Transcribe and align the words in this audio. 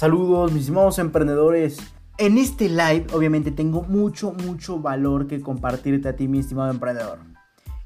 Saludos, 0.00 0.50
mis 0.50 0.62
estimados 0.62 0.98
emprendedores. 0.98 1.76
En 2.16 2.38
este 2.38 2.70
live, 2.70 3.04
obviamente, 3.12 3.50
tengo 3.50 3.82
mucho, 3.82 4.32
mucho 4.32 4.78
valor 4.78 5.26
que 5.26 5.42
compartirte 5.42 6.08
a 6.08 6.16
ti, 6.16 6.26
mi 6.26 6.38
estimado 6.38 6.70
emprendedor. 6.70 7.18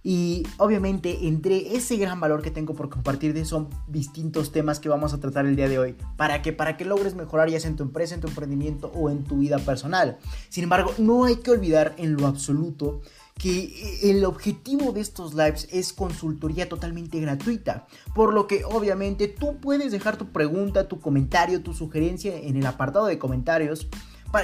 Y 0.05 0.47
obviamente, 0.59 1.27
entre 1.27 1.75
ese 1.75 1.97
gran 1.97 2.21
valor 2.21 2.41
que 2.41 2.53
tengo 2.53 2.75
por 2.75 2.89
compartirte 2.89 3.45
son 3.45 3.69
distintos 3.89 4.53
temas 4.53 4.79
que 4.79 4.89
vamos 4.89 5.13
a 5.13 5.19
tratar 5.19 5.45
el 5.45 5.57
día 5.57 5.69
de 5.69 5.81
hoy. 5.81 5.97
¿Para 6.17 6.41
que 6.41 6.53
Para 6.53 6.77
que 6.77 6.85
logres 6.85 7.17
mejorar 7.17 7.51
ya 7.51 7.59
sea 7.59 7.71
en 7.71 7.77
tu 7.77 7.83
empresa, 7.83 8.15
en 8.15 8.21
tu 8.21 8.29
emprendimiento 8.29 8.93
o 8.95 9.11
en 9.11 9.25
tu 9.25 9.39
vida 9.39 9.59
personal. 9.59 10.19
Sin 10.51 10.63
embargo, 10.63 10.93
no 10.99 11.25
hay 11.25 11.39
que 11.39 11.51
olvidar 11.51 11.97
en 11.99 12.15
lo 12.15 12.29
absoluto 12.29 13.01
que 13.39 14.11
el 14.11 14.25
objetivo 14.25 14.93
de 14.93 15.01
estos 15.01 15.35
lives 15.35 15.69
es 15.73 15.93
consultoría 15.93 16.69
totalmente 16.69 17.21
gratuita, 17.21 17.87
por 18.15 18.33
lo 18.33 18.47
que 18.47 18.65
obviamente 18.65 19.29
tú 19.29 19.59
puedes 19.61 19.93
dejar 19.93 20.17
tu 20.17 20.31
pregunta, 20.31 20.89
tu 20.89 21.01
comentario, 21.01 21.63
tu 21.63 21.75
sugerencia 21.75 22.37
en 22.37 22.57
el 22.57 22.67
apartado 22.67 23.07
de 23.07 23.19
comentarios. 23.19 23.89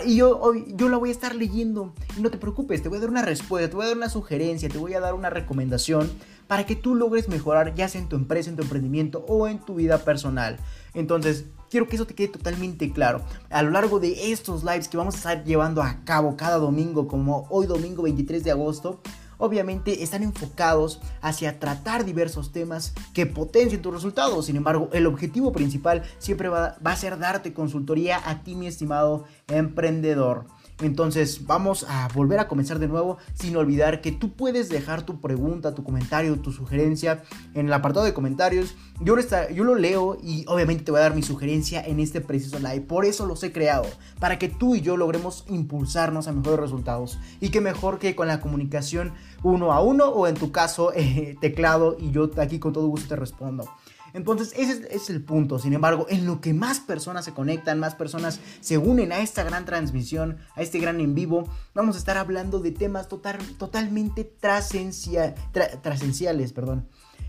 Y 0.04 0.16
yo, 0.16 0.52
yo 0.68 0.88
la 0.88 0.98
voy 0.98 1.08
a 1.08 1.12
estar 1.12 1.34
leyendo. 1.34 1.94
No 2.16 2.30
te 2.30 2.38
preocupes, 2.38 2.80
te 2.80 2.88
voy 2.88 2.98
a 2.98 3.00
dar 3.00 3.10
una 3.10 3.22
respuesta, 3.22 3.70
te 3.70 3.74
voy 3.74 3.86
a 3.86 3.88
dar 3.88 3.96
una 3.96 4.08
sugerencia, 4.08 4.68
te 4.68 4.78
voy 4.78 4.94
a 4.94 5.00
dar 5.00 5.14
una 5.14 5.30
recomendación 5.30 6.08
para 6.46 6.64
que 6.64 6.76
tú 6.76 6.94
logres 6.94 7.28
mejorar 7.28 7.74
ya 7.74 7.88
sea 7.88 8.00
en 8.00 8.08
tu 8.08 8.14
empresa, 8.14 8.50
en 8.50 8.56
tu 8.56 8.62
emprendimiento 8.62 9.24
o 9.26 9.48
en 9.48 9.58
tu 9.58 9.74
vida 9.74 9.98
personal. 9.98 10.58
Entonces, 10.94 11.46
quiero 11.70 11.88
que 11.88 11.96
eso 11.96 12.06
te 12.06 12.14
quede 12.14 12.28
totalmente 12.28 12.92
claro. 12.92 13.22
A 13.48 13.62
lo 13.62 13.70
largo 13.70 14.00
de 14.00 14.32
estos 14.32 14.64
lives 14.64 14.88
que 14.88 14.96
vamos 14.96 15.14
a 15.14 15.18
estar 15.18 15.44
llevando 15.44 15.82
a 15.82 16.04
cabo 16.04 16.36
cada 16.36 16.58
domingo, 16.58 17.08
como 17.08 17.46
hoy 17.48 17.66
domingo 17.66 18.02
23 18.02 18.44
de 18.44 18.50
agosto, 18.50 19.00
obviamente 19.38 20.02
están 20.02 20.22
enfocados 20.22 21.00
hacia 21.22 21.58
tratar 21.58 22.04
diversos 22.04 22.52
temas 22.52 22.92
que 23.14 23.26
potencien 23.26 23.80
tus 23.80 23.94
resultados. 23.94 24.46
Sin 24.46 24.56
embargo, 24.56 24.90
el 24.92 25.06
objetivo 25.06 25.52
principal 25.52 26.02
siempre 26.18 26.48
va, 26.48 26.76
va 26.84 26.92
a 26.92 26.96
ser 26.96 27.18
darte 27.18 27.54
consultoría 27.54 28.20
a 28.28 28.42
ti, 28.42 28.54
mi 28.54 28.66
estimado 28.66 29.24
emprendedor. 29.48 30.46
Entonces 30.82 31.46
vamos 31.46 31.84
a 31.88 32.08
volver 32.14 32.38
a 32.38 32.48
comenzar 32.48 32.78
de 32.78 32.88
nuevo 32.88 33.18
sin 33.34 33.56
olvidar 33.56 34.00
que 34.00 34.12
tú 34.12 34.32
puedes 34.32 34.68
dejar 34.68 35.02
tu 35.02 35.20
pregunta, 35.20 35.74
tu 35.74 35.84
comentario, 35.84 36.38
tu 36.40 36.52
sugerencia 36.52 37.22
en 37.54 37.66
el 37.66 37.72
apartado 37.72 38.04
de 38.06 38.14
comentarios. 38.14 38.74
Yo 39.02 39.16
lo, 39.64 39.74
leo 39.74 40.18
y 40.22 40.44
obviamente 40.46 40.84
te 40.84 40.90
voy 40.90 41.00
a 41.00 41.04
dar 41.04 41.14
mi 41.14 41.22
sugerencia 41.22 41.82
en 41.82 42.00
este 42.00 42.20
preciso 42.20 42.58
live. 42.58 42.82
Por 42.82 43.04
eso 43.04 43.26
los 43.26 43.42
he 43.42 43.52
creado, 43.52 43.86
para 44.18 44.38
que 44.38 44.48
tú 44.48 44.74
y 44.74 44.80
yo 44.80 44.96
logremos 44.96 45.44
impulsarnos 45.48 46.28
a 46.28 46.32
mejores 46.32 46.60
resultados. 46.60 47.18
Y 47.40 47.50
que 47.50 47.60
mejor 47.60 47.98
que 47.98 48.14
con 48.14 48.28
la 48.28 48.40
comunicación 48.40 49.12
uno 49.42 49.72
a 49.72 49.80
uno 49.80 50.08
o 50.08 50.26
en 50.26 50.34
tu 50.34 50.52
caso 50.52 50.92
eh, 50.94 51.36
teclado 51.40 51.96
y 51.98 52.10
yo 52.10 52.30
aquí 52.38 52.58
con 52.58 52.72
todo 52.72 52.86
gusto 52.88 53.08
te 53.08 53.16
respondo. 53.16 53.68
Entonces, 54.12 54.52
ese 54.56 54.86
es, 54.90 55.10
el 55.10 55.22
punto. 55.22 55.58
Sin 55.58 55.72
embargo, 55.72 56.06
en 56.08 56.26
lo 56.26 56.40
que 56.40 56.54
más 56.54 56.80
personas 56.80 57.24
se 57.24 57.32
conectan, 57.32 57.78
más 57.78 57.94
personas 57.94 58.40
se 58.60 58.78
unen 58.78 59.12
a 59.12 59.20
esta 59.20 59.44
gran 59.44 59.64
transmisión, 59.64 60.38
a 60.56 60.62
este 60.62 60.78
gran 60.78 61.00
en 61.00 61.14
vivo, 61.14 61.48
vamos 61.74 61.96
a 61.96 61.98
estar 61.98 62.16
hablando 62.16 62.60
de 62.60 62.72
temas 62.72 63.08
totalmente 63.08 64.24
trascenciales, 64.24 66.52
perdón, 66.52 66.88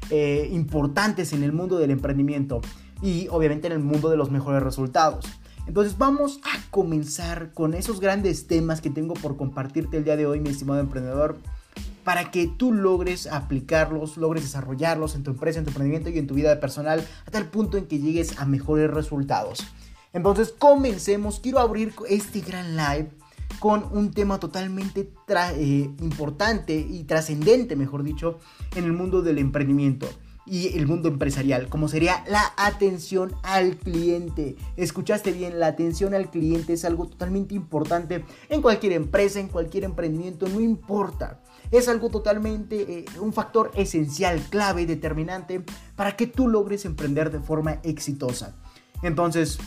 eh, 0.09 0.49
importantes 0.51 1.33
en 1.33 1.43
el 1.43 1.51
mundo 1.51 1.77
del 1.77 1.91
emprendimiento 1.91 2.61
y 3.01 3.27
obviamente 3.29 3.67
en 3.67 3.73
el 3.73 3.79
mundo 3.79 4.09
de 4.09 4.17
los 4.17 4.31
mejores 4.31 4.63
resultados. 4.63 5.25
Entonces 5.67 5.97
vamos 5.97 6.41
a 6.43 6.69
comenzar 6.71 7.53
con 7.53 7.75
esos 7.75 7.99
grandes 7.99 8.47
temas 8.47 8.81
que 8.81 8.89
tengo 8.89 9.13
por 9.13 9.37
compartirte 9.37 9.97
el 9.97 10.03
día 10.03 10.17
de 10.17 10.25
hoy, 10.25 10.39
mi 10.39 10.49
estimado 10.49 10.79
emprendedor 10.79 11.37
para 12.11 12.29
que 12.29 12.45
tú 12.45 12.73
logres 12.73 13.25
aplicarlos, 13.25 14.17
logres 14.17 14.43
desarrollarlos 14.43 15.15
en 15.15 15.23
tu 15.23 15.31
empresa, 15.31 15.59
en 15.59 15.63
tu 15.63 15.69
emprendimiento 15.69 16.09
y 16.09 16.17
en 16.17 16.27
tu 16.27 16.33
vida 16.33 16.59
personal 16.59 17.07
a 17.25 17.31
tal 17.31 17.49
punto 17.49 17.77
en 17.77 17.85
que 17.85 17.99
llegues 17.99 18.37
a 18.37 18.45
mejores 18.45 18.91
resultados. 18.91 19.63
Entonces 20.11 20.53
comencemos, 20.59 21.39
quiero 21.39 21.59
abrir 21.59 21.93
este 22.09 22.41
gran 22.41 22.75
live 22.75 23.11
con 23.59 23.85
un 23.93 24.11
tema 24.11 24.41
totalmente 24.41 25.09
eh, 25.55 25.89
importante 26.01 26.75
y 26.75 27.05
trascendente, 27.05 27.77
mejor 27.77 28.03
dicho, 28.03 28.39
en 28.75 28.83
el 28.83 28.91
mundo 28.91 29.21
del 29.21 29.37
emprendimiento 29.37 30.09
y 30.45 30.77
el 30.77 30.87
mundo 30.87 31.07
empresarial, 31.07 31.69
como 31.69 31.87
sería 31.87 32.25
la 32.27 32.51
atención 32.57 33.33
al 33.41 33.77
cliente. 33.77 34.57
Escuchaste 34.75 35.31
bien, 35.31 35.61
la 35.61 35.67
atención 35.67 36.13
al 36.13 36.29
cliente 36.29 36.73
es 36.73 36.83
algo 36.83 37.07
totalmente 37.07 37.55
importante 37.55 38.25
en 38.49 38.61
cualquier 38.61 38.91
empresa, 38.91 39.39
en 39.39 39.47
cualquier 39.47 39.85
emprendimiento, 39.85 40.49
no 40.49 40.59
importa 40.59 41.41
es 41.71 41.87
algo 41.87 42.09
totalmente, 42.09 42.99
eh, 42.99 43.05
un 43.19 43.33
factor 43.33 43.71
esencial, 43.75 44.41
clave, 44.49 44.85
determinante 44.85 45.63
para 45.95 46.15
que 46.15 46.27
tú 46.27 46.47
logres 46.47 46.85
emprender 46.85 47.31
de 47.31 47.39
forma 47.39 47.79
exitosa. 47.83 48.55
Entonces, 49.01 49.57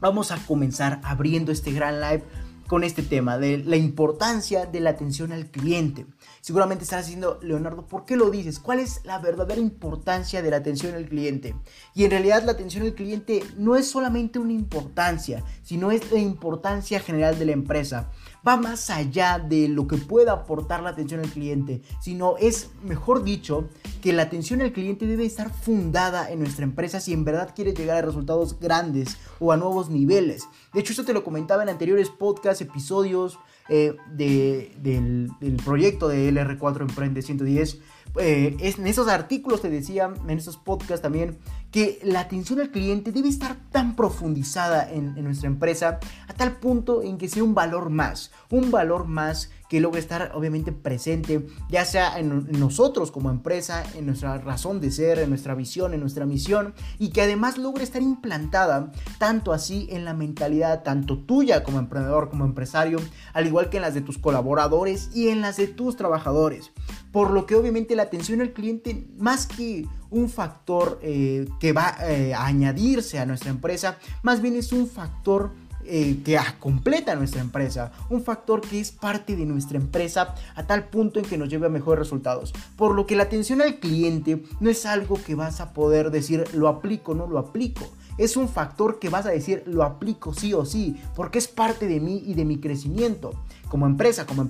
vamos 0.00 0.30
a 0.30 0.38
comenzar 0.46 1.00
abriendo 1.02 1.52
este 1.52 1.72
gran 1.72 2.00
live 2.00 2.22
con 2.68 2.84
este 2.84 3.02
tema 3.02 3.38
de 3.38 3.58
la 3.58 3.76
importancia 3.76 4.66
de 4.66 4.80
la 4.80 4.90
atención 4.90 5.32
al 5.32 5.46
cliente. 5.46 6.06
Seguramente 6.42 6.84
estarás 6.84 7.06
diciendo, 7.06 7.40
Leonardo, 7.42 7.86
¿por 7.86 8.04
qué 8.04 8.14
lo 8.14 8.30
dices? 8.30 8.58
¿Cuál 8.58 8.78
es 8.78 9.00
la 9.04 9.18
verdadera 9.18 9.60
importancia 9.60 10.42
de 10.42 10.50
la 10.50 10.58
atención 10.58 10.94
al 10.94 11.06
cliente? 11.06 11.56
Y 11.94 12.04
en 12.04 12.10
realidad 12.10 12.44
la 12.44 12.52
atención 12.52 12.84
al 12.84 12.94
cliente 12.94 13.42
no 13.56 13.74
es 13.74 13.90
solamente 13.90 14.38
una 14.38 14.52
importancia, 14.52 15.42
sino 15.62 15.90
es 15.90 16.12
la 16.12 16.18
importancia 16.18 17.00
general 17.00 17.38
de 17.38 17.46
la 17.46 17.52
empresa 17.52 18.10
va 18.46 18.56
más 18.56 18.90
allá 18.90 19.38
de 19.38 19.68
lo 19.68 19.86
que 19.86 19.96
pueda 19.96 20.32
aportar 20.32 20.82
la 20.82 20.90
atención 20.90 21.20
al 21.20 21.30
cliente, 21.30 21.82
sino 22.00 22.36
es, 22.38 22.70
mejor 22.82 23.24
dicho, 23.24 23.68
que 24.02 24.12
la 24.12 24.22
atención 24.22 24.60
al 24.60 24.72
cliente 24.72 25.06
debe 25.06 25.24
estar 25.24 25.50
fundada 25.50 26.30
en 26.30 26.40
nuestra 26.40 26.64
empresa 26.64 27.00
si 27.00 27.12
en 27.12 27.24
verdad 27.24 27.52
quieres 27.54 27.74
llegar 27.74 27.98
a 27.98 28.06
resultados 28.06 28.58
grandes 28.58 29.16
o 29.40 29.52
a 29.52 29.56
nuevos 29.56 29.90
niveles. 29.90 30.44
De 30.72 30.80
hecho, 30.80 30.92
esto 30.92 31.04
te 31.04 31.12
lo 31.12 31.24
comentaba 31.24 31.62
en 31.62 31.68
anteriores 31.68 32.10
podcasts, 32.10 32.62
episodios 32.62 33.38
eh, 33.68 33.96
del, 34.12 35.30
del 35.40 35.56
proyecto 35.64 36.08
de 36.08 36.32
LR4 36.32 36.80
Emprende 36.80 37.20
110 37.20 37.78
eh, 38.16 38.56
en 38.60 38.86
esos 38.86 39.08
artículos 39.08 39.62
te 39.62 39.70
decía, 39.70 40.12
en 40.26 40.38
esos 40.38 40.56
podcasts 40.56 41.02
también, 41.02 41.38
que 41.70 41.98
la 42.02 42.20
atención 42.20 42.60
al 42.60 42.70
cliente 42.70 43.12
debe 43.12 43.28
estar 43.28 43.56
tan 43.70 43.94
profundizada 43.94 44.90
en, 44.90 45.16
en, 45.18 45.24
nuestra 45.24 45.48
empresa 45.48 46.00
a 46.26 46.32
tal 46.32 46.56
punto 46.56 47.02
en 47.02 47.18
que 47.18 47.28
sea 47.28 47.44
un 47.44 47.54
valor 47.54 47.90
más, 47.90 48.30
un 48.50 48.70
valor 48.70 49.06
más 49.06 49.50
que 49.68 49.80
logre 49.80 50.00
estar 50.00 50.32
obviamente 50.34 50.72
presente, 50.72 51.46
ya 51.68 51.84
sea 51.84 52.18
en, 52.18 52.50
nosotros 52.58 53.10
como 53.10 53.30
empresa, 53.30 53.84
en 53.94 54.06
nuestra 54.06 54.38
razón 54.38 54.80
de 54.80 54.90
ser, 54.90 55.18
en 55.18 55.28
nuestra 55.28 55.54
visión, 55.54 55.92
en 55.92 56.00
nuestra 56.00 56.24
misión, 56.24 56.74
y 56.98 57.10
que 57.10 57.22
además 57.22 57.58
logre 57.58 57.84
estar 57.84 58.02
implantada 58.02 58.92
tanto 59.18 59.52
así 59.52 59.86
en 59.90 60.04
la 60.04 60.14
mentalidad, 60.14 60.82
tanto 60.82 61.18
tuya 61.18 61.62
como 61.62 61.78
emprendedor, 61.78 62.30
como 62.30 62.44
empresario, 62.44 62.98
al 63.34 63.46
igual 63.46 63.68
que 63.68 63.76
en 63.76 63.82
las 63.82 63.94
de 63.94 64.00
tus 64.00 64.18
colaboradores 64.18 65.10
y 65.14 65.28
en 65.28 65.42
las 65.42 65.58
de 65.58 65.66
tus 65.66 65.96
trabajadores. 65.96 66.72
Por 67.12 67.30
lo 67.30 67.46
que 67.46 67.54
obviamente 67.54 67.96
la 67.96 68.04
atención 68.04 68.40
al 68.40 68.52
cliente, 68.52 69.06
más 69.18 69.46
que 69.46 69.86
un 70.10 70.28
factor 70.28 70.98
eh, 71.02 71.48
que 71.60 71.72
va 71.72 71.96
eh, 72.02 72.34
a 72.34 72.46
añadirse 72.46 73.18
a 73.18 73.26
nuestra 73.26 73.50
empresa, 73.50 73.98
más 74.22 74.40
bien 74.40 74.56
es 74.56 74.72
un 74.72 74.86
factor 74.86 75.52
eh, 75.90 76.20
que 76.22 76.38
completa 76.60 77.16
nuestra 77.16 77.40
empresa, 77.40 77.92
un 78.10 78.22
factor 78.22 78.60
que 78.60 78.78
es 78.78 78.92
parte 78.92 79.36
de 79.36 79.46
nuestra 79.46 79.78
empresa 79.78 80.34
a 80.54 80.66
tal 80.66 80.88
punto 80.88 81.18
en 81.18 81.24
que 81.24 81.38
nos 81.38 81.48
lleve 81.48 81.66
a 81.66 81.70
mejores 81.70 82.00
resultados. 82.00 82.52
Por 82.76 82.94
lo 82.94 83.06
que 83.06 83.16
la 83.16 83.22
atención 83.22 83.62
al 83.62 83.78
cliente 83.78 84.42
no 84.60 84.68
es 84.68 84.84
algo 84.84 85.18
que 85.24 85.34
vas 85.34 85.62
a 85.62 85.72
poder 85.72 86.10
decir 86.10 86.44
lo 86.52 86.68
aplico, 86.68 87.14
no 87.14 87.26
lo 87.26 87.38
aplico. 87.38 87.88
Es 88.18 88.36
un 88.36 88.50
factor 88.50 88.98
que 88.98 89.08
vas 89.08 89.24
a 89.24 89.30
decir 89.30 89.62
lo 89.64 89.82
aplico 89.82 90.34
sí 90.34 90.52
o 90.52 90.66
sí, 90.66 91.00
porque 91.16 91.38
es 91.38 91.48
parte 91.48 91.86
de 91.86 92.00
mí 92.00 92.22
y 92.26 92.34
de 92.34 92.44
mi 92.44 92.58
crecimiento 92.58 93.32
como 93.68 93.86
empresa, 93.86 94.26
como, 94.26 94.48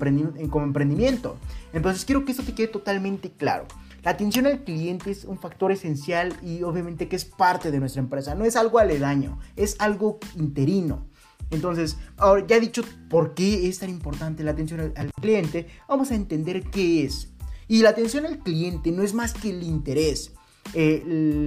como 0.50 0.64
emprendimiento. 0.64 1.36
Entonces 1.72 2.04
quiero 2.04 2.24
que 2.24 2.32
esto 2.32 2.42
te 2.42 2.54
quede 2.54 2.68
totalmente 2.68 3.30
claro. 3.30 3.66
La 4.04 4.12
atención 4.12 4.46
al 4.46 4.64
cliente 4.64 5.10
es 5.10 5.24
un 5.24 5.38
factor 5.38 5.72
esencial 5.72 6.34
y 6.42 6.62
obviamente 6.62 7.08
que 7.08 7.16
es 7.16 7.24
parte 7.24 7.70
de 7.70 7.80
nuestra 7.80 8.00
empresa. 8.00 8.34
No 8.34 8.44
es 8.44 8.56
algo 8.56 8.78
aledaño, 8.78 9.38
es 9.56 9.76
algo 9.80 10.18
interino. 10.36 11.06
Entonces, 11.50 11.96
ahora 12.16 12.46
ya 12.46 12.56
he 12.56 12.60
dicho 12.60 12.82
por 13.08 13.34
qué 13.34 13.68
es 13.68 13.78
tan 13.78 13.90
importante 13.90 14.44
la 14.44 14.52
atención 14.52 14.92
al, 14.96 15.10
cliente, 15.20 15.66
vamos 15.88 16.10
a 16.10 16.14
entender 16.14 16.62
qué 16.70 17.04
es. 17.04 17.28
Y 17.68 17.82
la 17.82 17.90
atención 17.90 18.26
al 18.26 18.38
cliente 18.38 18.92
no 18.92 19.02
es 19.02 19.14
más 19.14 19.34
que 19.34 19.50
el 19.50 19.62
interés, 19.62 20.32
eh, 20.74 21.02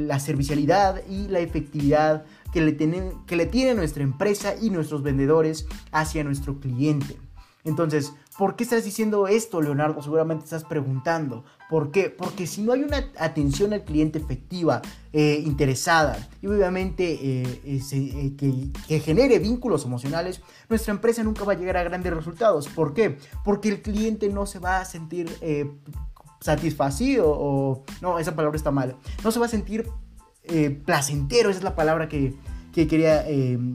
la 0.08 0.20
servicialidad 0.20 1.02
y 1.08 1.28
la 1.28 1.40
efectividad 1.40 2.26
que 2.52 2.62
le, 2.62 2.74
tienen, 2.74 3.14
que 3.26 3.36
le 3.36 3.46
tiene 3.46 3.76
nuestra 3.76 4.04
empresa 4.04 4.56
y 4.60 4.70
nuestros 4.70 5.04
vendedores 5.04 5.68
hacia 5.92 6.24
nuestro 6.24 6.60
cliente. 6.60 7.18
Entonces, 7.64 8.14
¿por 8.38 8.56
qué 8.56 8.64
estás 8.64 8.84
diciendo 8.84 9.28
esto, 9.28 9.62
Leonardo? 9.62 10.02
Seguramente 10.02 10.46
estás 10.46 10.64
preguntando. 10.64 11.44
¿Por 11.70 11.92
qué? 11.92 12.10
Porque 12.10 12.48
si 12.48 12.64
no 12.64 12.74
hay 12.74 12.84
una 12.84 13.12
atención 13.18 13.74
al 13.74 13.84
cliente 13.84 14.20
efectiva, 14.20 14.82
eh, 15.14 15.44
interesada 15.46 16.30
y 16.42 16.48
obviamente 16.48 17.20
eh, 17.22 17.62
eh, 17.66 18.72
que, 18.88 19.00
genere 19.02 19.40
vínculos 19.40 19.84
emocionales, 19.84 20.42
nuestra 20.70 20.94
empresa 20.94 21.22
nunca 21.22 21.44
va 21.44 21.52
a 21.52 21.58
llegar 21.58 21.78
a 21.78 21.84
grandes 21.84 22.14
resultados. 22.14 22.68
¿Por 22.70 22.94
qué? 22.94 23.18
Porque 23.44 23.70
el 23.70 23.82
cliente 23.82 24.30
no 24.30 24.46
se 24.46 24.60
va 24.60 24.80
a 24.80 24.86
sentir 24.86 25.30
satisfacido 26.40 27.26
o... 27.28 27.84
No, 28.02 28.20
esa 28.20 28.36
palabra 28.36 28.56
está 28.56 28.72
mal. 28.72 28.96
No 29.24 29.32
se 29.32 29.40
va 29.40 29.46
a 29.48 29.50
sentir 29.50 29.86
placentero, 30.86 31.50
esa 31.50 31.60
es 31.60 31.64
la 31.64 31.76
palabra 31.76 32.10
que, 32.10 32.34
que 32.74 32.88
quería 32.88 33.26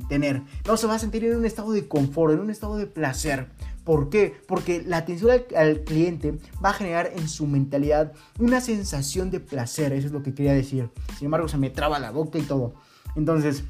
tener. 0.08 0.42
No, 0.66 0.76
se 0.76 0.86
va 0.86 0.94
a 0.94 0.98
sentir 0.98 1.24
en 1.24 1.36
un 1.36 1.44
estado 1.44 1.72
de 1.72 1.86
confort, 1.86 2.32
en 2.32 2.40
un 2.40 2.50
estado 2.50 2.76
de 2.76 2.86
placer. 2.86 3.48
¿Por 3.86 4.10
qué? 4.10 4.34
Porque 4.48 4.82
la 4.84 4.96
atención 4.96 5.30
al, 5.56 5.84
cliente 5.84 6.40
va 6.62 6.70
a 6.70 6.72
generar 6.72 7.12
en 7.14 7.28
su 7.28 7.46
mentalidad 7.46 8.12
una 8.40 8.60
sensación 8.60 9.30
de 9.30 9.38
placer, 9.38 9.92
eso 9.92 10.08
es 10.08 10.12
lo 10.12 10.24
que 10.24 10.34
quería 10.34 10.54
decir. 10.54 10.90
Sin 11.16 11.26
embargo, 11.26 11.46
se 11.46 11.56
me 11.56 11.70
traba 11.70 12.00
la 12.00 12.10
boca 12.10 12.36
y 12.36 12.42
todo. 12.42 12.74
Entonces, 13.14 13.62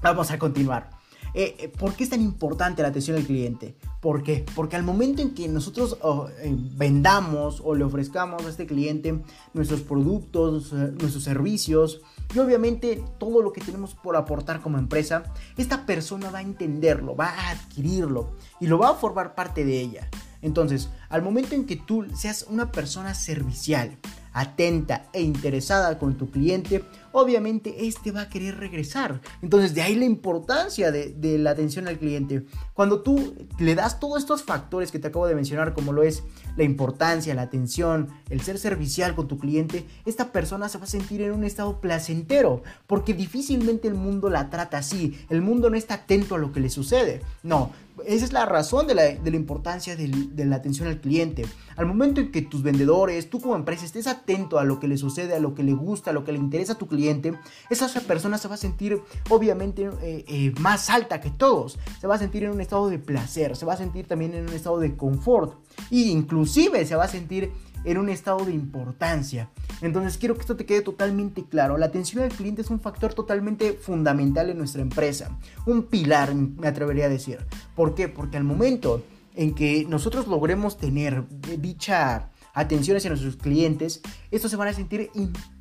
vamos 0.00 0.30
a 0.30 0.38
continuar. 0.38 0.90
Eh, 1.34 1.56
eh, 1.58 1.68
¿Por 1.68 1.94
qué 1.94 2.04
es 2.04 2.10
tan 2.10 2.20
importante 2.20 2.82
la 2.82 2.88
atención 2.88 3.16
al 3.16 3.24
cliente? 3.24 3.74
¿Por 4.00 4.22
qué? 4.22 4.46
Porque 4.54 4.76
al 4.76 4.84
momento 4.84 5.22
en 5.22 5.34
que 5.34 5.48
nosotros 5.48 5.98
oh, 6.02 6.28
eh, 6.38 6.54
vendamos 6.76 7.60
o 7.64 7.74
le 7.74 7.82
ofrezcamos 7.82 8.46
a 8.46 8.48
este 8.48 8.66
cliente 8.66 9.22
nuestros 9.54 9.80
productos, 9.80 10.72
nuestros 10.72 11.24
servicios 11.24 12.00
y 12.34 12.38
obviamente 12.38 13.04
todo 13.18 13.42
lo 13.42 13.52
que 13.52 13.60
tenemos 13.60 13.94
por 13.94 14.16
aportar 14.16 14.60
como 14.60 14.78
empresa, 14.78 15.24
esta 15.56 15.86
persona 15.86 16.30
va 16.30 16.38
a 16.38 16.42
entenderlo, 16.42 17.14
va 17.14 17.28
a 17.28 17.50
adquirirlo 17.50 18.36
y 18.60 18.66
lo 18.66 18.78
va 18.78 18.90
a 18.90 18.94
formar 18.94 19.34
parte 19.34 19.64
de 19.64 19.80
ella. 19.80 20.08
Entonces, 20.40 20.90
al 21.08 21.22
momento 21.22 21.54
en 21.54 21.66
que 21.66 21.76
tú 21.76 22.06
seas 22.14 22.46
una 22.48 22.72
persona 22.72 23.14
servicial, 23.14 23.96
atenta 24.32 25.08
e 25.12 25.22
interesada 25.22 25.98
con 25.98 26.16
tu 26.16 26.30
cliente, 26.30 26.84
obviamente 27.12 27.86
este 27.86 28.10
va 28.10 28.22
a 28.22 28.28
querer 28.28 28.58
regresar. 28.58 29.20
Entonces 29.42 29.74
de 29.74 29.82
ahí 29.82 29.94
la 29.94 30.04
importancia 30.04 30.90
de, 30.90 31.38
la 31.38 31.50
atención 31.50 31.88
al 31.88 31.98
cliente. 31.98 32.44
Cuando 32.74 33.02
tú 33.02 33.34
le 33.58 33.74
das 33.74 34.00
todos 34.00 34.18
estos 34.18 34.42
factores 34.42 34.90
que 34.90 34.98
te 34.98 35.08
acabo 35.08 35.26
de 35.26 35.34
mencionar, 35.34 35.74
como 35.74 35.92
lo 35.92 36.02
es 36.02 36.22
la 36.56 36.64
importancia, 36.64 37.34
la 37.34 37.42
atención, 37.42 38.08
el 38.30 38.40
ser 38.40 38.58
servicial 38.58 39.14
con 39.14 39.28
tu 39.28 39.38
cliente, 39.38 39.86
esta 40.04 40.32
persona 40.32 40.68
se 40.68 40.78
va 40.78 40.84
a 40.84 40.88
sentir 40.88 41.22
en 41.22 41.32
un 41.32 41.44
estado 41.44 41.80
placentero, 41.80 42.62
porque 42.86 43.14
difícilmente 43.14 43.88
el 43.88 43.94
mundo 43.94 44.30
la 44.30 44.50
trata 44.50 44.78
así. 44.78 45.18
El 45.28 45.42
mundo 45.42 45.70
no 45.70 45.76
está 45.76 45.94
atento 45.94 46.34
a 46.34 46.38
lo 46.38 46.52
que 46.52 46.60
le 46.60 46.70
sucede. 46.70 47.22
No, 47.42 47.72
esa 48.06 48.24
es 48.24 48.32
la 48.32 48.46
razón 48.46 48.86
de 48.86 48.94
la, 48.94 49.36
importancia 49.36 49.96
de, 49.96 50.08
de, 50.08 50.44
la 50.44 50.56
atención 50.56 50.88
al 50.88 51.00
cliente. 51.00 51.44
Al 51.76 51.86
momento 51.86 52.20
en 52.20 52.32
que 52.32 52.42
tus 52.42 52.62
vendedores, 52.62 53.28
tú 53.28 53.40
como 53.40 53.54
empresa, 53.54 53.84
estés 53.84 54.06
atento 54.06 54.58
a 54.58 54.64
lo 54.64 54.80
que 54.80 54.88
le 54.88 54.96
sucede, 54.96 55.34
a 55.34 55.40
lo 55.40 55.54
que 55.54 55.62
le 55.62 55.72
gusta, 55.72 56.10
a 56.10 56.12
lo 56.12 56.24
que 56.24 56.32
le 56.32 56.38
interesa 56.38 56.74
a 56.74 56.78
tu 56.78 56.88
cliente, 56.88 57.34
esa 57.70 57.88
persona 58.00 58.38
se 58.38 58.48
va 58.48 58.54
a 58.54 58.58
sentir 58.58 59.00
obviamente 59.28 59.90
eh, 60.02 60.24
eh, 60.26 60.52
más 60.58 60.90
alta 60.90 61.20
que 61.20 61.30
todos. 61.30 61.78
Se 62.00 62.06
va 62.06 62.14
a 62.16 62.18
sentir 62.18 62.44
en 62.44 62.50
un 62.50 62.60
estado 62.60 62.88
de 62.88 62.98
placer, 62.98 63.56
se 63.56 63.66
va 63.66 63.74
a 63.74 63.76
sentir 63.76 64.06
también 64.06 64.34
en 64.34 64.48
un 64.48 64.54
estado 64.54 64.78
de 64.78 64.96
confort. 64.96 65.54
E 65.90 66.00
inclusive 66.00 66.84
se 66.86 66.96
va 66.96 67.04
a 67.04 67.08
sentir 67.08 67.52
en 67.84 67.98
un 67.98 68.08
estado 68.08 68.44
de 68.44 68.52
importancia. 68.52 69.48
Entonces 69.80 70.18
quiero 70.18 70.34
que 70.34 70.42
esto 70.42 70.56
te 70.56 70.66
quede 70.66 70.82
totalmente 70.82 71.44
claro. 71.44 71.76
La 71.78 71.86
atención 71.86 72.22
al 72.22 72.30
cliente 72.30 72.62
es 72.62 72.70
un 72.70 72.80
factor 72.80 73.14
totalmente 73.14 73.72
fundamental 73.72 74.50
en 74.50 74.58
nuestra 74.58 74.82
empresa. 74.82 75.36
Un 75.66 75.84
pilar, 75.84 76.34
me 76.34 76.68
atrevería 76.68 77.06
a 77.06 77.08
decir. 77.08 77.38
¿Por 77.74 77.94
qué? 77.94 78.08
Porque 78.08 78.36
al 78.36 78.44
momento 78.44 79.02
en 79.34 79.54
que 79.54 79.86
nosotros 79.88 80.26
logremos 80.28 80.76
tener 80.76 81.24
dicha 81.58 82.28
atención 82.54 82.96
hacia 82.96 83.10
nuestros 83.10 83.36
clientes, 83.36 84.02
estos 84.30 84.50
se 84.50 84.56
van 84.56 84.68
a 84.68 84.72
sentir 84.72 85.10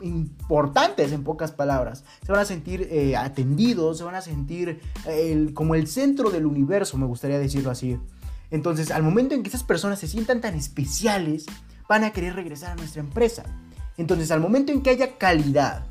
importantes 0.02 1.12
en 1.12 1.24
pocas 1.24 1.52
palabras. 1.52 2.04
Se 2.26 2.32
van 2.32 2.42
a 2.42 2.46
sentir 2.46 2.88
eh, 2.92 3.16
atendidos, 3.16 3.98
se 3.98 4.04
van 4.04 4.16
a 4.16 4.22
sentir 4.22 4.82
eh, 5.08 5.52
como 5.54 5.76
el 5.76 5.88
centro 5.88 6.30
del 6.30 6.46
universo, 6.46 6.98
me 6.98 7.06
gustaría 7.06 7.40
decirlo 7.40 7.72
así. 7.72 7.98
Entonces, 8.52 8.92
al 8.92 9.04
momento 9.04 9.34
en 9.34 9.44
que 9.44 9.50
esas 9.50 9.64
personas 9.64 10.00
se 10.00 10.08
sientan 10.08 10.42
tan 10.42 10.56
especiales, 10.56 11.46
van 11.92 12.06
a 12.06 12.12
querer 12.12 12.36
regresar 12.36 12.72
a 12.72 12.76
nuestra 12.76 13.02
empresa. 13.02 13.44
Entonces, 13.98 14.32
al 14.32 14.40
momento 14.40 14.72
en 14.72 14.82
que 14.82 14.92
haya 14.92 15.18
calidad, 15.18 15.88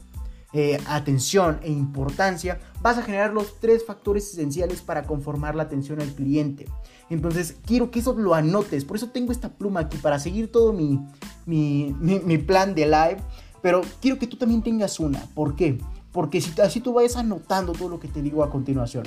eh, 0.55 0.81
atención 0.87 1.61
e 1.63 1.71
importancia, 1.71 2.59
vas 2.81 2.97
a 2.97 3.03
generar 3.03 3.35
los 3.35 3.61
tres 3.61 3.85
factores 3.85 4.33
esenciales 4.33 4.81
para 4.81 5.03
conformar 5.03 5.55
la 5.55 5.65
atención 5.65 6.01
al 6.01 6.09
cliente. 6.15 6.67
Entonces, 7.11 7.55
quiero 7.67 7.91
que 7.91 7.99
eso 7.99 8.15
lo 8.15 8.33
anotes. 8.35 8.87
Por 8.87 8.97
eso 8.97 9.11
tengo 9.11 9.31
esta 9.31 9.51
pluma 9.51 9.81
aquí 9.81 9.99
para 9.99 10.19
seguir 10.19 10.51
todo 10.51 10.73
mi, 10.73 11.01
mi, 11.45 12.39
plan 12.39 12.75
de 12.75 12.87
live. 12.87 13.19
Pero 13.61 13.83
quiero 14.01 14.19
que 14.19 14.27
tú 14.27 14.39
también 14.39 14.63
tengas 14.63 15.01
una. 15.01 15.21
¿Por 15.35 15.55
qué? 15.55 15.77
Porque 16.13 16.41
si 16.41 16.59
así 16.63 16.81
tú 16.81 16.95
vayas 16.95 17.17
anotando 17.17 17.73
todo 17.73 17.91
lo 17.91 18.01
que 18.01 18.09
te 18.09 18.23
digo 18.23 18.43
a 18.43 18.49
continuación. 18.49 19.05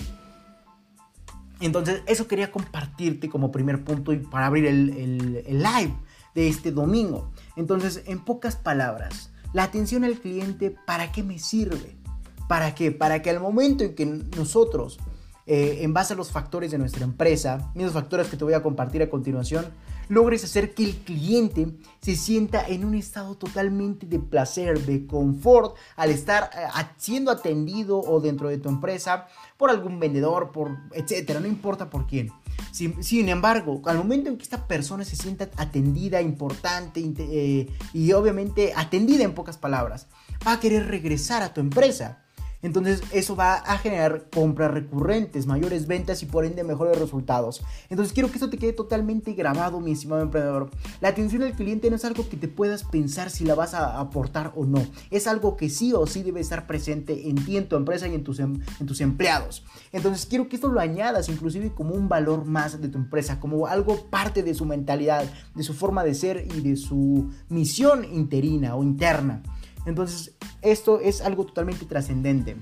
Entonces, 1.60 2.04
eso 2.06 2.28
quería 2.28 2.52
compartirte 2.52 3.30
como 3.30 3.52
primer 3.52 3.84
punto 3.84 4.14
y 4.14 4.18
para 4.18 4.46
abrir 4.46 4.68
el, 4.68 5.44
el 5.48 5.58
live 5.58 5.96
de 6.36 6.48
este 6.48 6.72
domingo. 6.72 7.32
Entonces, 7.56 8.04
en 8.06 8.24
pocas 8.24 8.56
palabras, 8.56 9.32
la 9.54 9.64
atención 9.64 10.04
al 10.04 10.20
cliente, 10.20 10.76
¿para 10.86 11.12
qué 11.12 11.24
me 11.24 11.40
sirve? 11.40 11.96
¿Para 12.48 12.76
qué? 12.76 12.92
Para 12.92 13.22
que 13.22 13.30
al 13.30 13.40
momento 13.40 13.84
en 13.84 13.96
que 13.96 14.06
nosotros, 14.06 15.00
eh, 15.46 15.80
en 15.82 15.94
base 15.94 16.14
a 16.14 16.18
los 16.18 16.32
factores 16.32 16.72
de 16.72 16.78
nuestra 16.78 17.04
empresa, 17.04 17.72
esos 17.76 17.94
factores 17.94 18.28
que 18.28 18.38
te 18.38 18.44
voy 18.44 18.54
a 18.54 18.64
compartir 18.64 19.02
a 19.02 19.10
continuación, 19.10 19.66
logres 20.10 20.44
hacer 20.44 20.74
que 20.74 20.86
el 20.86 20.96
cliente 20.98 21.76
se 22.02 22.16
sienta 22.16 22.66
en 22.68 22.86
un 22.86 22.96
estado 22.96 23.36
totalmente 23.36 24.06
de 24.06 24.20
placer, 24.20 24.86
de 24.86 25.06
confort, 25.06 25.76
al 25.96 26.12
estar 26.12 26.50
eh, 26.56 26.68
siendo 26.98 27.32
atendido 27.32 28.00
o 28.00 28.20
dentro 28.20 28.50
de 28.50 28.58
tu 28.58 28.70
empresa 28.70 29.28
por 29.58 29.70
algún 29.70 30.00
vendedor, 30.00 30.52
por 30.52 30.78
etcétera, 30.92 31.40
no 31.40 31.48
importa 31.48 31.90
por 31.90 32.08
quién. 32.08 32.32
Sin, 32.72 33.30
embargo, 33.30 33.82
al 33.86 33.98
momento 33.98 34.30
en 34.30 34.38
que 34.38 34.44
esta 34.44 34.68
persona 34.68 35.04
se 35.06 35.16
sienta 35.16 35.50
atendida, 35.58 36.22
importante 36.22 37.02
eh, 37.02 37.68
y 37.94 38.12
obviamente 38.14 38.74
atendida 38.76 39.24
en 39.24 39.34
pocas 39.34 39.58
palabras, 39.58 40.08
va 40.46 40.54
a 40.54 40.60
querer 40.60 40.88
regresar 40.88 41.44
a 41.44 41.54
tu 41.54 41.62
empresa. 41.62 42.23
Entonces 42.64 43.04
eso 43.12 43.36
va 43.36 43.56
a 43.56 43.78
generar 43.78 44.30
compras 44.34 44.72
recurrentes, 44.72 45.46
mayores 45.46 45.86
ventas 45.86 46.24
y 46.24 46.26
por 46.26 46.46
ende 46.46 46.64
mejores 46.64 46.98
resultados. 46.98 47.62
Entonces 47.90 48.14
quiero 48.14 48.30
que 48.30 48.36
esto 48.36 48.50
te 48.50 48.58
quede 48.58 48.74
totalmente 48.74 49.34
grabado, 49.34 49.80
mi 49.80 49.92
estimado 49.92 50.22
emprendedor. 50.22 50.72
La 51.02 51.10
atención 51.10 51.44
al 51.44 51.54
cliente 51.54 51.90
no 51.90 51.98
es 51.98 52.06
algo 52.06 52.28
que 52.28 52.38
te 52.38 52.48
puedas 52.48 52.84
pensar 52.84 53.30
si 53.30 53.46
la 53.46 53.54
vas 53.54 53.74
a 53.74 54.00
aportar 54.00 54.54
o 54.56 54.66
no. 54.66 54.86
Es 55.12 55.28
algo 55.28 55.58
que 55.58 55.70
sí 55.70 55.94
o 55.94 56.08
sí 56.08 56.24
debe 56.24 56.40
estar 56.40 56.66
presente 56.66 57.30
en 57.30 57.36
ti, 57.36 57.58
en 57.58 57.68
tu 57.68 57.76
empresa 57.76 58.08
y 58.08 58.16
en 58.16 58.24
tus, 58.24 58.40
em, 58.40 58.60
en 58.80 58.88
tus 58.88 59.02
empleados. 59.02 59.64
Entonces 59.92 60.26
quiero 60.26 60.48
que 60.48 60.56
esto 60.56 60.70
lo 60.70 60.80
añadas 60.80 61.30
inclusive 61.30 61.74
como 61.74 61.94
un 61.94 62.08
valor 62.08 62.46
más 62.46 62.82
de 62.82 62.88
tu 62.88 62.98
empresa, 62.98 63.40
como 63.40 63.68
algo 63.68 64.06
parte 64.10 64.42
de 64.42 64.54
su 64.54 64.66
mentalidad, 64.66 65.26
de 65.54 65.64
su 65.64 65.74
forma 65.74 66.04
de 66.04 66.14
ser 66.14 66.48
y 66.56 66.62
de 66.62 66.78
su 66.78 67.30
misión 67.50 68.06
interina 68.06 68.76
o 68.76 68.84
interna. 68.84 69.44
Entonces, 69.86 70.34
esto 70.62 71.00
es 71.00 71.22
algo 71.22 71.46
totalmente 71.46 71.86
trascendente. 71.86 72.56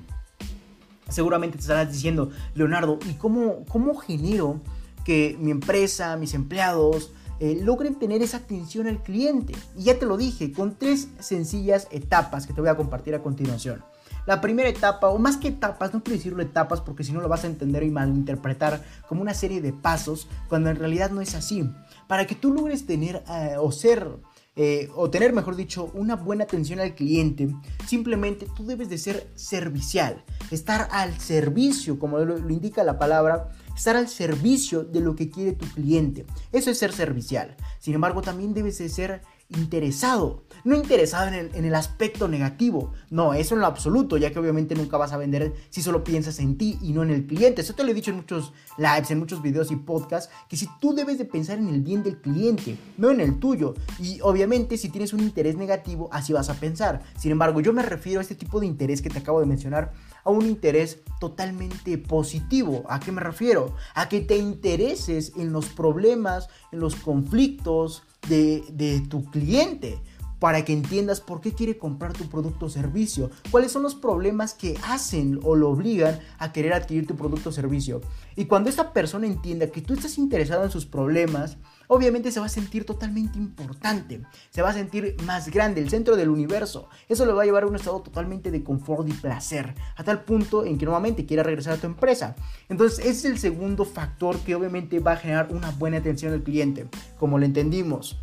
Seguramente 1.10 1.58
te 1.58 1.62
estarás 1.62 1.92
diciendo, 1.92 2.30
Leonardo, 2.56 2.98
¿y 3.10 3.14
cómo, 3.14 3.66
cómo 3.68 3.96
genero 3.96 4.62
que 5.04 5.38
mi 5.40 5.52
empresa, 5.52 6.16
mis 6.16 6.34
empleados, 6.34 7.12
eh, 7.40 7.60
logren 7.62 7.96
tener 7.96 8.22
esa 8.22 8.38
atención 8.38 8.88
al 8.88 9.04
cliente? 9.04 9.54
Y 9.78 9.84
ya 9.84 10.00
te 10.00 10.06
lo 10.06 10.16
dije, 10.18 10.54
con 10.54 10.76
tres 10.78 11.10
sencillas 11.20 11.88
etapas 11.92 12.48
que 12.48 12.54
te 12.54 12.62
voy 12.62 12.70
a 12.70 12.78
compartir 12.78 13.14
a 13.14 13.22
continuación. 13.22 13.84
La 14.28 14.40
primera 14.40 14.70
etapa, 14.70 15.10
o 15.10 15.18
más 15.18 15.38
que 15.38 15.48
etapas, 15.48 15.94
no 15.94 16.04
quiero 16.04 16.18
decirlo 16.18 16.44
etapas 16.44 16.80
porque 16.80 17.04
si 17.04 17.12
no 17.12 17.22
lo 17.22 17.28
vas 17.28 17.44
a 17.44 17.48
entender 17.48 17.84
y 17.84 17.90
malinterpretar 17.90 18.84
como 19.08 19.22
una 19.22 19.34
serie 19.34 19.62
de 19.62 19.74
pasos, 19.74 20.28
cuando 20.48 20.70
en 20.70 20.76
realidad 20.76 21.10
no 21.10 21.22
es 21.22 21.34
así. 21.34 21.70
Para 22.08 22.28
que 22.28 22.36
tú 22.36 22.54
logres 22.54 22.86
tener 22.86 23.24
eh, 23.28 23.56
o 23.60 23.72
ser 23.72 24.08
eh, 24.56 24.90
o 24.96 25.10
tener, 25.10 25.32
mejor 25.32 25.56
dicho, 25.56 25.92
una 25.94 26.16
buena 26.18 26.44
atención 26.44 26.80
al 26.80 26.94
cliente, 26.94 27.48
simplemente 27.88 28.48
tú 28.56 28.66
debes 28.66 28.90
de 28.90 28.98
ser 28.98 29.32
servicial, 29.36 30.26
estar 30.52 30.90
al 30.92 31.18
servicio, 31.20 31.98
como 31.98 32.20
lo, 32.20 32.38
lo, 32.38 32.50
indica 32.50 32.84
la 32.84 33.00
palabra, 33.00 33.50
estar 33.76 33.96
al 33.96 34.10
servicio 34.10 34.84
de 34.84 35.00
lo 35.00 35.16
que 35.16 35.30
quiere 35.30 35.54
tu 35.54 35.66
cliente. 35.68 36.26
Eso 36.52 36.70
es 36.70 36.78
ser 36.78 36.92
servicial. 36.92 37.56
Sin 37.80 37.94
embargo, 37.94 38.22
también 38.22 38.54
debes 38.54 38.78
de 38.80 38.90
ser 38.90 39.22
interesado. 39.58 40.44
No 40.64 40.76
interesado 40.76 41.28
en 41.28 41.66
el, 41.66 41.76
aspecto 41.76 42.28
negativo. 42.28 42.94
No, 43.10 43.34
eso 43.34 43.56
en 43.56 43.62
lo 43.62 43.68
absoluto, 43.68 44.18
ya 44.18 44.32
que 44.32 44.40
obviamente 44.40 44.76
nunca 44.76 44.98
vas 44.98 45.12
a 45.12 45.18
vender 45.18 45.54
si 45.70 45.82
solo 45.82 46.04
piensas 46.04 46.40
en 46.40 46.58
ti 46.58 46.78
y 46.82 46.94
no 46.94 47.04
en 47.04 47.10
el 47.10 47.26
cliente. 47.26 47.62
Eso 47.62 47.74
te 47.74 47.84
lo 47.84 47.92
he 47.92 47.94
dicho 47.94 48.12
en 48.12 48.18
muchos 48.18 48.54
lives, 48.78 49.10
en 49.12 49.20
muchos 49.20 49.42
videos 49.42 49.72
y 49.72 49.76
podcasts, 49.76 50.32
que 50.50 50.58
si 50.58 50.68
tú 50.80 50.94
debes 50.94 51.18
de 51.18 51.26
pensar 51.26 51.58
en 51.58 51.70
el 51.70 51.82
bien 51.82 52.04
del 52.04 52.22
cliente, 52.22 52.78
no 52.98 53.10
en 53.10 53.22
el 53.22 53.40
tuyo. 53.40 53.74
Y 54.00 54.20
obviamente 54.22 54.78
si 54.78 54.90
tienes 54.90 55.14
un 55.14 55.22
interés 55.22 55.56
negativo, 55.58 56.10
así 56.12 56.34
vas 56.34 56.50
a 56.50 56.56
pensar. 56.56 57.02
Sin 57.18 57.32
embargo, 57.32 57.62
yo 57.62 57.74
me 57.74 57.82
refiero 57.82 58.20
a 58.20 58.22
este 58.22 58.36
tipo 58.36 58.60
de 58.60 58.68
interés 58.68 59.02
que 59.02 59.10
te 59.10 59.20
acabo 59.20 59.40
de 59.40 59.46
mencionar, 59.46 59.94
a 60.24 60.30
un 60.30 60.46
interés 60.46 61.00
totalmente 61.20 61.98
positivo. 61.98 62.84
¿A 62.88 63.00
qué 63.00 63.12
me 63.12 63.22
refiero? 63.22 63.76
A 63.96 64.10
que 64.10 64.22
te 64.22 64.38
intereses 64.38 65.34
en 65.36 65.52
los 65.52 65.68
problemas, 65.70 66.48
en 66.72 66.80
los 66.80 66.96
conflictos, 66.96 68.04
de, 68.28 69.04
tu 69.10 69.26
cliente. 69.26 70.00
para 70.40 70.66
que 70.66 70.74
entiendas 70.74 71.22
por 71.22 71.40
qué 71.40 71.54
quiere 71.54 71.78
comprar 71.78 72.14
tu 72.14 72.28
producto 72.28 72.66
o 72.66 72.70
servicio, 72.70 73.30
cuáles 73.52 73.72
son 73.72 73.84
los 73.84 73.94
problemas 73.94 74.56
que 74.56 74.76
hacen 74.82 75.40
o 75.44 75.56
lo 75.56 75.70
obligan 75.70 76.18
a 76.40 76.52
querer 76.52 76.74
adquirir 76.74 77.06
tu 77.06 77.16
producto 77.16 77.50
o 77.50 77.52
servicio. 77.52 78.02
Y 78.36 78.46
cuando 78.46 78.68
esta 78.68 78.92
persona 78.92 79.28
entienda 79.28 79.68
que 79.68 79.82
tú 79.82 79.94
estás 79.94 80.18
interesado 80.18 80.64
en 80.64 80.72
sus 80.72 80.88
problemas, 80.88 81.58
obviamente 81.94 82.32
se 82.32 82.40
va 82.40 82.46
a 82.46 82.50
sentir 82.50 82.86
totalmente 82.86 83.38
importante, 83.38 84.22
se 84.50 84.62
va 84.62 84.70
a 84.70 84.74
sentir 84.74 85.18
más 85.26 85.50
grande, 85.50 85.82
el 85.82 85.90
centro 85.90 86.16
del 86.16 86.30
universo. 86.30 86.88
Eso 87.10 87.26
le 87.26 87.34
va 87.34 87.42
a 87.42 87.46
llevar 87.46 87.64
a 87.64 87.68
un 87.68 87.76
estado 87.76 88.00
totalmente 88.00 88.50
de 88.50 88.64
confort 88.64 89.10
y 89.10 89.12
placer, 89.12 89.76
a 89.98 90.04
tal 90.06 90.24
punto 90.24 90.64
en 90.64 90.78
que 90.78 90.86
nuevamente 90.86 91.26
quiera 91.26 91.44
regresar 91.44 91.74
a 91.74 91.78
tu 91.78 91.88
empresa. 91.88 92.38
Entonces, 92.70 93.00
ese 93.00 93.10
es 93.10 93.26
el 93.26 93.40
segundo 93.40 93.84
factor 93.84 94.40
que 94.40 94.56
obviamente 94.56 95.00
va 95.00 95.12
a 95.12 95.18
generar 95.18 95.50
una 95.52 95.72
buena 95.72 95.98
atención 95.98 96.32
al 96.32 96.44
cliente, 96.44 96.88
como 97.20 97.38
lo 97.38 97.44
entendimos 97.44 98.18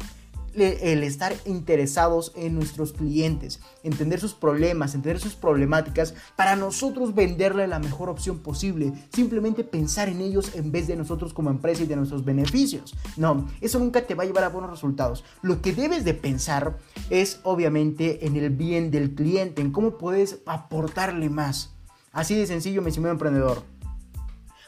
el 0.55 1.02
estar 1.02 1.35
interesados 1.45 2.33
en 2.37 2.55
nuestros 2.55 2.93
clientes, 2.93 3.61
entender 3.83 4.21
sus 4.21 4.35
problemas, 4.35 4.95
entender 4.95 5.21
sus 5.21 5.35
problemáticas, 5.35 6.14
para 6.37 6.57
nosotros 6.57 7.14
venderle 7.14 7.67
la 7.67 7.78
mejor 7.78 8.09
opción 8.09 8.38
posible, 8.38 8.93
simplemente 9.12 9.64
pensar 9.64 10.09
en 10.09 10.21
ellos 10.21 10.55
en 10.55 10.73
vez 10.73 10.87
de 10.87 10.97
nosotros 10.97 11.33
como 11.33 11.50
empresa 11.50 11.83
y 11.83 11.87
de 11.87 11.97
nuestros 11.97 12.25
beneficios. 12.25 12.95
No, 13.17 13.49
eso 13.61 13.78
nunca 13.78 14.07
te 14.07 14.14
va 14.14 14.25
a 14.25 14.26
llevar 14.26 14.45
a 14.45 14.49
buenos 14.49 14.71
resultados. 14.71 15.25
Lo 15.43 15.62
que 15.62 15.73
debes 15.73 16.05
de 16.05 16.14
pensar 16.14 16.78
es 17.11 17.40
obviamente 17.43 18.26
en 18.26 18.37
el 18.37 18.50
bien 18.50 18.90
del 18.90 19.14
cliente, 19.14 19.62
en 19.62 19.73
cómo 19.73 19.99
puedes 19.99 20.40
aportarle 20.47 21.28
más. 21.31 21.75
Así 22.12 22.35
de 22.35 22.47
sencillo, 22.47 22.83
mi 22.83 22.88
estimado 22.88 23.12
emprendedor. 23.12 23.62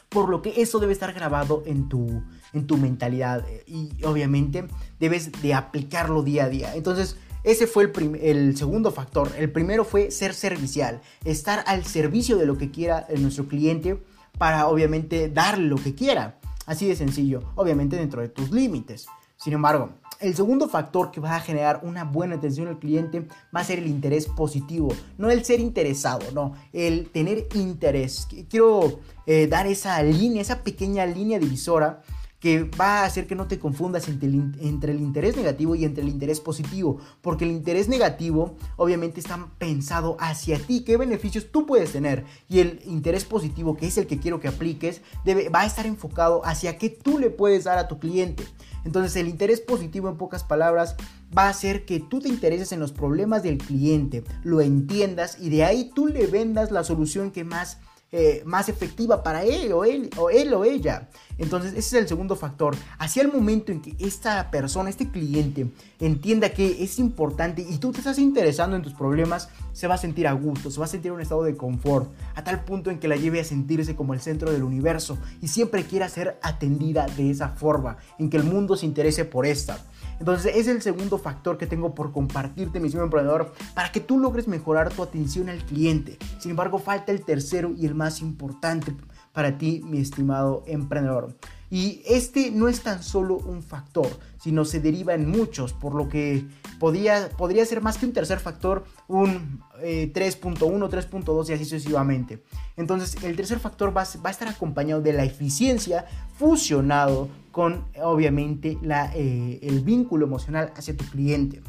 Por 0.09 0.29
lo 0.29 0.41
que 0.41 0.61
eso 0.61 0.79
debe 0.79 0.93
estar 0.93 1.13
grabado 1.13 1.63
en 1.65 1.87
tu, 1.87 2.21
en 2.53 2.67
tu 2.67 2.77
mentalidad 2.77 3.45
y 3.65 3.89
obviamente 4.03 4.65
debes 4.99 5.31
de 5.41 5.53
aplicarlo 5.53 6.23
día 6.23 6.45
a 6.45 6.49
día. 6.49 6.75
Entonces, 6.75 7.17
ese 7.43 7.65
fue 7.67 7.83
el, 7.83 8.15
el, 8.21 8.57
segundo 8.57 8.91
factor. 8.91 9.31
El 9.37 9.51
primero 9.51 9.83
fue 9.83 10.11
ser 10.11 10.33
servicial, 10.33 11.01
estar 11.25 11.63
al 11.65 11.85
servicio 11.85 12.37
de 12.37 12.45
lo 12.45 12.57
que 12.57 12.71
quiera 12.71 13.07
nuestro 13.17 13.47
cliente 13.47 14.01
para 14.37 14.67
obviamente 14.67 15.29
darle 15.29 15.65
lo 15.67 15.77
que 15.77 15.95
quiera. 15.95 16.39
Así 16.65 16.87
de 16.87 16.95
sencillo, 16.95 17.41
obviamente 17.55 17.95
dentro 17.95 18.21
de 18.21 18.29
tus 18.29 18.51
límites. 18.51 19.07
Sin 19.35 19.53
embargo, 19.53 19.89
el 20.19 20.35
segundo 20.35 20.69
factor 20.69 21.09
que 21.09 21.19
va 21.19 21.35
a 21.35 21.39
generar 21.39 21.81
una 21.83 22.03
buena 22.03 22.35
atención 22.35 22.67
al 22.67 22.77
cliente 22.77 23.27
va 23.53 23.61
a 23.61 23.63
ser 23.63 23.79
el 23.79 23.87
interés 23.87 24.27
positivo, 24.27 24.93
no 25.17 25.31
el 25.31 25.43
ser 25.43 25.59
interesado, 25.59 26.31
no, 26.31 26.53
el 26.71 27.09
tener 27.09 27.47
interés. 27.55 28.27
Quiero 28.49 28.99
eh, 29.25 29.47
dar 29.47 29.65
esa 29.65 30.01
línea, 30.03 30.43
esa 30.43 30.63
pequeña 30.63 31.07
línea 31.07 31.39
divisora 31.39 32.03
que 32.41 32.63
va 32.63 33.01
a 33.01 33.05
hacer 33.05 33.27
que 33.27 33.35
no 33.35 33.47
te 33.47 33.59
confundas 33.59 34.09
entre 34.09 34.27
el, 34.27 34.99
interés 34.99 35.37
negativo 35.37 35.75
y 35.75 35.85
entre 35.85 36.03
el 36.03 36.09
interés 36.09 36.39
positivo, 36.39 36.99
porque 37.21 37.45
el 37.45 37.51
interés 37.51 37.87
negativo 37.87 38.55
obviamente 38.77 39.19
está 39.19 39.47
pensado 39.59 40.17
hacia 40.19 40.57
ti, 40.57 40.83
qué 40.83 40.97
beneficios 40.97 41.51
tú 41.51 41.67
puedes 41.67 41.91
tener, 41.91 42.25
y 42.49 42.59
el 42.59 42.81
interés 42.85 43.25
positivo, 43.25 43.77
que 43.77 43.85
es 43.85 43.97
el 43.99 44.07
que 44.07 44.19
quiero 44.19 44.39
que 44.39 44.47
apliques, 44.47 45.01
debe, 45.23 45.49
va 45.49 45.61
a 45.61 45.67
estar 45.67 45.85
enfocado 45.85 46.41
hacia 46.43 46.79
qué 46.79 46.89
tú 46.89 47.19
le 47.19 47.29
puedes 47.29 47.65
dar 47.65 47.77
a 47.77 47.87
tu 47.87 47.99
cliente. 47.99 48.43
Entonces 48.83 49.15
el 49.15 49.27
interés 49.27 49.61
positivo 49.61 50.09
en 50.09 50.17
pocas 50.17 50.43
palabras 50.43 50.95
va 51.37 51.43
a 51.43 51.49
hacer 51.49 51.85
que 51.85 51.99
tú 51.99 52.21
te 52.21 52.29
intereses 52.29 52.71
en 52.71 52.79
los 52.79 52.91
problemas 52.91 53.43
del 53.43 53.59
cliente, 53.59 54.23
lo 54.43 54.61
entiendas 54.61 55.37
y 55.39 55.49
de 55.49 55.63
ahí 55.63 55.91
tú 55.93 56.07
le 56.07 56.25
vendas 56.25 56.71
la 56.71 56.83
solución 56.83 57.29
que 57.29 57.43
más 57.43 57.77
eh, 58.13 58.43
más 58.45 58.67
efectiva 58.67 59.23
para 59.23 59.43
él 59.45 59.71
o, 59.71 59.85
él 59.85 60.09
o 60.17 60.29
él 60.29 60.53
o 60.53 60.65
ella. 60.65 61.09
Entonces 61.37 61.71
ese 61.71 61.79
es 61.79 61.93
el 61.93 62.07
segundo 62.09 62.35
factor. 62.35 62.75
Hacia 62.99 63.21
el 63.21 63.31
momento 63.31 63.71
en 63.71 63.81
que 63.81 63.95
esta 63.99 64.51
persona, 64.51 64.89
este 64.89 65.09
cliente, 65.09 65.71
entienda 65.97 66.49
que 66.49 66.83
es 66.83 66.99
importante 66.99 67.65
y 67.67 67.77
tú 67.77 67.93
te 67.93 67.99
estás 67.99 68.19
interesando 68.19 68.75
en 68.75 68.81
tus 68.81 68.93
problemas, 68.93 69.47
se 69.71 69.87
va 69.87 69.95
a 69.95 69.97
sentir 69.97 70.27
a 70.27 70.33
gusto, 70.33 70.69
se 70.69 70.79
va 70.79 70.87
a 70.87 70.89
sentir 70.89 71.07
en 71.07 71.15
un 71.15 71.21
estado 71.21 71.43
de 71.43 71.55
confort, 71.55 72.11
a 72.35 72.43
tal 72.43 72.65
punto 72.65 72.91
en 72.91 72.99
que 72.99 73.07
la 73.07 73.15
lleve 73.15 73.39
a 73.39 73.45
sentirse 73.45 73.95
como 73.95 74.13
el 74.13 74.19
centro 74.19 74.51
del 74.51 74.63
universo 74.63 75.17
y 75.41 75.47
siempre 75.47 75.85
quiera 75.85 76.09
ser 76.09 76.37
atendida 76.41 77.05
de 77.05 77.31
esa 77.31 77.49
forma, 77.49 77.95
en 78.19 78.29
que 78.29 78.35
el 78.35 78.43
mundo 78.43 78.75
se 78.75 78.85
interese 78.85 79.23
por 79.23 79.45
esta. 79.45 79.79
Entonces 80.21 80.55
es 80.55 80.67
el 80.67 80.83
segundo 80.83 81.17
factor 81.17 81.57
que 81.57 81.65
tengo 81.65 81.95
por 81.95 82.11
compartirte, 82.11 82.79
mi 82.79 82.91
señor 82.91 83.05
emprendedor, 83.05 83.53
para 83.73 83.91
que 83.91 83.99
tú 83.99 84.19
logres 84.19 84.47
mejorar 84.47 84.93
tu 84.93 85.01
atención 85.01 85.49
al 85.49 85.65
cliente. 85.65 86.19
Sin 86.37 86.51
embargo, 86.51 86.77
falta 86.77 87.11
el 87.11 87.25
tercero 87.25 87.73
y 87.75 87.87
el 87.87 87.95
más 87.95 88.21
importante 88.21 88.95
para 89.33 89.57
ti, 89.57 89.81
mi 89.83 89.99
estimado 89.99 90.63
emprendedor. 90.67 91.35
Y 91.71 92.03
este 92.05 92.51
no 92.51 92.67
es 92.67 92.81
tan 92.81 93.01
solo 93.01 93.37
un 93.37 93.63
factor, 93.63 94.09
sino 94.39 94.63
se 94.63 94.79
deriva 94.79 95.15
en 95.15 95.27
muchos, 95.27 95.73
por 95.73 95.95
lo 95.95 96.07
que 96.07 96.45
podría, 96.79 97.29
podría 97.29 97.65
ser 97.65 97.81
más 97.81 97.97
que 97.97 98.05
un 98.05 98.13
tercer 98.13 98.39
factor, 98.39 98.83
un 99.11 99.61
3.1, 99.81 100.57
3.2 100.59 101.49
y 101.49 101.53
así 101.53 101.65
sucesivamente. 101.65 102.43
Entonces, 102.77 103.23
el 103.23 103.35
tercer 103.35 103.59
factor 103.59 103.95
va, 103.95 104.01
a 104.01 104.29
estar 104.29 104.47
acompañado 104.47 105.01
de 105.01 105.13
la 105.13 105.23
eficiencia 105.23 106.05
fusionado 106.37 107.29
con, 107.51 107.85
obviamente, 108.01 108.77
eh, 109.15 109.59
el 109.63 109.81
vínculo 109.81 110.25
emocional 110.25 110.71
hacia 110.75 110.95
tu 110.95 111.05
cliente. 111.05 111.61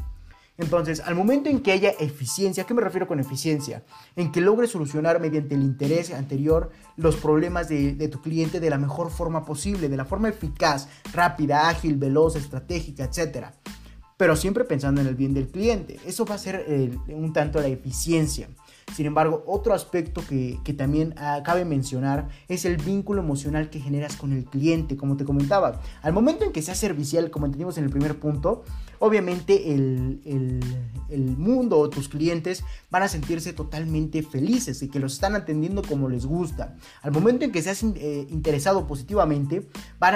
Entonces, 0.57 0.99
al 0.99 1.15
momento 1.15 1.49
en 1.49 1.61
que 1.61 1.71
haya 1.71 1.89
eficiencia, 1.99 2.63
¿a 2.63 2.67
qué 2.67 2.75
me 2.75 2.81
refiero 2.81 3.07
con 3.07 3.19
eficiencia? 3.19 3.83
En 4.15 4.31
que 4.31 4.39
logres 4.39 4.69
solucionar 4.69 5.19
mediante 5.19 5.55
el 5.55 5.63
interés 5.63 6.13
anterior 6.13 6.69
los 6.95 7.15
problemas 7.15 7.69
de, 7.69 8.07
tu 8.07 8.21
cliente 8.21 8.59
de 8.59 8.69
la 8.69 8.77
mejor 8.77 9.09
forma 9.09 9.45
posible, 9.45 9.89
de 9.89 9.97
la 9.97 10.05
forma 10.05 10.29
eficaz, 10.29 10.87
rápida, 11.11 11.69
ágil, 11.69 11.97
veloz, 11.97 12.35
estratégica, 12.35 13.05
etc. 13.05 13.47
Pero 14.23 14.37
siempre 14.37 14.63
pensando 14.63 15.01
en 15.01 15.07
el 15.07 15.15
bien 15.15 15.33
del 15.33 15.49
cliente. 15.49 15.99
Eso 16.05 16.23
va 16.23 16.35
a 16.35 16.37
ser 16.37 16.65
un 17.09 17.33
tanto 17.33 17.59
la 17.59 17.67
eficiencia. 17.67 18.47
Sin 18.95 19.05
embargo, 19.05 19.43
otro 19.47 19.73
aspecto 19.73 20.23
que, 20.25 20.57
también 20.77 21.13
ah, 21.17 21.41
cabe 21.43 21.65
mencionar 21.65 22.29
es 22.47 22.63
el 22.63 22.77
vínculo 22.77 23.21
emocional 23.21 23.69
que 23.69 23.81
generas 23.81 24.15
con 24.15 24.31
el 24.31 24.45
cliente, 24.45 24.95
como 24.95 25.17
te 25.17 25.25
comentaba. 25.25 25.81
Al 26.01 26.13
momento 26.13 26.45
en 26.45 26.53
que 26.53 26.61
sea 26.61 26.73
servicial, 26.73 27.31
como 27.31 27.47
entendimos 27.47 27.77
en 27.77 27.83
el 27.83 27.89
primer 27.89 28.17
punto, 28.17 28.63
obviamente 29.03 29.73
el, 29.73 30.61
mundo 31.37 31.77
o 31.77 31.89
tus 31.89 32.07
clientes 32.07 32.63
van 32.89 33.03
a 33.03 33.09
sentirse 33.09 33.51
totalmente 33.51 34.23
felices 34.23 34.81
y 34.81 34.87
que 34.87 34.99
los 34.99 35.13
están 35.13 35.35
atendiendo 35.35 35.81
como 35.83 36.07
les 36.07 36.25
gusta. 36.25 36.77
Al 37.01 37.11
momento 37.11 37.43
en 37.43 37.51
que 37.51 37.61
seas 37.61 37.83
eh, 37.83 38.25
interesado 38.29 38.87
positivamente, 38.87 39.67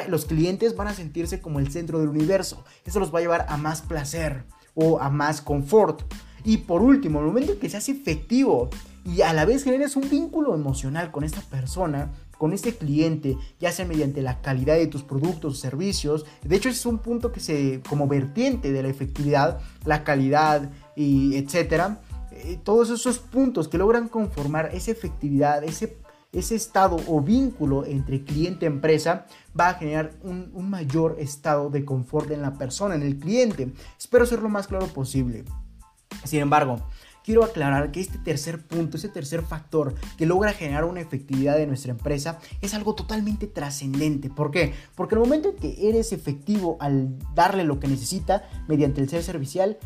los 0.08 0.26
clientes 0.26 0.76
van 0.78 0.88
a 0.88 0.94
sentirse 0.94 1.42
como 1.42 1.60
el 1.60 1.70
centro 1.70 2.00
del 2.00 2.08
universo. 2.08 2.64
Eso 2.86 3.02
los 3.02 3.14
va 3.14 3.20
a 3.20 3.22
llevar 3.22 3.46
a 3.50 3.58
más 3.58 3.82
placer 3.82 4.46
o 4.74 5.02
a 5.02 5.10
más 5.10 5.42
confort. 5.42 6.02
Y 6.46 6.58
por 6.58 6.82
último, 6.82 7.20
el 7.20 7.26
momento 7.26 7.52
en 7.52 7.60
que 7.60 7.70
seas 7.70 7.90
efectivo 7.90 8.70
y 9.04 9.22
a 9.22 9.34
la 9.34 9.44
vez 9.44 9.66
generes 9.66 9.98
un 9.98 10.10
vínculo 10.10 10.56
emocional 10.56 11.12
con 11.12 11.26
esta 11.26 11.42
persona, 11.42 12.12
con 12.38 12.54
este 12.54 12.76
cliente, 12.76 13.38
ya 13.60 13.72
sea 13.72 13.86
mediante 13.86 14.22
la 14.22 14.42
calidad 14.42 14.76
de 14.76 14.88
tus 14.88 15.04
productos 15.04 15.54
o 15.54 15.58
servicios. 15.58 16.26
De 16.44 16.56
hecho, 16.56 16.70
es 16.70 16.86
un 16.86 17.00
punto 17.00 17.32
que 17.32 17.40
se, 17.40 17.82
como 17.90 18.08
vertiente 18.08 18.72
de 18.72 18.84
la 18.84 18.90
efectividad, 18.90 19.60
la 19.86 20.04
calidad 20.04 20.72
y 20.96 21.36
etcétera. 21.36 22.02
Eh, 22.32 22.60
todos 22.64 22.90
esos 22.90 23.20
puntos 23.20 23.68
que 23.68 23.78
logran 23.78 24.08
conformar 24.08 24.70
esa 24.74 24.92
efectividad, 24.92 25.64
ese, 25.64 25.98
ese 26.32 26.56
estado 26.56 26.98
o 27.08 27.22
vínculo 27.22 27.86
entre 27.86 28.24
cliente 28.24 28.66
y 28.66 28.68
empresa, 28.68 29.26
va 29.60 29.70
a 29.70 29.74
generar 29.76 30.12
un, 30.22 30.52
un 30.54 30.70
mayor 30.70 31.16
estado 31.20 31.70
de 31.70 31.84
confort 31.84 32.30
en 32.32 32.42
la 32.42 32.54
persona, 32.54 32.96
en 32.96 33.04
el 33.04 33.18
cliente. 33.18 33.74
Espero 33.98 34.26
ser 34.26 34.42
lo 34.42 34.50
más 34.50 34.68
claro 34.68 34.88
posible. 34.88 35.46
Sin 36.24 36.40
embargo, 36.40 36.82
quiero 37.28 37.44
aclarar 37.44 37.92
que 37.92 38.00
este 38.00 38.18
tercer 38.20 38.66
punto, 38.66 38.96
ese 38.96 39.10
tercer 39.10 39.42
factor 39.42 39.94
que 40.18 40.26
logra 40.26 40.54
generar 40.54 40.86
una 40.86 41.02
efectividad 41.02 41.58
de 41.58 41.68
nuestra 41.68 41.92
empresa 41.92 42.40
es 42.62 42.74
algo 42.74 42.96
totalmente 42.96 43.48
trascendente. 43.48 44.30
¿Por 44.30 44.50
qué? 44.50 44.74
Porque 44.96 45.16
el 45.16 45.20
momento 45.20 45.50
en 45.50 45.58
que 45.58 45.90
eres 45.90 46.14
efectivo 46.14 46.78
al 46.80 47.20
darle 47.36 47.66
lo 47.66 47.82
que 47.82 47.90
necesita 47.90 48.48
mediante 48.70 49.02
el 49.02 49.10
ser 49.10 49.24
servicial, 49.24 49.78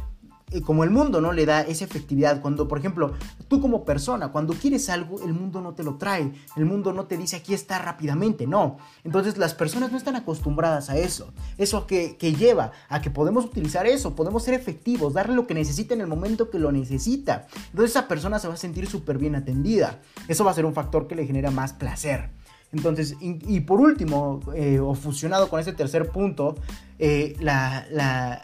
como 0.60 0.84
el 0.84 0.90
mundo 0.90 1.22
no 1.22 1.32
le 1.32 1.46
da 1.46 1.62
esa 1.62 1.86
efectividad. 1.86 2.42
Cuando, 2.42 2.68
por 2.68 2.78
ejemplo, 2.78 3.14
tú 3.48 3.62
como 3.62 3.86
persona, 3.86 4.34
cuando 4.34 4.54
quieres 4.54 4.90
algo, 4.90 5.22
el 5.24 5.34
mundo 5.34 5.62
no 5.62 5.74
te 5.74 5.84
lo 5.84 5.96
trae. 5.96 6.34
El 6.58 6.66
mundo 6.66 6.92
no 6.92 7.06
te 7.06 7.16
dice 7.16 7.38
aquí 7.38 7.54
está 7.54 7.80
rápidamente, 7.80 8.46
no. 8.48 8.78
Entonces 9.06 9.38
las 9.38 9.54
personas 9.54 9.92
no 9.92 9.98
están 9.98 10.18
acostumbradas 10.18 10.90
a 10.90 10.98
eso. 10.98 11.34
Eso 11.58 11.88
que, 11.88 12.18
que 12.18 12.34
lleva 12.34 12.74
a 12.90 13.02
que 13.02 13.10
podemos 13.10 13.46
utilizar 13.46 13.88
eso, 13.88 14.16
podemos 14.16 14.44
ser 14.44 14.54
efectivos, 14.54 15.14
darle 15.14 15.36
lo 15.36 15.48
que 15.48 15.54
necesita 15.54 15.94
en 15.94 16.02
el 16.02 16.08
momento 16.08 16.50
que 16.50 16.60
lo 16.60 16.72
necesita. 16.72 17.48
Entonces 17.70 17.92
esa 17.92 18.08
persona 18.08 18.40
se 18.40 18.50
va 18.50 18.56
a 18.56 18.58
sentir 18.58 18.88
súper 18.88 19.18
bien 19.18 19.36
atendida. 19.36 20.02
Eso 20.28 20.44
va 20.44 20.52
a 20.52 20.56
ser 20.56 20.66
un 20.66 20.74
factor 20.74 21.08
que 21.08 21.16
le 21.16 21.26
genera 21.26 21.52
más 21.52 21.72
placer. 21.74 22.41
Entonces, 22.74 23.18
y, 23.20 23.60
por 23.62 23.82
último, 23.82 24.40
eh, 24.56 24.80
o 24.80 24.94
fusionado 24.96 25.50
con 25.50 25.60
ese 25.60 25.74
tercer 25.74 26.10
punto, 26.10 26.56
eh, 27.00 27.36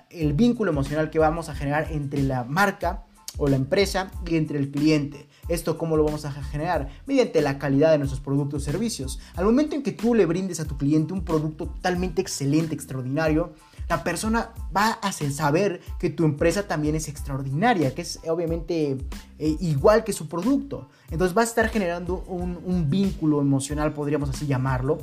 el 0.09 0.33
vínculo 0.33 0.71
emocional 0.71 1.09
que 1.09 1.19
vamos 1.19 1.49
a 1.49 1.55
generar 1.55 1.87
entre 1.91 2.23
la 2.23 2.43
marca 2.43 3.05
o 3.37 3.47
la 3.47 3.55
empresa 3.55 4.11
y 4.25 4.35
entre 4.35 4.59
el 4.59 4.71
cliente. 4.71 5.27
¿Esto 5.47 5.77
cómo 5.77 5.95
lo 5.95 6.03
vamos 6.03 6.25
a 6.25 6.31
generar? 6.31 6.89
Mediante 7.05 7.41
la 7.41 7.57
calidad 7.57 7.91
de 7.91 7.99
nuestros 7.99 8.19
productos 8.19 8.63
y 8.63 8.65
servicios. 8.65 9.19
Al 9.35 9.45
momento 9.45 9.75
en 9.75 9.83
que 9.83 9.93
tú 9.93 10.13
le 10.13 10.25
brindes 10.25 10.59
a 10.59 10.65
tu 10.65 10.77
cliente 10.77 11.13
un 11.13 11.23
producto 11.23 11.67
totalmente 11.67 12.21
excelente, 12.21 12.75
extraordinario, 12.75 13.53
la 13.89 14.03
persona 14.03 14.51
va 14.75 14.91
a 15.01 15.11
saber 15.11 15.81
que 15.99 16.09
tu 16.09 16.25
empresa 16.25 16.67
también 16.67 16.95
es 16.95 17.07
extraordinaria, 17.07 17.95
que 17.95 18.01
es 18.01 18.19
obviamente 18.27 18.97
eh, 19.39 19.57
igual 19.59 20.03
que 20.03 20.13
su 20.13 20.27
producto. 20.27 20.89
Entonces 21.09 21.35
va 21.35 21.41
a 21.41 21.45
estar 21.45 21.69
generando 21.69 22.23
un, 22.27 22.89
vínculo 22.89 23.41
emocional, 23.41 23.93
podríamos 23.93 24.29
así 24.29 24.45
llamarlo, 24.45 24.97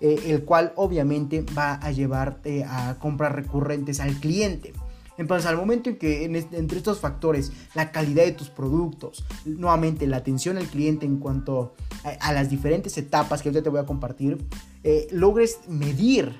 eh, 0.00 0.22
el 0.26 0.44
cual 0.44 0.72
obviamente 0.76 1.44
va 1.56 1.74
a 1.74 1.90
llevarte 1.90 2.64
a 2.64 2.98
compras 2.98 3.32
recurrentes 3.32 4.00
al 4.00 4.14
cliente. 4.16 4.72
Entonces, 5.18 5.46
al 5.46 5.56
momento 5.58 5.90
en 5.90 5.96
que 5.96 6.24
entre 6.24 6.78
estos 6.78 6.98
factores, 6.98 7.52
la 7.74 7.92
calidad 7.92 8.24
de 8.24 8.32
tus 8.32 8.48
productos, 8.48 9.22
nuevamente 9.44 10.06
la 10.06 10.16
atención 10.16 10.56
al 10.56 10.66
cliente 10.66 11.04
en 11.04 11.18
cuanto 11.18 11.74
a, 12.20 12.32
las 12.32 12.48
diferentes 12.48 12.96
etapas 12.96 13.42
que 13.42 13.50
ahorita 13.50 13.62
te 13.62 13.68
voy 13.68 13.80
a 13.80 13.84
compartir, 13.84 14.38
eh, 14.82 15.08
logres 15.10 15.60
medir 15.68 16.34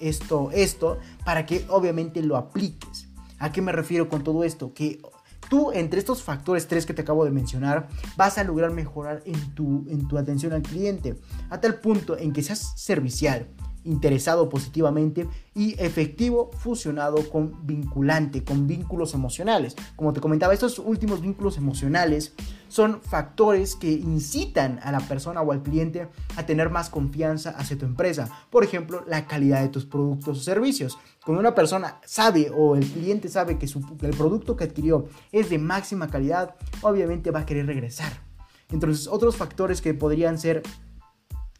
esto, 0.00 0.50
esto 0.52 0.98
para 1.24 1.46
que 1.46 1.64
obviamente 1.68 2.22
lo 2.22 2.36
apliques. 2.36 3.08
¿A 3.38 3.52
qué 3.52 3.62
me 3.62 3.72
refiero 3.72 4.08
con 4.08 4.24
todo 4.24 4.44
esto? 4.44 4.74
Que 4.74 5.00
tú 5.48 5.72
entre 5.72 5.98
estos 5.98 6.22
factores 6.22 6.66
tres 6.66 6.86
que 6.86 6.94
te 6.94 7.02
acabo 7.02 7.24
de 7.24 7.30
mencionar 7.30 7.88
vas 8.16 8.38
a 8.38 8.44
lograr 8.44 8.70
mejorar 8.70 9.22
en 9.24 9.54
tu, 9.54 9.86
en 9.88 10.08
tu 10.08 10.18
atención 10.18 10.52
al 10.52 10.62
cliente 10.62 11.16
a 11.50 11.60
tal 11.60 11.76
punto 11.80 12.18
en 12.18 12.32
que 12.32 12.42
seas 12.42 12.72
servicial, 12.76 13.46
interesado 13.84 14.48
positivamente 14.48 15.28
y 15.54 15.74
efectivo 15.82 16.50
fusionado 16.52 17.28
con 17.30 17.66
vinculante, 17.66 18.44
con 18.44 18.66
vínculos 18.66 19.14
emocionales. 19.14 19.76
Como 19.96 20.12
te 20.12 20.20
comentaba, 20.20 20.54
estos 20.54 20.78
últimos 20.78 21.20
vínculos 21.20 21.56
emocionales 21.56 22.34
son 22.68 23.00
factores 23.00 23.74
que 23.74 23.90
incitan 23.90 24.78
a 24.82 24.92
la 24.92 25.00
persona 25.00 25.40
o 25.40 25.52
al 25.52 25.62
cliente 25.62 26.08
a 26.36 26.46
tener 26.46 26.70
más 26.70 26.90
confianza 26.90 27.50
hacia 27.50 27.78
tu 27.78 27.86
empresa. 27.86 28.28
Por 28.50 28.62
ejemplo, 28.62 29.04
la 29.06 29.26
calidad 29.26 29.62
de 29.62 29.68
tus 29.68 29.86
productos 29.86 30.38
o 30.38 30.42
servicios. 30.42 30.98
Cuando 31.24 31.40
una 31.40 31.54
persona 31.54 32.00
sabe 32.04 32.50
o 32.54 32.76
el 32.76 32.86
cliente 32.86 33.28
sabe 33.28 33.58
que, 33.58 33.66
que 33.66 34.06
el 34.06 34.16
producto 34.16 34.56
que 34.56 34.64
adquirió 34.64 35.06
es 35.32 35.50
de 35.50 35.58
máxima 35.58 36.08
calidad, 36.08 36.54
obviamente 36.82 37.30
va 37.30 37.40
a 37.40 37.46
querer 37.46 37.66
regresar. 37.66 38.28
Entonces, 38.70 39.06
otros 39.06 39.36
factores 39.36 39.80
que 39.80 39.94
podrían 39.94 40.38
ser 40.38 40.62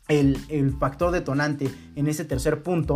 el, 0.09 0.77
factor 0.79 1.11
detonante 1.13 1.71
en 1.97 2.09
ese 2.09 2.25
tercer 2.25 2.63
punto 2.63 2.95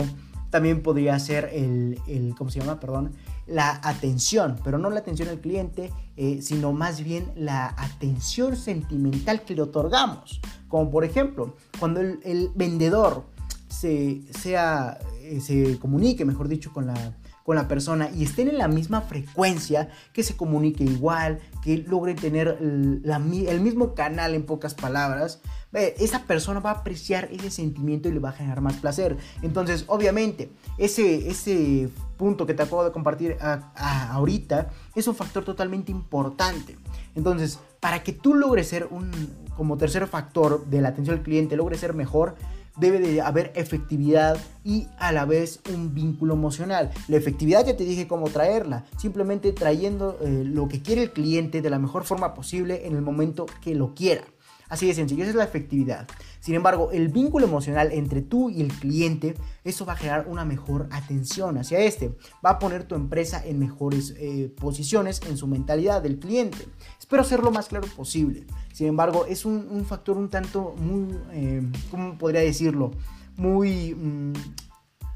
también 0.50 0.83
podría 0.83 1.19
ser 1.19 1.50
el, 1.52 1.99
el, 2.07 2.35
¿cómo 2.37 2.50
se 2.50 2.61
llama? 2.61 2.78
Perdón, 2.78 3.12
la 3.47 3.81
atención, 3.83 4.59
pero 4.62 4.78
no 4.78 4.90
la 4.90 5.00
atención 5.00 5.28
al 5.28 5.40
cliente, 5.40 5.90
eh, 6.16 6.40
sino 6.42 6.73
más 6.73 7.02
bien 7.02 7.33
la 7.37 7.75
atención 7.78 8.57
sentimental 8.57 9.42
que 9.42 9.54
le 9.54 9.62
otorgamos. 9.62 10.40
Como 10.69 10.90
por 10.90 11.04
ejemplo, 11.04 11.57
cuando 11.78 12.00
el, 12.00 12.50
vendedor 12.54 13.25
se, 13.69 14.23
sea, 14.33 14.99
eh, 15.21 15.40
se 15.40 15.78
comunique, 15.78 16.25
mejor 16.25 16.49
dicho, 16.49 16.73
con 16.73 16.87
la, 16.87 17.14
con 17.44 17.56
la 17.56 17.68
persona 17.68 18.11
y 18.14 18.25
estén 18.25 18.49
en 18.49 18.58
la 18.58 18.68
misma 18.68 19.02
frecuencia, 19.02 19.88
que 20.12 20.22
se 20.22 20.37
comunique 20.37 20.84
igual, 20.84 21.40
que 21.62 21.78
logre 21.78 22.14
tener 22.14 22.58
el 22.61 23.61
mismo 23.61 23.94
canal 23.94 24.34
en 24.34 24.44
pocas 24.44 24.75
palabras, 24.75 25.40
esa 25.72 26.25
persona 26.25 26.61
va 26.61 26.70
a 26.70 26.75
apreciar 26.75 27.28
ese 27.32 27.50
sentimiento 27.50 28.08
y 28.08 28.12
le 28.12 28.18
va 28.18 28.30
a 28.30 28.32
generar 28.32 28.61
más 28.61 28.75
placer. 28.75 29.16
Entonces, 29.42 29.84
obviamente, 29.87 30.50
ese, 30.76 31.28
ese 31.28 31.88
punto 32.18 32.46
que 32.46 32.54
te 32.54 32.62
acabo 32.62 32.84
de 32.84 32.92
compartir 32.92 33.37
ahorita 33.40 34.70
es 34.94 35.08
un 35.08 35.14
factor 35.14 35.44
totalmente 35.44 35.90
importante. 35.90 36.76
Entonces, 37.14 37.58
para 37.80 38.02
que 38.02 38.12
tú 38.12 38.34
logres 38.34 38.68
ser 38.68 38.87
un, 38.90 39.11
como 39.56 39.76
tercer 39.76 40.06
factor 40.06 40.66
de 40.66 40.80
la 40.80 40.90
atención 40.90 41.16
al 41.16 41.22
cliente, 41.22 41.56
logres 41.56 41.80
ser 41.80 41.94
mejor, 41.94 42.37
debe 42.76 42.99
de 42.99 43.21
haber 43.21 43.52
efectividad 43.55 44.38
y 44.64 44.88
a 44.99 45.12
la 45.12 45.25
vez 45.25 45.61
un 45.73 45.95
vínculo 45.95 46.35
emocional. 46.35 46.91
La 47.09 47.17
efectividad 47.17 47.67
ya 47.67 47.76
te 47.76 47.85
dije 47.85 48.07
cómo 48.07 48.29
traerla, 48.31 48.85
simplemente 48.99 49.52
trayendo 49.52 50.19
eh, 50.23 50.43
lo 50.45 50.69
que 50.69 50.83
quiere 50.83 51.02
el 51.02 51.12
cliente 51.12 51.62
de 51.62 51.71
la 51.71 51.79
mejor 51.79 52.05
forma 52.05 52.35
posible 52.35 52.87
en 52.87 52.97
el 52.97 53.02
momento 53.02 53.47
que 53.62 53.75
lo 53.75 53.95
quiera. 53.95 54.25
Así 54.69 54.87
de 54.87 54.95
sencillo, 54.95 55.23
esa 55.23 55.31
es 55.31 55.37
la 55.37 55.45
efectividad. 55.45 56.09
Sin 56.42 56.56
embargo, 56.56 56.90
el 56.90 57.08
vínculo 57.08 57.46
emocional 57.46 57.92
entre 57.92 58.20
tú 58.20 58.50
y 58.50 58.62
el 58.62 58.72
cliente, 58.72 59.37
eso 59.62 59.87
va 59.87 59.92
a 59.92 59.96
generar 59.96 60.26
una 60.26 60.44
mejor 60.44 60.88
atención 60.90 61.56
hacia 61.56 61.78
este. 61.78 62.16
Va 62.44 62.50
a 62.50 62.58
poner 62.58 62.82
tu 62.82 62.96
empresa 62.96 63.40
en 63.46 63.61
mejores 63.61 64.12
eh, 64.18 64.52
posiciones 64.61 65.20
en 65.28 65.37
su 65.37 65.46
mentalidad 65.46 66.02
del 66.02 66.18
cliente. 66.18 66.58
Espero 66.99 67.22
ser 67.22 67.44
lo 67.44 67.52
más 67.52 67.68
claro 67.68 67.87
posible. 67.96 68.44
Sin 68.73 68.88
embargo, 68.88 69.25
es 69.26 69.45
un, 69.45 69.84
factor 69.84 70.17
un 70.19 70.30
tanto 70.30 70.75
muy, 70.78 71.17
eh, 71.30 71.62
¿cómo 71.93 72.19
podría 72.19 72.40
decirlo? 72.40 72.90
Muy, 73.36 73.95
mm, 73.95 74.32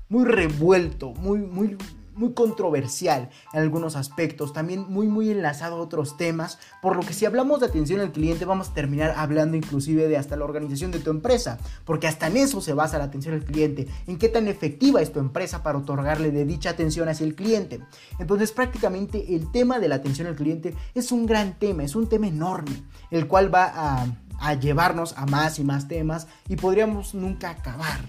muy 0.08 0.24
revuelto, 0.26 1.12
muy, 1.14 1.40
muy 1.40 1.76
muy 2.16 2.32
controversial 2.32 3.30
en 3.52 3.60
algunos 3.60 3.96
aspectos, 3.96 4.52
también 4.52 4.86
muy 4.88 5.06
muy 5.06 5.30
enlazado 5.30 5.76
a 5.76 5.80
otros 5.80 6.16
temas, 6.16 6.58
por 6.82 6.96
lo 6.96 7.02
que 7.02 7.14
si 7.14 7.26
hablamos 7.26 7.60
de 7.60 7.66
atención 7.66 8.00
al 8.00 8.12
cliente 8.12 8.44
vamos 8.44 8.70
a 8.70 8.74
terminar 8.74 9.14
hablando 9.16 9.56
inclusive 9.56 10.08
de 10.08 10.16
hasta 10.16 10.36
la 10.36 10.44
organización 10.44 10.90
de 10.90 10.98
tu 10.98 11.10
empresa, 11.10 11.58
porque 11.84 12.08
hasta 12.08 12.26
en 12.26 12.38
eso 12.38 12.60
se 12.60 12.72
basa 12.74 12.98
la 12.98 13.04
atención 13.04 13.34
al 13.34 13.44
cliente, 13.44 13.86
en 14.06 14.18
qué 14.18 14.28
tan 14.28 14.48
efectiva 14.48 15.00
es 15.00 15.12
tu 15.12 15.20
empresa 15.20 15.62
para 15.62 15.78
otorgarle 15.78 16.30
de 16.30 16.44
dicha 16.44 16.70
atención 16.70 17.08
hacia 17.08 17.26
el 17.26 17.34
cliente. 17.34 17.80
Entonces 18.18 18.52
prácticamente 18.52 19.34
el 19.34 19.50
tema 19.52 19.78
de 19.78 19.88
la 19.88 19.96
atención 19.96 20.26
al 20.26 20.36
cliente 20.36 20.74
es 20.94 21.12
un 21.12 21.26
gran 21.26 21.58
tema, 21.58 21.84
es 21.84 21.94
un 21.94 22.08
tema 22.08 22.26
enorme, 22.26 22.82
el 23.10 23.28
cual 23.28 23.54
va 23.54 23.72
a, 23.74 24.06
a 24.38 24.54
llevarnos 24.54 25.14
a 25.16 25.26
más 25.26 25.58
y 25.58 25.64
más 25.64 25.88
temas 25.88 26.26
y 26.48 26.56
podríamos 26.56 27.14
nunca 27.14 27.50
acabar. 27.50 28.00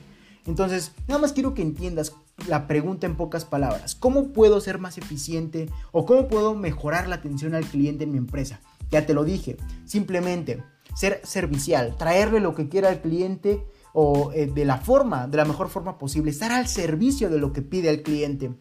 Entonces, 0.45 0.93
nada 1.07 1.19
más 1.19 1.33
quiero 1.33 1.53
que 1.53 1.61
entiendas 1.61 2.13
la 2.47 2.67
pregunta 2.67 3.07
en 3.07 3.15
pocas 3.15 3.45
palabras. 3.45 3.95
¿Cómo 3.95 4.31
puedo 4.33 4.61
ser 4.61 4.79
más 4.79 4.97
eficiente 4.97 5.69
o 5.91 6.05
cómo 6.05 6.27
puedo 6.27 6.55
mejorar 6.55 7.07
la 7.07 7.15
atención 7.15 7.55
al 7.55 7.65
cliente 7.65 8.03
en 8.03 8.11
mi 8.11 8.17
empresa? 8.17 8.61
Ya 8.91 9.05
te 9.05 9.13
lo 9.13 9.23
dije, 9.23 9.57
simplemente 9.85 10.63
ser 10.95 11.21
servicial, 11.23 11.95
traerle 11.97 12.39
lo 12.39 12.55
que 12.55 12.69
quiera 12.69 12.89
al 12.89 13.01
cliente 13.01 13.65
o 13.93 14.31
eh, 14.33 14.47
de 14.47 14.65
la 14.65 14.77
forma, 14.77 15.27
de 15.27 15.37
la 15.37 15.45
mejor 15.45 15.69
forma 15.69 15.97
posible, 15.97 16.31
estar 16.31 16.51
al 16.51 16.67
servicio 16.67 17.29
de 17.29 17.39
lo 17.39 17.51
que 17.53 17.61
pide 17.61 17.89
el 17.89 18.03
cliente. 18.03 18.51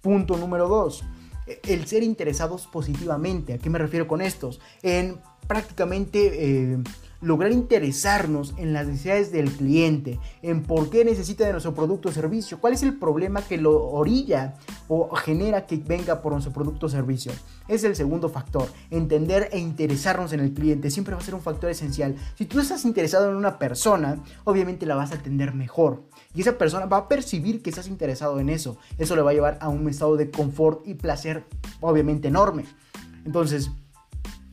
Punto 0.00 0.36
número 0.36 0.68
dos, 0.68 1.04
el 1.46 1.86
ser 1.86 2.02
interesados 2.02 2.66
positivamente. 2.66 3.54
¿A 3.54 3.58
qué 3.58 3.70
me 3.70 3.78
refiero 3.78 4.06
con 4.06 4.20
estos? 4.20 4.60
En 4.82 5.20
prácticamente 5.46 6.72
eh, 6.72 6.78
lograr 7.24 7.52
interesarnos 7.52 8.54
en 8.58 8.72
las 8.72 8.86
necesidades 8.86 9.32
del 9.32 9.50
cliente, 9.50 10.20
en 10.42 10.62
por 10.62 10.90
qué 10.90 11.04
necesita 11.04 11.46
de 11.46 11.52
nuestro 11.52 11.74
producto 11.74 12.10
o 12.10 12.12
servicio, 12.12 12.60
cuál 12.60 12.74
es 12.74 12.82
el 12.82 12.98
problema 12.98 13.42
que 13.42 13.56
lo 13.56 13.86
orilla 13.86 14.54
o 14.88 15.08
genera 15.16 15.66
que 15.66 15.76
venga 15.76 16.20
por 16.20 16.32
nuestro 16.32 16.52
producto 16.52 16.86
o 16.86 16.88
servicio. 16.88 17.32
Es 17.66 17.82
el 17.84 17.96
segundo 17.96 18.28
factor, 18.28 18.68
entender 18.90 19.48
e 19.52 19.58
interesarnos 19.58 20.32
en 20.34 20.40
el 20.40 20.52
cliente 20.52 20.90
siempre 20.90 21.14
va 21.14 21.20
a 21.20 21.24
ser 21.24 21.34
un 21.34 21.40
factor 21.40 21.70
esencial. 21.70 22.14
Si 22.36 22.44
tú 22.44 22.60
estás 22.60 22.84
interesado 22.84 23.30
en 23.30 23.36
una 23.36 23.58
persona, 23.58 24.22
obviamente 24.44 24.84
la 24.84 24.94
vas 24.94 25.12
a 25.12 25.16
atender 25.16 25.54
mejor 25.54 26.02
y 26.34 26.42
esa 26.42 26.58
persona 26.58 26.84
va 26.86 26.98
a 26.98 27.08
percibir 27.08 27.62
que 27.62 27.70
estás 27.70 27.88
interesado 27.88 28.38
en 28.38 28.50
eso. 28.50 28.76
Eso 28.98 29.16
le 29.16 29.22
va 29.22 29.30
a 29.30 29.34
llevar 29.34 29.58
a 29.62 29.68
un 29.70 29.88
estado 29.88 30.16
de 30.16 30.30
confort 30.30 30.86
y 30.86 30.94
placer 30.94 31.44
obviamente 31.80 32.28
enorme. 32.28 32.66
Entonces, 33.24 33.70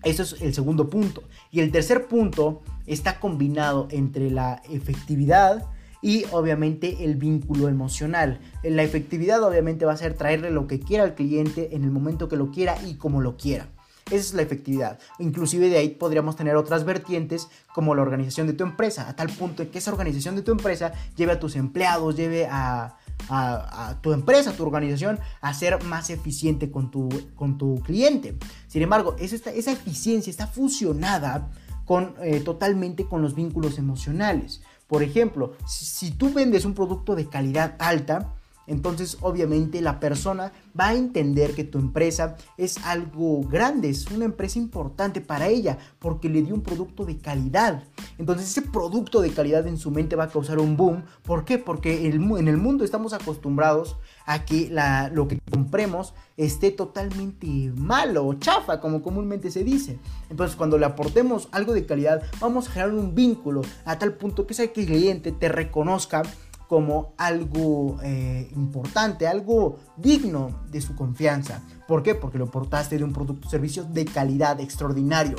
eso 0.04 0.24
es 0.24 0.42
el 0.42 0.54
segundo 0.54 0.90
punto. 0.90 1.24
Y 1.52 1.60
el 1.60 1.72
tercer 1.72 2.08
punto 2.08 2.62
está 2.86 3.20
combinado 3.20 3.88
entre 3.92 4.32
la 4.32 4.62
efectividad 4.70 5.68
y 6.02 6.26
obviamente 6.32 7.04
el 7.04 7.16
vínculo 7.16 7.70
emocional. 7.70 8.40
La 8.64 8.84
efectividad 8.84 9.44
obviamente 9.44 9.86
va 9.86 9.94
a 9.94 9.98
ser 9.98 10.16
traerle 10.16 10.50
lo 10.50 10.68
que 10.68 10.80
quiera 10.80 11.04
al 11.04 11.16
cliente 11.16 11.76
en 11.76 11.84
el 11.84 11.92
momento 11.92 12.28
que 12.28 12.38
lo 12.38 12.52
quiera 12.52 12.76
y 12.86 12.96
como 12.96 13.22
lo 13.22 13.38
quiera. 13.38 13.68
Esa 14.08 14.16
es 14.18 14.34
la 14.34 14.42
efectividad. 14.42 15.00
Inclusive 15.20 15.70
de 15.70 15.78
ahí 15.78 15.90
podríamos 15.90 16.36
tener 16.36 16.56
otras 16.56 16.84
vertientes 16.84 17.48
como 17.74 17.96
la 17.96 18.02
organización 18.02 18.48
de 18.48 18.54
tu 18.54 18.64
empresa, 18.64 19.08
a 19.08 19.16
tal 19.16 19.30
punto 19.30 19.70
que 19.70 19.78
esa 19.78 19.92
organización 19.92 20.36
de 20.36 20.42
tu 20.42 20.52
empresa 20.52 20.92
lleve 21.16 21.34
a 21.34 21.40
tus 21.40 21.56
empleados, 21.56 22.18
lleve 22.18 22.46
a, 22.46 22.98
a, 23.30 23.98
tu 24.02 24.14
empresa, 24.14 24.52
a 24.52 24.54
tu 24.54 24.64
organización, 24.64 25.20
a 25.42 25.54
ser 25.54 25.84
más 25.84 26.10
eficiente 26.10 26.72
con 26.72 26.92
tu, 26.92 27.10
con 27.36 27.58
tu 27.58 27.82
cliente. 27.82 28.38
Sin 28.68 28.82
embargo, 28.82 29.16
esa, 29.20 29.52
eficiencia 29.52 30.30
está 30.30 30.48
fusionada 30.48 31.50
con, 31.86 32.16
eh, 32.22 32.40
totalmente 32.40 33.06
con 33.06 33.22
los 33.22 33.36
vínculos 33.36 33.78
emocionales. 33.78 34.62
Por 34.88 35.04
ejemplo, 35.04 35.54
si 35.66 36.12
tú 36.12 36.34
vendes 36.34 36.66
un 36.66 36.74
producto 36.74 37.16
de 37.16 37.28
calidad 37.28 37.76
alta, 37.80 38.34
entonces 38.68 39.18
obviamente 39.22 39.82
la 39.82 40.00
persona 40.00 40.54
va 40.80 40.90
a 40.90 40.94
entender 40.96 41.54
que 41.54 41.64
tu 41.64 41.80
empresa 41.80 42.38
es 42.58 42.78
algo 42.86 43.42
grande, 43.44 43.90
es 43.90 44.10
una 44.12 44.26
empresa 44.26 44.60
importante 44.60 45.22
para 45.22 45.48
ella 45.48 45.78
porque 46.00 46.30
le 46.30 46.42
dio 46.42 46.56
un 46.56 46.62
producto 46.62 47.06
de 47.06 47.18
calidad. 47.18 47.84
Entonces 48.18 48.50
ese 48.50 48.62
producto 48.62 49.22
de 49.22 49.32
calidad 49.32 49.68
en 49.68 49.78
su 49.78 49.92
mente 49.92 50.16
va 50.16 50.26
a 50.26 50.30
causar 50.30 50.60
un 50.60 50.78
boom. 50.78 51.04
¿Por 51.24 51.44
qué? 51.44 51.58
Porque 51.58 52.08
en 52.08 52.48
el 52.48 52.58
mundo 52.58 52.86
estamos 52.86 53.14
acostumbrados 53.14 53.98
a 54.26 54.46
que 54.46 54.72
lo 55.12 55.28
que 55.28 55.40
compremos 55.52 56.14
esté 56.38 56.72
totalmente 56.72 57.72
malo 57.76 58.26
o 58.26 58.34
chafa, 58.36 58.80
como 58.80 59.02
comúnmente 59.02 59.52
se 59.52 59.64
dice. 59.64 60.00
Entonces 60.30 60.56
cuando 60.56 60.78
le 60.78 60.86
aportemos 60.86 61.50
algo 61.52 61.74
de 61.74 61.86
calidad, 61.86 62.24
vamos 62.40 62.68
a 62.68 62.72
generar 62.72 62.94
un 62.94 63.16
vínculo 63.16 63.62
a 63.86 64.00
tal 64.00 64.14
punto 64.14 64.48
que 64.48 64.54
ese 64.54 64.72
cliente 64.72 65.32
te 65.32 65.50
reconozca 65.50 66.24
como 66.72 67.16
algo 67.18 68.00
eh, 68.02 68.50
importante, 68.56 69.28
algo 69.28 69.78
digno 69.98 70.62
de 70.72 70.80
su 70.80 70.96
confianza. 70.96 71.62
¿Por 71.86 72.02
qué? 72.02 72.16
Porque 72.16 72.38
lo 72.38 72.50
portaste 72.50 72.98
de 72.98 73.04
un 73.04 73.12
producto 73.12 73.50
o 73.50 73.52
servicio 73.52 73.84
de 73.84 74.06
calidad 74.06 74.58
extraordinario. 74.62 75.36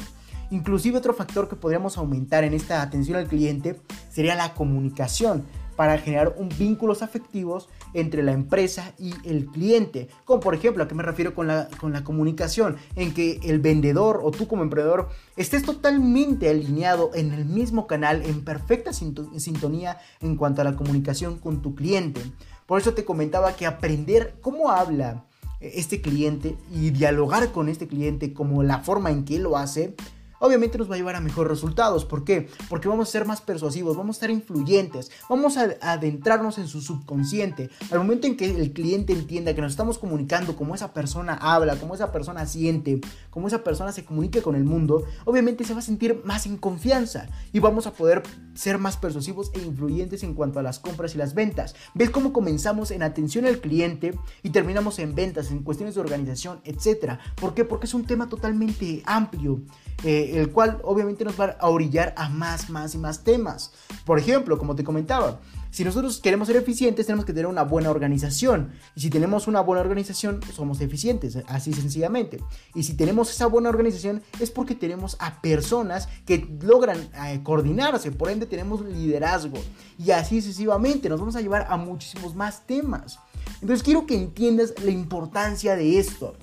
Inclusive 0.51 0.99
otro 0.99 1.15
factor 1.15 1.49
que 1.49 1.57
podríamos 1.57 1.97
aumentar 1.97 2.45
en 2.45 2.53
esta 2.53 2.83
atención 2.83 3.17
al 3.17 3.29
cliente 3.29 3.81
sería 4.11 4.35
la 4.35 4.53
comunicación 4.53 5.47
para 5.77 5.99
generar 5.99 6.35
un 6.37 6.49
vínculos 6.49 7.03
afectivos 7.03 7.69
entre 7.95 8.23
la 8.23 8.33
empresa 8.33 8.93
y 8.99 9.15
el 9.25 9.47
cliente. 9.47 10.09
Como 10.25 10.41
por 10.41 10.55
ejemplo, 10.55 10.85
¿a 10.85 10.89
qué 10.89 10.95
me 10.95 11.03
refiero 11.03 11.35
con 11.35 11.47
la, 11.47 11.69
con 11.81 11.93
la 11.93 12.05
comunicación? 12.05 12.77
En 12.97 13.15
que 13.15 13.41
el 13.43 13.59
vendedor 13.59 14.21
o 14.23 14.31
tú 14.31 14.47
como 14.47 14.63
emprendedor 14.63 15.09
estés 15.37 15.65
totalmente 15.65 16.49
alineado 16.49 17.11
en 17.15 17.33
el 17.33 17.45
mismo 17.45 17.87
canal, 17.87 18.23
en 18.23 18.45
perfecta 18.45 18.93
sintonía 18.93 19.99
en 20.21 20.37
cuanto 20.37 20.61
a 20.61 20.65
la 20.65 20.77
comunicación 20.77 21.39
con 21.39 21.63
tu 21.63 21.75
cliente. 21.75 22.21
Por 22.67 22.81
eso 22.81 22.95
te 22.95 23.05
comentaba 23.05 23.55
que 23.55 23.67
aprender 23.67 24.37
cómo 24.41 24.71
habla 24.71 25.25
este 25.61 26.01
cliente 26.01 26.57
y 26.73 26.91
dialogar 26.91 27.53
con 27.53 27.69
este 27.69 27.87
cliente 27.87 28.33
como 28.33 28.63
la 28.63 28.81
forma 28.81 29.11
en 29.11 29.25
que 29.25 29.39
lo 29.39 29.57
hace 29.57 29.95
obviamente 30.43 30.77
nos 30.77 30.91
va 30.91 30.97
a 30.97 30.99
llevar 30.99 31.15
a 31.15 31.21
mejores 31.21 31.51
resultados. 31.51 32.05
¿Por 32.05 32.25
qué? 32.25 32.49
Porque 32.69 32.89
vamos 32.89 33.09
a 33.09 33.13
ser 33.13 33.27
más 33.27 33.41
persuasivos, 33.41 33.97
vamos 33.97 34.17
a 34.17 34.19
estar 34.19 34.31
influyentes, 34.31 35.11
vamos 35.29 35.57
a 35.57 35.77
adentrarnos 35.81 36.59
en 36.59 36.67
su 36.67 36.81
subconsciente. 36.81 37.71
Al 37.91 37.99
momento 37.99 38.27
en 38.27 38.37
que 38.37 38.47
el 38.47 38.73
cliente 38.73 39.13
entienda 39.13 39.55
que 39.55 39.61
nos 39.61 39.71
estamos 39.71 39.99
comunicando 39.99 40.57
como 40.57 40.75
esa 40.75 40.93
persona 40.93 41.35
habla, 41.35 41.77
como 41.77 41.95
esa 41.95 42.11
persona 42.11 42.45
siente, 42.47 43.01
como 43.31 43.47
esa 43.47 43.63
persona 43.63 43.93
se 43.93 44.05
comunica 44.05 44.43
con 44.43 44.57
el 44.57 44.65
mundo, 44.65 45.05
obviamente 45.25 45.65
se 45.65 45.75
va 45.75 45.79
a 45.79 45.83
sentir 45.83 46.21
más 46.25 46.47
en 46.47 46.57
confianza 46.57 47.29
y 47.53 47.61
vamos 47.61 47.87
a 47.87 47.93
poder 47.93 48.25
ser 48.55 48.79
más 48.79 48.97
persuasivos 48.97 49.53
e 49.55 49.61
influyentes 49.61 50.25
en 50.25 50.35
cuanto 50.35 50.59
a 50.59 50.63
las 50.63 50.81
compras 50.81 51.15
y 51.15 51.19
las 51.19 51.35
ventas. 51.35 51.77
¿Ves 51.95 52.11
cómo 52.11 52.33
comenzamos 52.33 52.91
en 52.91 53.05
atención 53.05 53.47
al 53.47 53.59
cliente 53.59 54.19
y 54.43 54.51
terminamos 54.51 54.99
en 54.99 55.15
ventas, 55.15 55.53
en 55.53 55.63
cuestiones 55.63 55.95
de 55.95 56.01
organización, 56.01 56.61
etcétera? 56.65 57.21
¿Por 57.37 57.55
qué? 57.55 57.65
Porque 57.65 57.87
es 57.87 57.95
un 57.95 58.05
tema 58.05 58.29
totalmente 58.29 59.03
amplio. 59.07 59.63
Eh, 60.05 60.33
el 60.35 60.51
cual 60.51 60.81
obviamente 60.83 61.25
nos 61.25 61.39
va 61.39 61.57
a 61.61 61.69
orillar 61.69 62.13
a 62.17 62.29
más, 62.29 62.71
más 62.71 62.95
y 62.95 62.99
más 62.99 63.23
temas. 63.23 63.73
Por 64.05 64.19
ejemplo, 64.19 64.59
como 64.59 64.75
te 64.75 64.83
comentaba, 64.83 65.41
si 65.71 65.85
nosotros 65.85 66.21
queremos 66.21 66.49
ser 66.49 66.57
eficientes, 66.57 67.07
tenemos 67.07 67.25
que 67.25 67.33
tener 67.33 67.47
una 67.47 67.63
buena 67.63 67.91
organización. 67.91 68.73
Y 68.95 69.01
si 69.01 69.11
tenemos 69.11 69.47
una 69.47 69.61
buena 69.61 69.81
organización, 69.81 70.41
somos 70.53 70.81
eficientes, 70.81 71.39
así 71.47 71.73
sencillamente. 71.73 72.43
Y 72.75 72.83
si 72.83 72.95
tenemos 72.95 73.31
esa 73.31 73.47
buena 73.47 73.71
organización, 73.71 74.23
es 74.39 74.51
porque 74.51 74.75
tenemos 74.75 75.17
a 75.19 75.41
personas 75.41 76.09
que 76.27 76.47
logran 76.61 76.99
eh, 77.27 77.41
coordinarse, 77.43 78.11
por 78.13 78.29
ende 78.29 78.47
tenemos 78.47 78.83
liderazgo. 78.83 79.59
Y 79.99 80.11
así 80.11 80.43
sucesivamente, 80.43 81.09
nos 81.09 81.21
vamos 81.21 81.37
a 81.37 81.41
llevar 81.41 81.67
a 81.71 81.77
muchísimos 81.77 82.35
más 82.35 82.67
temas. 82.67 83.19
Entonces 83.63 83.83
quiero 83.83 84.05
que 84.05 84.17
entiendas 84.17 84.75
la 84.85 84.91
importancia 84.91 85.77
de 85.77 85.99
esto. 85.99 86.35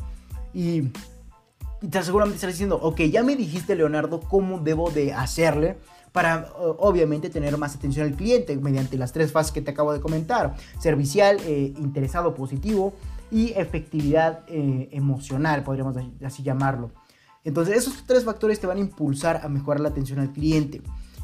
Y 0.53 0.89
y 1.81 1.87
te 1.87 2.03
seguramente 2.03 2.35
estarás 2.35 2.55
diciendo, 2.55 2.79
ok, 2.81 3.01
ya 3.01 3.23
me 3.23 3.35
dijiste 3.35 3.75
Leonardo 3.75 4.19
cómo 4.19 4.59
debo 4.59 4.91
de 4.91 5.13
hacerle 5.13 5.77
para 6.11 6.51
obviamente 6.57 7.29
tener 7.29 7.57
más 7.57 7.75
atención 7.75 8.07
al 8.07 8.15
cliente 8.15 8.57
mediante 8.57 8.97
las 8.97 9.13
tres 9.13 9.31
fases 9.31 9.51
que 9.51 9.61
te 9.61 9.71
acabo 9.71 9.93
de 9.93 10.01
comentar, 10.01 10.55
servicial, 10.79 11.37
eh, 11.45 11.73
interesado, 11.77 12.33
positivo 12.33 12.93
y 13.31 13.53
efectividad 13.55 14.43
eh, 14.47 14.89
emocional, 14.91 15.63
podríamos 15.63 15.95
así 16.25 16.41
llamarlo. 16.41 16.91
Entonces 17.43 17.77
esos 17.77 18.03
tres 18.05 18.25
factores 18.25 18.59
te 18.59 18.67
van 18.67 18.77
a 18.77 18.81
impulsar 18.81 19.41
a 19.43 19.49
mejorar 19.49 19.79
la 19.79 19.89
atención 19.89 20.19
al 20.19 20.33
cliente. 20.33 20.81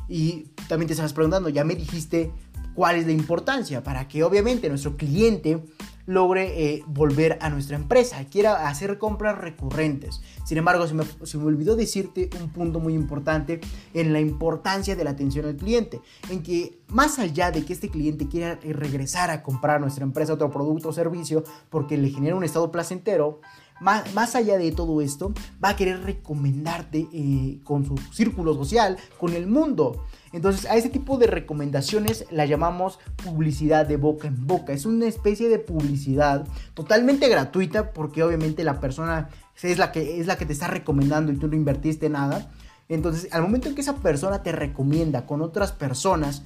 Y 0.07 0.51
también 0.69 0.87
te 0.87 0.93
estás 0.93 1.13
preguntando, 1.13 1.49
ya 1.49 1.63
me 1.63 1.75
dijiste 1.75 2.31
cuál 2.75 2.97
es 2.97 3.07
la 3.07 3.11
importancia 3.11 3.83
para 3.83 4.07
que 4.07 4.23
obviamente 4.23 4.69
nuestro 4.69 4.97
cliente 4.97 5.63
logre 6.05 6.75
eh, 6.75 6.83
volver 6.87 7.37
a 7.41 7.49
nuestra 7.49 7.75
empresa, 7.75 8.25
quiera 8.25 8.67
hacer 8.67 8.97
compras 8.97 9.37
recurrentes. 9.37 10.21
Sin 10.45 10.57
embargo, 10.57 10.87
se 10.87 10.93
me, 10.93 11.45
olvidó 11.45 11.75
decirte 11.75 12.29
un 12.41 12.49
punto 12.49 12.79
muy 12.79 12.93
importante 12.93 13.59
en 13.93 14.13
la 14.13 14.19
importancia 14.19 14.95
de 14.95 15.03
la 15.03 15.11
atención 15.11 15.45
al 15.45 15.55
cliente, 15.55 16.01
en 16.29 16.43
que 16.43 16.79
más 16.87 17.19
allá 17.19 17.51
de 17.51 17.65
que 17.65 17.73
este 17.73 17.89
cliente 17.89 18.27
quiera 18.27 18.59
regresar 18.61 19.31
a 19.31 19.43
comprar 19.43 19.81
nuestra 19.81 20.03
empresa 20.03 20.33
otro 20.33 20.51
producto 20.51 20.89
o 20.89 20.93
servicio 20.93 21.43
porque 21.69 21.97
le 21.97 22.09
genera 22.09 22.35
un 22.35 22.43
estado 22.43 22.71
placentero, 22.71 23.41
más, 23.81 24.13
más, 24.13 24.35
allá 24.35 24.57
de 24.57 24.71
todo 24.71 25.01
esto, 25.01 25.33
va 25.63 25.69
a 25.69 25.75
querer 25.75 26.01
recomendarte 26.01 27.09
eh, 27.11 27.59
con 27.63 27.85
su 27.85 27.97
círculo 28.13 28.53
social, 28.53 28.97
con 29.19 29.33
el 29.33 29.47
mundo. 29.47 30.05
Entonces 30.35 30.65
a 30.69 30.75
ese 30.75 30.89
tipo 30.89 31.17
de 31.17 31.27
recomendaciones 31.27 32.25
la 32.29 32.45
llamamos 32.45 32.99
publicidad 33.23 33.85
de 33.85 33.95
boca 33.95 34.27
en 34.27 34.45
boca. 34.45 34.73
Es 34.73 34.85
una 34.85 35.05
especie 35.05 35.47
de 35.47 35.59
publicidad 35.59 36.45
totalmente 36.73 37.29
gratuita 37.29 37.93
porque 37.93 38.21
obviamente 38.21 38.65
la 38.65 38.81
persona 38.81 39.29
es 39.63 39.77
la 39.77 39.93
que, 39.93 40.19
es 40.19 40.27
la 40.27 40.37
que 40.37 40.45
te 40.45 40.51
está 40.51 40.67
recomendando 40.67 41.31
y 41.31 41.37
tú 41.37 41.47
no 41.47 41.55
invertiste 41.55 42.09
nada. 42.09 42.51
Entonces 42.89 43.29
al 43.31 43.43
momento 43.43 43.69
en 43.69 43.75
que 43.75 43.81
esa 43.81 43.95
persona 43.95 44.43
te 44.43 44.51
recomienda 44.51 45.25
con 45.25 45.41
otras 45.41 45.71
personas, 45.71 46.43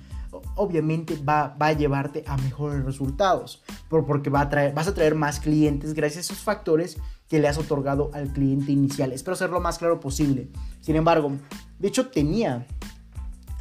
obviamente 0.54 1.18
va, 1.28 1.58
va, 1.60 1.68
a 1.68 1.74
llevarte 1.74 2.24
a 2.28 2.38
mejores 2.38 2.86
resultados, 2.86 3.64
porque 3.90 4.30
va 4.30 4.42
a 4.42 4.50
traer, 4.50 4.72
vas 4.72 4.88
a 4.88 4.94
traer 4.94 5.16
más 5.16 5.40
clientes 5.40 5.96
gracias 5.96 6.30
a 6.30 6.34
esos 6.34 6.44
factores 6.44 6.98
que 7.28 7.40
le 7.40 7.48
has 7.48 7.58
otorgado 7.58 8.12
al 8.14 8.32
cliente 8.34 8.72
inicial. 8.72 9.12
Espero 9.14 9.36
ser 9.36 9.50
lo 9.50 9.60
más 9.60 9.80
claro 9.80 10.00
posible. 10.00 10.50
Sin 10.80 10.96
embargo, 10.96 11.32
de 11.80 11.88
hecho 11.88 12.10
tenía 12.10 12.68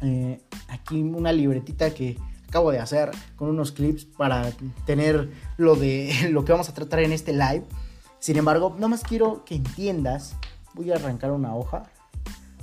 eh, 0.01 0.41
aquí 0.67 1.01
una 1.01 1.31
libretita 1.31 1.93
que 1.93 2.17
acabo 2.47 2.71
de 2.71 2.79
hacer 2.79 3.11
con 3.35 3.49
unos 3.49 3.71
clips 3.71 4.05
para 4.05 4.51
tener 4.85 5.29
lo 5.57 5.75
de 5.75 6.13
lo 6.31 6.45
que 6.45 6.51
vamos 6.51 6.69
a 6.69 6.73
tratar 6.73 6.99
en 7.01 7.11
este 7.11 7.33
live. 7.33 7.63
Sin 8.19 8.37
embargo, 8.37 8.73
nada 8.75 8.89
más 8.89 9.03
quiero 9.03 9.45
que 9.45 9.55
entiendas, 9.55 10.35
voy 10.73 10.91
a 10.91 10.95
arrancar 10.95 11.31
una 11.31 11.55
hoja 11.55 11.83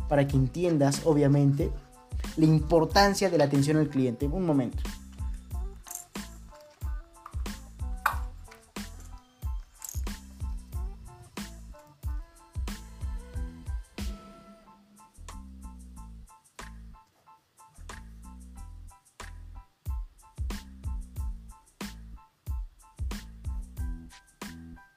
para 0.09 0.27
que 0.27 0.37
entiendas, 0.37 1.03
obviamente, 1.05 1.71
la 2.37 2.45
importancia 2.45 3.31
de 3.31 3.39
la 3.39 3.45
atención 3.45 3.77
al 3.77 3.89
cliente. 3.89 4.27
Un 4.27 4.45
momento. 4.45 4.83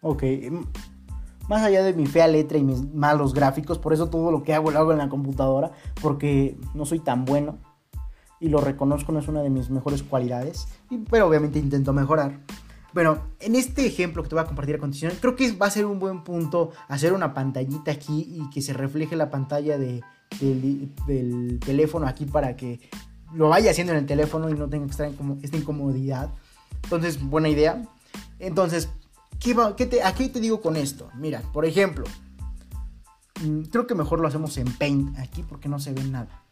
Ok, 0.02 0.24
más 1.50 1.64
allá 1.64 1.84
de 1.84 1.94
mi 1.94 2.06
fea 2.06 2.28
letra 2.28 2.58
y 2.58 2.64
mis 2.64 2.94
malos 2.94 3.34
gráficos, 3.34 3.80
por 3.80 3.92
eso 3.92 4.10
todo 4.10 4.32
lo 4.32 4.44
que 4.44 4.54
hago 4.54 4.72
lo 4.72 4.80
hago 4.80 4.92
en 4.92 5.00
la 5.00 5.10
computadora, 5.10 5.72
porque 6.02 6.58
no 6.76 6.86
soy 6.86 7.00
tan 7.00 7.26
bueno 7.26 7.58
y 8.40 8.50
lo 8.50 8.62
reconozco, 8.62 9.12
no 9.12 9.20
es 9.20 9.28
una 9.28 9.42
de 9.42 9.50
mis 9.50 9.70
mejores 9.70 10.04
cualidades, 10.04 10.68
pero 11.10 11.28
obviamente 11.28 11.60
intento 11.60 11.92
mejorar. 11.92 12.40
Bueno, 12.94 13.20
en 13.40 13.56
este 13.56 13.86
ejemplo 13.86 14.24
que 14.24 14.30
te 14.30 14.36
voy 14.36 14.44
a 14.44 14.48
compartir 14.48 14.76
a 14.76 14.80
continuación, 14.80 15.20
creo 15.20 15.36
que 15.36 15.52
va 15.52 15.68
a 15.68 15.72
ser 15.72 15.86
un 15.86 16.00
buen 16.00 16.24
punto 16.24 16.72
hacer 16.88 17.14
una 17.14 17.34
pantallita 17.34 17.92
aquí 17.92 18.28
y 18.30 18.50
que 18.50 18.62
se 18.62 18.74
refleje 18.74 19.16
la 19.16 19.30
pantalla 19.30 19.78
de, 19.78 20.02
del, 20.40 21.60
teléfono 21.60 22.08
aquí 22.08 22.26
para 22.26 22.56
que 22.56 22.80
lo 23.34 23.50
vaya 23.50 23.72
haciendo 23.72 23.94
en 23.94 24.00
el 24.00 24.06
teléfono 24.06 24.50
y 24.50 24.54
no 24.54 24.70
tenga 24.70 24.88
que 24.88 25.46
esta 25.46 25.58
incomodidad. 25.58 26.30
Entonces, 26.84 27.22
buena 27.22 27.50
idea. 27.50 27.84
Entonces, 28.40 28.90
¿Qué, 29.40 29.86
te, 29.86 30.04
¿A 30.04 30.14
qué 30.14 30.28
te 30.28 30.42
digo 30.42 30.60
con 30.60 30.76
esto? 30.76 31.10
Mira, 31.16 31.42
por 31.54 31.66
ejemplo, 31.66 32.04
mm, 33.42 33.62
creo 33.72 33.88
que 33.88 33.96
mejor 33.96 34.20
lo 34.20 34.28
hacemos 34.28 34.58
en 34.58 34.72
Paint 34.74 35.18
aquí 35.18 35.44
porque 35.44 35.70
no 35.70 35.80
se 35.80 35.94
ve 35.94 36.04
nada. 36.04 36.44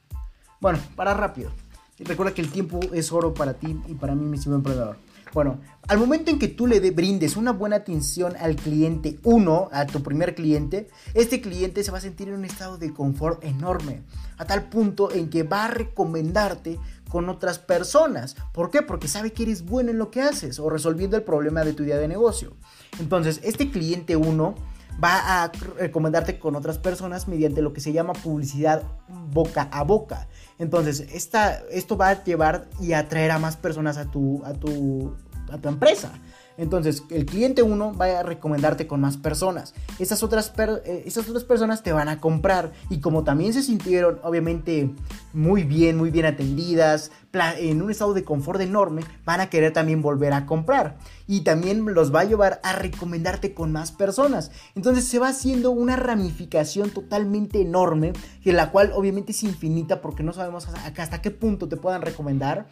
Bueno, 0.61 0.79
para 0.95 1.13
rápido. 1.13 1.51
Recuerda 1.99 2.33
que 2.33 2.41
el 2.41 2.51
tiempo 2.51 2.79
es 2.93 3.11
oro 3.11 3.33
para 3.33 3.55
ti 3.55 3.77
y 3.87 3.95
para 3.95 4.15
mí, 4.15 4.25
mi 4.25 4.37
estimado 4.37 4.59
emprendedor. 4.59 4.97
Bueno, 5.33 5.59
al 5.87 5.97
momento 5.97 6.31
en 6.31 6.39
que 6.39 6.47
tú 6.47 6.67
le 6.67 6.79
brindes 6.91 7.35
una 7.35 7.51
buena 7.51 7.77
atención 7.77 8.35
al 8.39 8.55
cliente 8.55 9.19
uno, 9.23 9.67
a 9.71 9.85
tu 9.85 10.01
primer 10.01 10.35
cliente, 10.35 10.89
este 11.13 11.41
cliente 11.41 11.83
se 11.83 11.91
va 11.91 11.97
a 11.97 12.01
sentir 12.01 12.29
en 12.29 12.35
un 12.35 12.45
estado 12.45 12.77
de 12.77 12.93
confort 12.93 13.43
enorme, 13.43 14.03
a 14.37 14.45
tal 14.45 14.69
punto 14.69 15.11
en 15.11 15.29
que 15.29 15.43
va 15.43 15.65
a 15.65 15.69
recomendarte 15.69 16.79
con 17.09 17.29
otras 17.29 17.59
personas. 17.59 18.35
¿Por 18.53 18.69
qué? 18.69 18.81
Porque 18.81 19.07
sabe 19.07 19.33
que 19.33 19.43
eres 19.43 19.65
bueno 19.65 19.91
en 19.91 19.97
lo 19.97 20.11
que 20.11 20.21
haces 20.21 20.59
o 20.59 20.69
resolviendo 20.69 21.17
el 21.17 21.23
problema 21.23 21.63
de 21.63 21.73
tu 21.73 21.83
idea 21.83 21.97
de 21.97 22.07
negocio. 22.07 22.53
Entonces, 22.99 23.39
este 23.43 23.69
cliente 23.69 24.15
1 24.15 24.55
va 25.03 25.43
a 25.43 25.51
recomendarte 25.77 26.39
con 26.39 26.55
otras 26.55 26.79
personas 26.79 27.27
mediante 27.27 27.61
lo 27.61 27.73
que 27.73 27.81
se 27.81 27.93
llama 27.93 28.13
publicidad 28.13 28.83
boca 29.07 29.69
a 29.71 29.83
boca. 29.83 30.27
Entonces, 30.57 31.01
esta, 31.13 31.61
esto 31.71 31.97
va 31.97 32.09
a 32.09 32.23
llevar 32.23 32.67
y 32.79 32.93
atraer 32.93 33.31
a 33.31 33.39
más 33.39 33.57
personas 33.57 33.97
a 33.97 34.09
tu, 34.09 34.43
a 34.43 34.53
tu, 34.53 35.15
a 35.51 35.57
tu 35.57 35.69
empresa. 35.69 36.11
Entonces, 36.57 37.03
el 37.09 37.25
cliente 37.25 37.61
1 37.61 37.93
va 37.93 38.19
a 38.19 38.23
recomendarte 38.23 38.87
con 38.87 38.99
más 38.99 39.17
personas. 39.17 39.73
Esas 39.99 40.23
otras, 40.23 40.51
eh, 40.57 41.03
esas 41.05 41.29
otras 41.29 41.43
personas 41.43 41.83
te 41.83 41.91
van 41.91 42.09
a 42.09 42.19
comprar. 42.19 42.73
Y 42.89 42.99
como 42.99 43.23
también 43.23 43.53
se 43.53 43.61
sintieron, 43.61 44.19
obviamente, 44.23 44.89
muy 45.33 45.63
bien, 45.63 45.97
muy 45.97 46.09
bien 46.09 46.25
atendidas, 46.25 47.11
en 47.59 47.81
un 47.81 47.91
estado 47.91 48.13
de 48.13 48.23
confort 48.23 48.59
enorme, 48.61 49.03
van 49.25 49.41
a 49.41 49.49
querer 49.49 49.73
también 49.73 50.01
volver 50.01 50.33
a 50.33 50.45
comprar. 50.45 50.97
Y 51.27 51.41
también 51.41 51.85
los 51.93 52.13
va 52.13 52.21
a 52.21 52.25
llevar 52.25 52.59
a 52.63 52.73
recomendarte 52.73 53.53
con 53.53 53.71
más 53.71 53.91
personas. 53.91 54.51
Entonces 54.75 55.05
se 55.05 55.19
va 55.19 55.29
haciendo 55.29 55.71
una 55.71 55.95
ramificación 55.95 56.89
totalmente 56.89 57.61
enorme, 57.61 58.13
en 58.43 58.55
la 58.55 58.71
cual 58.71 58.91
obviamente 58.93 59.31
es 59.31 59.43
infinita 59.43 60.01
porque 60.01 60.23
no 60.23 60.33
sabemos 60.33 60.67
hasta 60.67 61.21
qué 61.21 61.31
punto 61.31 61.67
te 61.67 61.77
puedan 61.77 62.01
recomendar. 62.01 62.67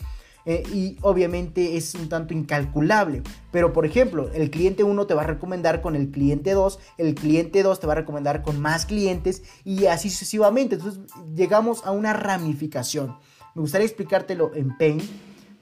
Eh, 0.45 0.63
y 0.71 0.97
obviamente 1.01 1.75
es 1.75 1.95
un 1.95 2.07
tanto 2.07 2.33
incalculable. 2.33 3.23
Pero 3.51 3.73
por 3.73 3.85
ejemplo, 3.85 4.29
el 4.33 4.49
cliente 4.51 4.83
1 4.83 5.07
te 5.07 5.13
va 5.13 5.23
a 5.23 5.27
recomendar 5.27 5.81
con 5.81 5.95
el 5.95 6.11
cliente 6.11 6.51
2, 6.51 6.79
el 6.97 7.15
cliente 7.15 7.63
2 7.63 7.79
te 7.79 7.87
va 7.87 7.93
a 7.93 7.97
recomendar 7.97 8.43
con 8.43 8.59
más 8.59 8.85
clientes 8.85 9.43
y 9.63 9.85
así 9.85 10.09
sucesivamente. 10.09 10.75
Entonces 10.75 11.01
llegamos 11.35 11.85
a 11.85 11.91
una 11.91 12.13
ramificación. 12.13 13.17
Me 13.55 13.61
gustaría 13.61 13.87
explicártelo 13.87 14.51
en 14.53 14.77
Paint 14.77 15.03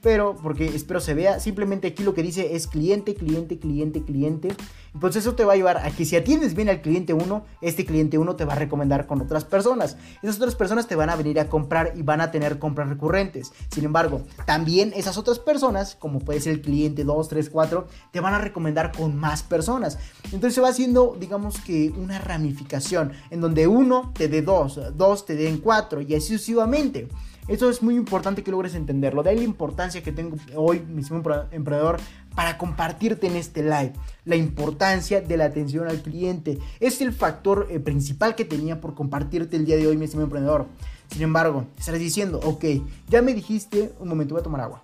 pero 0.03 0.35
porque 0.43 0.65
espero 0.65 0.99
se 0.99 1.13
vea, 1.13 1.39
simplemente 1.39 1.87
aquí 1.87 2.03
lo 2.03 2.13
que 2.13 2.21
dice 2.21 2.55
es 2.55 2.67
cliente, 2.67 3.15
cliente, 3.15 3.57
cliente, 3.57 4.03
cliente. 4.03 4.49
Pues 4.99 5.15
eso 5.15 5.33
te 5.33 5.45
va 5.45 5.53
a 5.53 5.55
llevar 5.55 5.77
a 5.77 5.89
que 5.89 6.05
si 6.05 6.15
atiendes 6.17 6.53
bien 6.53 6.69
al 6.69 6.81
cliente 6.81 7.13
1, 7.13 7.45
este 7.61 7.85
cliente 7.85 8.17
1 8.17 8.35
te 8.35 8.45
va 8.45 8.53
a 8.53 8.57
recomendar 8.57 9.07
con 9.07 9.21
otras 9.21 9.45
personas. 9.45 9.95
Esas 10.21 10.35
otras 10.35 10.55
personas 10.55 10.87
te 10.87 10.95
van 10.95 11.09
a 11.09 11.15
venir 11.15 11.39
a 11.39 11.47
comprar 11.47 11.93
y 11.95 12.03
van 12.03 12.19
a 12.19 12.31
tener 12.31 12.59
compras 12.59 12.89
recurrentes. 12.89 13.53
Sin 13.73 13.85
embargo, 13.85 14.21
también 14.45 14.91
esas 14.93 15.17
otras 15.17 15.39
personas, 15.39 15.95
como 15.95 16.19
puede 16.19 16.41
ser 16.41 16.53
el 16.53 16.61
cliente 16.61 17.05
2, 17.05 17.29
3, 17.29 17.49
4, 17.49 17.87
te 18.11 18.19
van 18.19 18.33
a 18.33 18.39
recomendar 18.39 18.91
con 18.91 19.15
más 19.15 19.41
personas. 19.41 19.97
Entonces 20.25 20.53
se 20.53 20.61
va 20.61 20.67
haciendo, 20.67 21.15
digamos 21.17 21.61
que 21.61 21.91
una 21.97 22.19
ramificación 22.19 23.13
en 23.31 23.39
donde 23.39 23.67
uno 23.67 24.11
te 24.13 24.27
dé 24.27 24.41
dos, 24.41 24.79
dos 24.95 25.25
te 25.25 25.35
den 25.35 25.59
cuatro 25.59 26.01
y 26.01 26.13
así 26.13 26.33
sucesivamente. 26.33 27.07
Eso 27.47 27.69
es 27.69 27.83
muy 27.83 27.95
importante 27.95 28.41
que 28.41 28.51
logres 28.51 28.73
entenderlo. 28.73 29.21
De 29.21 29.31
ahí 29.31 29.37
la 29.37 29.43
importancia 29.43 30.01
que 30.01 30.13
tengo 30.13 30.37
hoy, 30.55 30.79
mismo 30.79 31.17
emprendedor, 31.17 31.99
para 32.35 32.57
compartirte 32.57 33.27
en 33.27 33.35
este 33.35 33.63
live. 33.63 33.93
La 34.23 34.37
importancia 34.37 35.19
de 35.19 35.37
la 35.37 35.45
atención 35.45 35.87
al 35.87 36.01
cliente. 36.01 36.57
Es 36.79 37.01
el 37.01 37.11
factor 37.11 37.67
eh, 37.69 37.79
principal 37.79 38.35
que 38.35 38.45
tenía 38.45 38.79
por 38.79 38.95
compartirte 38.95 39.57
el 39.57 39.65
día 39.65 39.75
de 39.75 39.87
hoy, 39.87 39.97
mi 39.97 40.05
estimado 40.05 40.27
emprendedor. 40.27 40.67
Sin 41.09 41.21
embargo, 41.21 41.65
estarás 41.77 41.99
diciendo, 41.99 42.39
ok, 42.43 42.63
ya 43.09 43.21
me 43.21 43.33
dijiste, 43.33 43.91
un 43.99 44.07
momento, 44.07 44.35
voy 44.35 44.41
a 44.41 44.43
tomar 44.43 44.61
agua. 44.61 44.83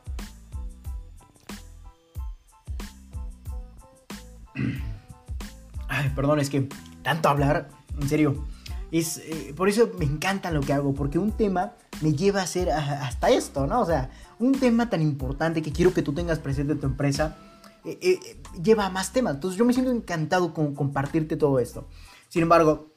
Ay, 5.88 6.12
perdón, 6.13 6.39
es 6.39 6.50
que 6.50 6.67
tanto 7.04 7.30
hablar, 7.30 7.69
en 8.00 8.10
serio. 8.10 8.45
Es, 8.91 9.17
eh, 9.17 9.54
por 9.56 9.69
eso 9.69 9.91
me 9.97 10.06
encanta 10.06 10.52
lo 10.52 10.62
que 10.62 10.73
hago, 10.73 10.93
porque 10.93 11.19
un 11.19 11.32
tema 11.32 11.73
me 12.02 12.13
lleva 12.13 12.41
a 12.41 12.43
hacer 12.43 12.71
hasta 12.71 13.30
esto, 13.30 13.67
¿no? 13.67 13.82
O 13.82 13.86
sea, 13.86 14.10
un 14.39 14.54
tema 14.54 14.89
tan 14.89 15.02
importante 15.02 15.62
que 15.62 15.71
quiero 15.71 15.93
que 15.93 16.02
tú 16.02 16.13
tengas 16.13 16.39
presente 16.39 16.73
en 16.73 16.80
tu 16.80 16.88
empresa, 16.88 17.38
eh, 17.86 17.99
eh, 18.02 18.41
lleva 18.62 18.86
a 18.86 18.89
más 18.89 19.13
temas. 19.13 19.36
Entonces 19.36 19.58
yo 19.58 19.65
me 19.65 19.73
siento 19.73 19.91
encantado 19.91 20.54
con 20.54 20.73
compartirte 20.73 21.38
todo 21.38 21.60
esto. 21.60 21.88
Sin 22.30 22.41
embargo, 22.41 22.93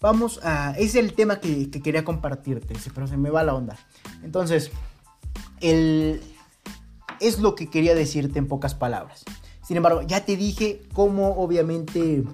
vamos 0.00 0.40
a... 0.42 0.74
Es 0.78 0.94
el 0.94 1.12
tema 1.12 1.40
que, 1.40 1.70
quería 1.70 2.04
compartirte, 2.04 2.74
pero 2.94 3.06
se 3.06 3.16
me 3.16 3.30
va 3.30 3.42
la 3.42 3.54
onda. 3.54 3.76
Entonces, 4.22 4.70
el, 5.60 6.20
es 7.20 7.38
lo 7.38 7.54
que 7.54 7.68
quería 7.68 7.94
decirte 7.94 8.38
en 8.38 8.48
pocas 8.48 8.74
palabras. 8.74 9.24
Sin 9.66 9.76
embargo, 9.76 10.02
ya 10.02 10.24
te 10.24 10.36
dije 10.36 10.82
cómo 10.92 11.36
obviamente 11.36 12.24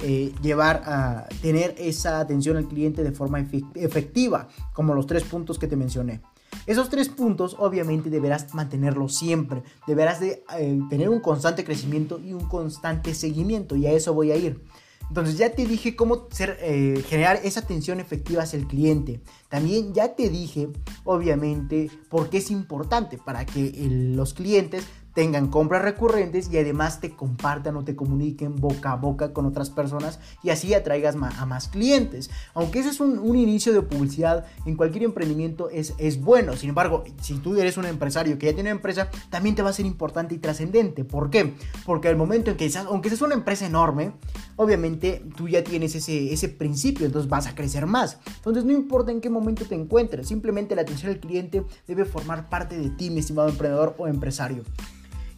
eh, 0.00 0.32
llevar 0.42 0.82
a 0.86 1.28
tener 1.42 1.74
esa 1.78 2.20
atención 2.20 2.56
al 2.56 2.68
cliente 2.68 3.02
de 3.02 3.12
forma 3.12 3.40
efectiva, 3.74 4.48
como 4.72 4.94
los 4.94 5.06
tres 5.06 5.24
puntos 5.24 5.58
que 5.58 5.66
te 5.66 5.76
mencioné. 5.76 6.20
Esos 6.66 6.88
tres 6.88 7.08
puntos 7.08 7.56
obviamente 7.58 8.10
deberás 8.10 8.54
mantenerlos 8.54 9.16
siempre, 9.16 9.62
deberás 9.86 10.20
de 10.20 10.44
eh, 10.58 10.80
tener 10.90 11.08
un 11.08 11.20
constante 11.20 11.64
crecimiento 11.64 12.20
y 12.20 12.32
un 12.32 12.48
constante 12.48 13.14
seguimiento 13.14 13.74
y 13.76 13.86
a 13.86 13.92
eso 13.92 14.14
voy 14.14 14.32
a 14.32 14.36
ir. 14.36 14.62
Entonces 15.08 15.38
ya 15.38 15.50
te 15.50 15.66
dije 15.66 15.96
cómo 15.96 16.28
eh, 16.38 17.02
generar 17.08 17.40
esa 17.42 17.60
atención 17.60 17.98
efectiva 17.98 18.42
hacia 18.42 18.58
el 18.58 18.66
cliente. 18.66 19.20
También 19.48 19.94
ya 19.94 20.14
te 20.14 20.28
dije, 20.28 20.68
obviamente, 21.04 21.90
por 22.10 22.28
qué 22.28 22.38
es 22.38 22.50
importante 22.50 23.16
para 23.16 23.46
que 23.46 23.72
los 23.88 24.34
clientes 24.34 24.84
tengan 25.18 25.48
compras 25.48 25.82
recurrentes 25.82 26.48
y 26.52 26.58
además 26.58 27.00
te 27.00 27.10
compartan 27.10 27.76
o 27.76 27.82
te 27.82 27.96
comuniquen 27.96 28.54
boca 28.54 28.92
a 28.92 28.94
boca 28.94 29.32
con 29.32 29.46
otras 29.46 29.68
personas 29.68 30.20
y 30.44 30.50
así 30.50 30.74
atraigas 30.74 31.16
a 31.16 31.44
más 31.44 31.66
clientes. 31.66 32.30
Aunque 32.54 32.78
ese 32.78 32.90
es 32.90 33.00
un, 33.00 33.36
inicio 33.36 33.72
de 33.72 33.82
publicidad 33.82 34.46
en 34.64 34.76
cualquier 34.76 35.02
emprendimiento 35.02 35.70
es, 35.70 35.92
es 35.98 36.22
bueno. 36.22 36.54
Sin 36.54 36.68
embargo, 36.68 37.02
si 37.20 37.34
tú 37.38 37.58
eres 37.58 37.76
un 37.76 37.86
empresario 37.86 38.38
que 38.38 38.46
ya 38.46 38.52
tiene 38.52 38.70
una 38.70 38.76
empresa, 38.76 39.10
también 39.28 39.56
te 39.56 39.62
va 39.62 39.70
a 39.70 39.72
ser 39.72 39.86
importante 39.86 40.36
y 40.36 40.38
trascendente. 40.38 41.04
¿Por 41.04 41.30
qué? 41.30 41.52
Porque 41.84 42.06
al 42.06 42.16
momento 42.16 42.52
en 42.52 42.56
que 42.56 42.70
seas, 42.70 42.86
aunque 42.86 43.08
seas 43.08 43.22
una 43.22 43.34
empresa 43.34 43.66
enorme, 43.66 44.12
obviamente 44.54 45.24
tú 45.36 45.48
ya 45.48 45.64
tienes 45.64 45.96
ese, 45.96 46.32
ese 46.32 46.48
principio, 46.48 47.06
entonces 47.06 47.28
vas 47.28 47.48
a 47.48 47.56
crecer 47.56 47.86
más. 47.86 48.18
Entonces 48.36 48.64
no 48.64 48.70
importa 48.70 49.10
en 49.10 49.20
qué 49.20 49.30
momento 49.30 49.64
te 49.64 49.74
encuentres, 49.74 50.28
simplemente 50.28 50.76
la 50.76 50.82
atención 50.82 51.10
al 51.10 51.18
cliente 51.18 51.64
debe 51.88 52.04
formar 52.04 52.48
parte 52.48 52.78
de 52.78 52.90
ti, 52.90 53.10
mi 53.10 53.18
estimado 53.18 53.48
emprendedor 53.48 53.96
o 53.98 54.06
empresario. 54.06 54.62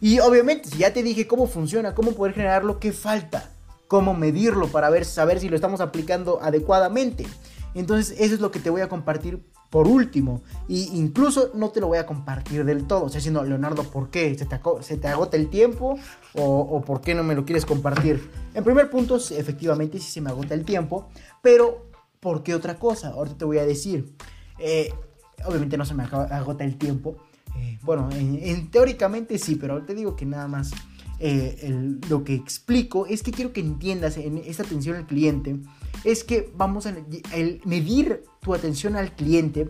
Y 0.01 0.19
obviamente, 0.19 0.67
si 0.67 0.79
ya 0.79 0.91
te 0.91 1.03
dije 1.03 1.27
cómo 1.27 1.45
funciona, 1.45 1.93
cómo 1.93 2.13
poder 2.13 2.33
generarlo, 2.33 2.79
¿qué 2.79 2.91
falta? 2.91 3.51
¿Cómo 3.87 4.15
medirlo 4.15 4.67
para 4.67 4.89
ver, 4.89 5.05
saber 5.05 5.39
si 5.39 5.47
lo 5.47 5.55
estamos 5.55 5.79
aplicando 5.79 6.41
adecuadamente? 6.41 7.27
Entonces, 7.75 8.19
eso 8.19 8.33
es 8.33 8.41
lo 8.41 8.51
que 8.51 8.59
te 8.59 8.71
voy 8.71 8.81
a 8.81 8.89
compartir 8.89 9.45
por 9.69 9.87
último. 9.87 10.41
Y 10.67 10.97
incluso 10.97 11.51
no 11.53 11.69
te 11.69 11.79
lo 11.79 11.87
voy 11.87 11.99
a 11.99 12.07
compartir 12.07 12.65
del 12.65 12.87
todo. 12.87 13.05
O 13.05 13.09
sea, 13.09 13.19
diciendo, 13.19 13.43
Leonardo, 13.43 13.83
¿por 13.83 14.09
qué? 14.09 14.35
¿Se 14.37 14.97
te, 14.97 15.07
agota 15.07 15.37
el 15.37 15.49
tiempo? 15.49 15.99
O, 16.33 16.43
o, 16.43 16.81
por 16.81 17.01
qué 17.01 17.13
no 17.13 17.23
me 17.23 17.35
lo 17.35 17.45
quieres 17.45 17.65
compartir? 17.65 18.31
En 18.53 18.63
primer 18.63 18.89
punto, 18.89 19.17
efectivamente 19.17 19.99
sí 19.99 20.11
se 20.11 20.19
me 20.19 20.31
agota 20.31 20.55
el 20.55 20.65
tiempo. 20.65 21.09
Pero, 21.43 21.85
¿por 22.19 22.41
qué 22.41 22.55
otra 22.55 22.75
cosa? 22.75 23.09
Ahorita 23.09 23.37
te 23.37 23.45
voy 23.45 23.59
a 23.59 23.65
decir. 23.65 24.15
Eh, 24.59 24.93
obviamente 25.45 25.77
no 25.77 25.85
se 25.85 25.93
me 25.93 26.03
agota 26.03 26.63
el 26.63 26.77
tiempo. 26.77 27.17
Eh, 27.57 27.79
bueno, 27.83 28.09
en, 28.11 28.69
teóricamente 28.69 29.37
sí, 29.37 29.55
pero 29.55 29.83
te 29.83 29.95
digo 29.95 30.15
que 30.15 30.25
nada 30.25 30.47
más 30.47 30.71
eh, 31.19 31.97
lo 32.09 32.23
que 32.23 32.33
explico 32.33 33.05
es 33.05 33.23
que 33.23 33.31
quiero 33.31 33.53
que 33.53 33.61
entiendas 33.61 34.17
en 34.17 34.37
esta 34.37 34.63
atención 34.63 34.95
al 34.95 35.05
cliente, 35.05 35.57
es 36.03 36.23
que 36.23 36.51
vamos 36.55 36.87
a 36.87 36.95
medir 37.65 38.23
tu 38.41 38.53
atención 38.53 38.95
al 38.95 39.13
cliente 39.15 39.69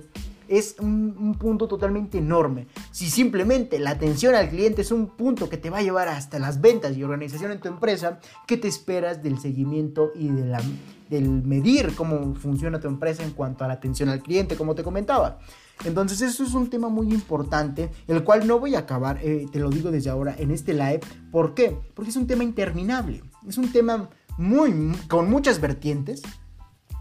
es 0.52 0.76
un, 0.80 1.36
punto 1.39 1.67
totalmente 1.67 2.17
enorme. 2.17 2.67
Si 2.91 3.10
simplemente 3.10 3.80
la 3.80 3.91
atención 3.91 4.36
al 4.36 4.50
cliente 4.50 4.82
es 4.82 4.91
un 4.91 5.08
punto 5.08 5.50
que 5.50 5.56
te 5.56 5.70
va 5.70 5.78
a 5.78 5.82
llevar 5.82 6.10
hasta 6.10 6.39
las 6.39 6.60
ventas 6.60 6.96
y 6.98 7.04
organización 7.04 7.54
en 7.54 7.62
tu 7.62 7.70
empresa, 7.70 8.20
¿qué 8.48 8.58
te 8.58 8.67
esperas 8.67 9.24
del 9.24 9.39
seguimiento 9.39 10.12
y 10.13 10.28
de 10.28 10.46
la, 10.46 10.62
del 11.10 11.30
medir 11.30 11.96
cómo 11.96 12.36
funciona 12.36 12.82
tu 12.82 12.89
empresa 12.89 13.24
en 13.24 13.32
cuanto 13.32 13.63
a 13.63 13.70
la 13.70 13.76
atención 13.76 14.10
al 14.10 14.22
cliente, 14.22 14.58
como 14.58 14.76
te 14.76 14.84
comentaba? 14.84 15.39
Entonces 15.84 16.22
eso 16.22 16.44
es 16.44 16.54
un 16.54 16.70
tema 16.70 16.89
muy 16.89 17.12
importante, 17.13 17.91
el 18.08 18.24
cual 18.24 18.48
no 18.48 18.60
voy 18.60 18.76
a 18.76 18.80
acabar, 18.80 19.20
eh, 19.24 19.48
te 19.52 19.60
lo 19.60 19.70
digo 19.70 19.91
desde 19.91 20.10
ahora, 20.10 20.36
en 20.38 20.52
este 20.52 20.74
live. 20.74 21.02
¿Por 21.32 21.54
qué? 21.54 21.78
Porque 21.94 22.12
es 22.12 22.15
un 22.15 22.28
tema 22.28 22.44
interminable. 22.44 23.24
Es 23.48 23.58
un 23.58 23.72
tema 23.72 24.10
muy, 24.38 24.96
con 25.08 25.30
muchas 25.30 25.60
vertientes, 25.60 26.22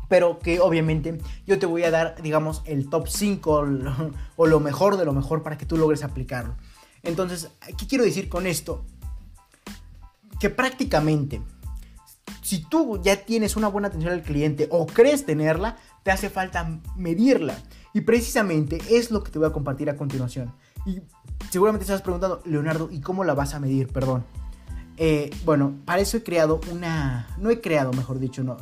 pero 0.09 0.39
que 0.39 0.61
obviamente 0.61 1.19
yo 1.47 1.59
te 1.59 1.67
voy 1.67 1.85
a 1.85 1.91
dar, 1.91 2.21
digamos, 2.23 2.63
el 2.65 2.89
top 2.89 3.09
5 3.09 3.65
o 4.37 4.47
lo 4.47 4.61
mejor 4.61 4.97
de 4.97 5.05
lo 5.05 5.13
mejor 5.13 5.43
para 5.43 5.59
que 5.59 5.67
tú 5.67 5.77
logres 5.77 6.03
aplicarlo. 6.03 6.57
Entonces, 7.03 7.51
¿qué 7.79 7.87
quiero 7.87 8.05
decir 8.05 8.29
con 8.29 8.47
esto? 8.47 8.85
Que 10.39 10.51
prácticamente, 10.51 11.41
si 12.43 12.65
tú 12.65 13.01
ya 13.03 13.25
tienes 13.25 13.57
una 13.57 13.69
buena 13.69 13.89
atención 13.89 14.13
al 14.13 14.23
cliente 14.23 14.69
o 14.71 14.87
crees 14.87 15.25
tenerla, 15.25 15.77
te 16.03 16.11
hace 16.11 16.31
falta 16.31 16.81
medirla. 16.97 17.57
Y 17.93 18.03
precisamente 18.03 18.79
es 18.91 19.11
lo 19.11 19.23
que 19.23 19.31
te 19.31 19.39
voy 19.39 19.49
a 19.49 19.53
compartir 19.53 19.91
a 19.91 19.97
continuación. 19.97 20.53
Y 20.87 21.01
seguramente 21.51 21.85
estás 21.85 22.03
preguntando, 22.03 22.41
Leonardo, 22.45 22.89
¿y 22.91 23.01
cómo 23.01 23.25
la 23.25 23.35
vas 23.35 23.55
a 23.55 23.61
medir? 23.61 23.89
Perdón. 23.89 24.25
Eh, 24.97 25.31
bueno, 25.45 25.75
para 25.85 26.03
eso 26.03 26.17
he 26.17 26.23
creado 26.23 26.61
una... 26.71 27.29
No 27.39 27.51
he 27.51 27.61
creado, 27.61 27.93
mejor 27.93 28.19
dicho, 28.19 28.45
no. 28.45 28.57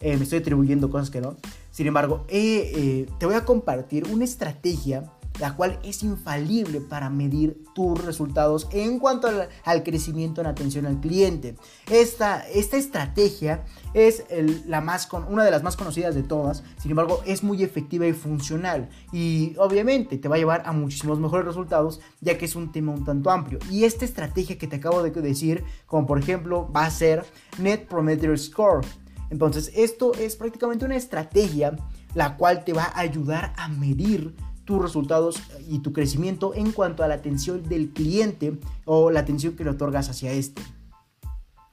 Eh, 0.00 0.16
me 0.16 0.22
estoy 0.22 0.38
atribuyendo 0.38 0.88
cosas 0.88 1.10
que 1.10 1.20
no. 1.20 1.36
Sin 1.70 1.86
embargo, 1.86 2.24
eh, 2.28 3.06
te 3.18 3.26
voy 3.26 3.34
a 3.34 3.44
compartir 3.44 4.06
una 4.10 4.24
estrategia 4.24 5.10
la 5.40 5.56
cual 5.56 5.78
es 5.82 6.02
infalible 6.02 6.80
para 6.80 7.10
medir 7.10 7.64
tus 7.74 8.04
resultados 8.04 8.68
en 8.72 8.98
cuanto 8.98 9.28
al, 9.64 9.82
crecimiento 9.82 10.40
en 10.40 10.46
atención 10.46 10.86
al 10.86 11.00
cliente. 11.00 11.56
Esta, 11.90 12.46
esta 12.48 12.76
estrategia 12.76 13.64
es 13.94 14.24
la 14.66 14.80
más 14.80 15.08
una 15.28 15.44
de 15.44 15.50
las 15.50 15.62
más 15.62 15.76
conocidas 15.76 16.14
de 16.14 16.22
todas, 16.22 16.62
sin 16.78 16.90
embargo 16.92 17.22
es 17.26 17.42
muy 17.42 17.62
efectiva 17.64 18.06
y 18.06 18.12
funcional 18.12 18.88
y 19.12 19.54
obviamente 19.58 20.18
te 20.18 20.28
va 20.28 20.36
a 20.36 20.38
llevar 20.38 20.62
a 20.66 20.72
muchísimos 20.72 21.18
mejores 21.18 21.46
resultados 21.46 22.00
ya 22.20 22.36
que 22.36 22.44
es 22.44 22.54
un 22.54 22.70
tema 22.70 22.92
un 22.92 23.04
tanto 23.04 23.30
amplio. 23.30 23.58
Y 23.70 23.84
esta 23.84 24.04
estrategia 24.04 24.58
que 24.58 24.66
te 24.66 24.76
acabo 24.76 25.02
de 25.02 25.10
decir, 25.10 25.64
como 25.86 26.06
por 26.06 26.18
ejemplo 26.18 26.70
va 26.70 26.84
a 26.84 26.90
ser 26.90 27.24
Net 27.58 27.86
Prometer 27.88 28.38
Score. 28.38 28.86
Entonces 29.30 29.72
esto 29.74 30.12
es 30.14 30.36
prácticamente 30.36 30.84
una 30.84 30.96
estrategia 30.96 31.76
la 32.14 32.36
cual 32.36 32.64
te 32.64 32.72
va 32.72 32.84
a 32.84 33.00
ayudar 33.00 33.52
a 33.56 33.68
medir 33.68 34.34
tus 34.70 34.80
resultados 34.80 35.42
y 35.68 35.80
tu 35.80 35.92
crecimiento 35.92 36.54
en 36.54 36.70
cuanto 36.70 37.02
a 37.02 37.08
la 37.08 37.14
atención 37.14 37.68
del 37.68 37.88
cliente 37.88 38.56
o 38.84 39.10
la 39.10 39.18
atención 39.18 39.56
que 39.56 39.64
le 39.64 39.70
otorgas 39.70 40.08
hacia 40.08 40.30
este. 40.30 40.62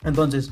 Entonces, 0.02 0.52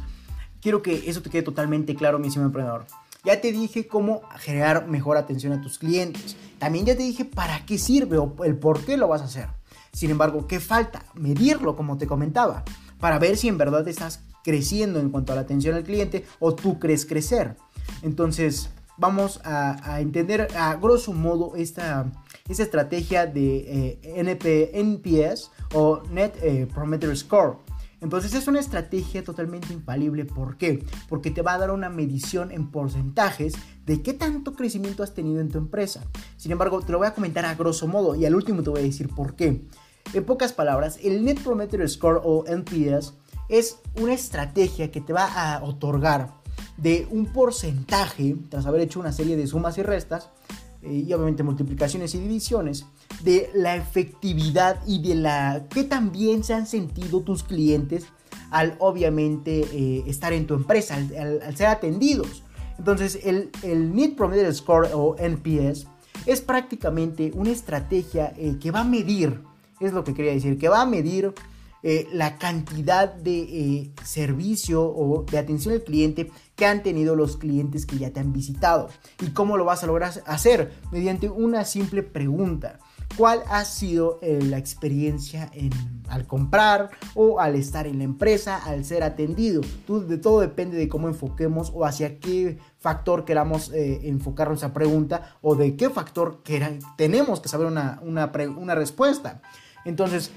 quiero 0.62 0.84
que 0.84 1.10
eso 1.10 1.24
te 1.24 1.32
quede 1.32 1.42
totalmente 1.42 1.96
claro, 1.96 2.20
mi 2.20 2.28
estimado 2.28 2.50
emprendedor. 2.50 2.86
Ya 3.24 3.42
te 3.42 3.52
dije 3.52 3.88
cómo 3.88 4.22
generar 4.38 4.88
mejor 4.88 5.18
atención 5.18 5.54
a 5.54 5.62
tus 5.62 5.80
clientes. 5.80 6.38
También 6.60 6.86
ya 6.86 6.96
te 6.96 7.02
dije 7.02 7.26
para 7.26 7.66
qué 7.66 7.80
sirve 7.80 8.20
o 8.20 8.36
el 8.44 8.56
por 8.56 8.86
qué 8.86 8.96
lo 8.96 9.08
vas 9.08 9.22
a 9.22 9.26
hacer. 9.26 9.50
Sin 9.92 10.12
embargo, 10.12 10.46
¿qué 10.46 10.60
falta? 10.60 11.04
Medirlo, 11.16 11.76
como 11.76 11.98
te 11.98 12.06
comentaba, 12.06 12.64
para 13.00 13.18
ver 13.18 13.38
si 13.38 13.48
en 13.48 13.58
verdad 13.58 13.88
estás 13.88 14.20
creciendo 14.44 15.00
en 15.00 15.10
cuanto 15.10 15.34
a 15.34 15.36
la 15.36 15.42
atención 15.42 15.76
al 15.76 15.84
cliente 15.84 16.24
o 16.38 16.54
tú 16.54 16.78
crees 16.78 17.08
crecer. 17.08 17.58
Entonces, 18.04 18.70
vamos 18.98 19.42
a, 19.44 20.00
entender 20.00 20.48
a 20.56 20.76
grosso 20.76 21.14
modo 21.14 21.56
esta, 21.56 22.06
esta 22.48 22.64
estrategia 22.64 23.26
de 23.26 24.00
eh, 24.04 24.22
NP, 24.22 24.72
NPS 24.74 25.52
o 25.74 26.04
Net 26.12 26.36
eh, 26.42 26.68
Prometer 26.74 27.16
Score. 27.18 27.58
Entonces 28.02 28.36
es 28.36 28.48
una 28.48 28.60
estrategia 28.60 29.24
totalmente 29.24 29.74
infalible. 29.74 30.26
¿Por 30.26 30.58
qué? 30.58 30.86
Porque 31.10 31.32
te 31.32 31.42
va 31.42 31.54
a 31.54 31.58
dar 31.58 31.72
una 31.72 31.90
medición 31.90 32.52
en 32.52 32.70
porcentajes 32.70 33.54
de 33.86 34.04
qué 34.04 34.14
tanto 34.14 34.54
crecimiento 34.54 35.02
has 35.02 35.16
tenido 35.16 35.42
en 35.42 35.50
tu 35.50 35.58
empresa. 35.58 36.04
Sin 36.38 36.52
embargo, 36.52 36.82
te 36.82 36.92
lo 36.92 37.00
voy 37.00 37.08
a 37.08 37.16
comentar 37.16 37.46
a 37.46 37.56
grosso 37.56 37.88
modo 37.88 38.14
y 38.14 38.26
al 38.26 38.36
último 38.36 38.62
te 38.62 38.70
voy 38.70 38.82
a 38.82 38.84
decir 38.84 39.10
por 39.10 39.36
qué. 39.36 39.66
En 40.14 40.24
pocas 40.24 40.54
palabras, 40.54 41.00
el 41.04 41.26
Net 41.26 41.42
Prometer 41.42 41.88
Score 41.90 42.22
o 42.24 42.46
NPS 42.46 43.14
es 43.50 43.80
una 44.00 44.14
estrategia 44.14 44.92
que 44.92 45.02
te 45.02 45.14
va 45.14 45.26
a 45.26 45.64
otorgar 45.64 46.36
de 46.78 47.08
un 47.10 47.26
porcentaje, 47.28 48.36
tras 48.50 48.66
haber 48.66 48.82
hecho 48.82 49.00
una 49.00 49.14
serie 49.14 49.36
de 49.36 49.48
sumas 49.48 49.78
y 49.78 49.84
restas, 49.84 50.30
y 50.90 51.12
obviamente 51.14 51.44
multiplicaciones 51.44 52.14
y 52.16 52.20
divisiones, 52.20 52.86
de 53.24 53.50
la 53.54 53.76
efectividad 53.76 54.82
y 54.86 55.02
de 55.02 55.16
la 55.16 55.66
que 55.70 55.84
también 55.84 56.44
se 56.44 56.54
han 56.54 56.68
sentido 56.68 57.22
tus 57.22 57.44
clientes 57.44 58.06
al 58.52 58.76
obviamente 58.80 59.66
eh, 59.72 60.04
estar 60.08 60.34
en 60.34 60.48
tu 60.48 60.54
empresa, 60.54 60.96
al, 60.96 61.56
ser 61.56 61.68
atendidos. 61.68 62.44
Entonces 62.78 63.20
el, 63.24 63.50
el 63.64 63.96
Need 63.96 64.16
Prometer 64.16 64.54
Score 64.54 64.90
o 64.94 65.16
NPS 65.18 65.88
es 66.26 66.42
prácticamente 66.42 67.32
una 67.36 67.52
estrategia 67.52 68.34
eh, 68.38 68.58
que 68.60 68.72
va 68.72 68.82
a 68.82 68.86
medir, 68.86 69.42
es 69.80 69.94
lo 69.94 70.04
que 70.04 70.14
quería 70.14 70.34
decir, 70.34 70.58
que 70.58 70.70
va 70.70 70.82
a 70.82 70.86
medir 70.86 71.34
eh, 71.88 72.08
la 72.12 72.38
cantidad 72.38 73.14
de 73.14 73.42
eh, 73.42 73.92
servicio 74.04 74.84
o 74.84 75.24
de 75.30 75.38
atención 75.38 75.76
al 75.76 75.84
cliente 75.84 76.32
que 76.56 76.66
han 76.66 76.84
tenido 76.84 77.16
los 77.16 77.38
clientes 77.38 77.86
que 77.86 77.98
ya 77.98 78.12
te 78.12 78.20
han 78.20 78.34
visitado. 78.34 78.90
¿Y 79.22 79.32
cómo 79.32 79.58
lo 79.58 79.66
vas 79.66 79.84
a 79.84 79.88
lograr 79.88 80.14
hacer? 80.26 80.74
Mediante 80.92 81.30
una 81.30 81.66
simple 81.66 82.04
pregunta. 82.04 82.80
¿Cuál 83.18 83.44
ha 83.50 83.64
sido 83.66 84.20
eh, 84.22 84.40
la 84.42 84.58
experiencia 84.58 85.52
al 86.10 86.26
comprar 86.28 86.90
o 87.14 87.40
al 87.40 87.56
estar 87.56 87.88
en 87.88 88.00
la 88.00 88.04
empresa, 88.04 88.58
al 88.58 88.84
ser 88.84 89.04
atendido? 89.04 89.62
de 89.88 90.18
todo 90.18 90.42
depende 90.42 90.78
de 90.78 90.90
cómo 90.90 91.08
enfoquemos 91.08 91.72
o 91.74 91.86
hacia 91.86 92.20
qué 92.20 92.58
factor 92.80 93.24
queramos 93.24 93.72
enfocar 93.74 94.50
nuestra 94.50 94.74
pregunta 94.74 95.38
o 95.42 95.56
de 95.56 95.76
qué 95.76 95.90
factor 95.90 96.42
tenemos 96.98 97.40
que 97.40 97.50
saber 97.50 97.68
una, 97.68 98.02
una 98.02 98.76
respuesta. 98.76 99.42
Entonces, 99.86 100.32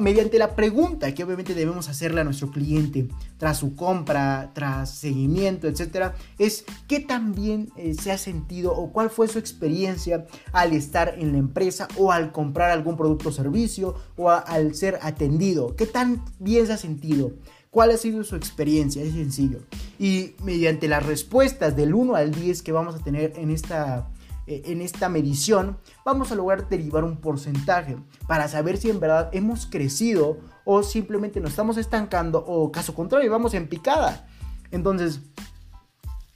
mediante 0.00 0.38
la 0.38 0.54
pregunta 0.54 1.12
que 1.14 1.24
obviamente 1.24 1.54
debemos 1.54 1.88
hacerle 1.88 2.20
a 2.20 2.24
nuestro 2.24 2.50
cliente 2.50 3.08
tras 3.38 3.58
su 3.58 3.74
compra, 3.74 4.52
tras 4.54 4.90
seguimiento, 4.90 5.66
etcétera, 5.66 6.14
es 6.38 6.64
qué 6.86 7.00
tan 7.00 7.34
bien 7.34 7.70
eh, 7.76 7.94
se 7.94 8.12
ha 8.12 8.18
sentido 8.18 8.72
o 8.72 8.92
cuál 8.92 9.10
fue 9.10 9.26
su 9.26 9.38
experiencia 9.38 10.26
al 10.52 10.72
estar 10.72 11.14
en 11.18 11.32
la 11.32 11.38
empresa 11.38 11.88
o 11.96 12.12
al 12.12 12.30
comprar 12.30 12.70
algún 12.70 12.96
producto 12.96 13.30
o 13.30 13.32
servicio 13.32 13.96
o 14.16 14.30
al 14.30 14.74
ser 14.74 14.98
atendido, 15.02 15.74
qué 15.74 15.86
tan 15.86 16.24
bien 16.38 16.66
se 16.66 16.74
ha 16.74 16.78
sentido. 16.78 17.32
¿Cuál 17.70 17.90
ha 17.90 17.96
sido 17.96 18.22
su 18.22 18.36
experiencia? 18.36 19.02
Es 19.02 19.14
sencillo. 19.14 19.58
Y 19.98 20.34
mediante 20.44 20.86
las 20.86 21.04
respuestas 21.04 21.74
del 21.74 21.92
1 21.92 22.14
al 22.14 22.30
10 22.30 22.62
que 22.62 22.70
vamos 22.70 22.94
a 22.94 23.00
tener 23.00 23.32
en 23.34 23.50
esta 23.50 24.08
eh, 24.46 24.62
en 24.66 24.80
esta 24.80 25.08
medición, 25.08 25.78
vamos 26.04 26.32
a 26.32 26.34
lograr 26.34 26.68
derivar 26.68 27.04
un 27.04 27.16
porcentaje 27.16 27.96
para 28.26 28.48
saber 28.48 28.76
si 28.76 28.90
en 28.90 29.00
verdad 29.00 29.30
hemos 29.32 29.66
crecido 29.66 30.38
o 30.64 30.82
simplemente 30.82 31.40
nos 31.40 31.50
estamos 31.50 31.76
estancando 31.76 32.44
o 32.46 32.70
caso 32.72 32.94
contrario, 32.94 33.30
vamos 33.30 33.54
en 33.54 33.68
picada. 33.68 34.26
Entonces, 34.70 35.20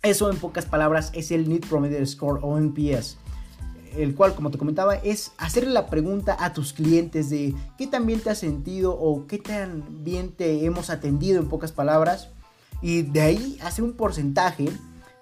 eso 0.03 0.31
en 0.31 0.39
pocas 0.39 0.67
palabras 0.67 1.11
es 1.15 1.31
el 1.31 1.49
Need 1.49 1.67
Prometer 1.69 2.07
Score 2.07 2.41
o 2.43 2.57
NPS 2.57 3.19
el 3.97 4.15
cual, 4.15 4.35
como 4.35 4.51
te 4.51 4.59
comentaba, 4.59 4.97
es 4.97 5.33
hacerle 5.39 5.71
la 5.71 5.87
pregunta 5.87 6.37
a 6.39 6.53
tus 6.53 6.73
clientes 6.73 7.31
de 7.31 7.55
qué 7.77 7.87
tan 7.87 8.07
bien 8.07 8.21
te 8.21 8.31
has 8.31 8.39
sentido 8.39 8.93
o 8.93 9.27
qué 9.27 9.39
tan 9.39 10.05
bien 10.05 10.33
te 10.33 10.65
hemos 10.65 10.91
atendido 10.91 11.41
en 11.41 11.49
pocas 11.49 11.73
palabras. 11.73 12.29
Y 12.81 13.03
de 13.03 13.21
ahí 13.21 13.59
hacer 13.63 13.85
un 13.85 13.95
porcentaje 13.95 14.69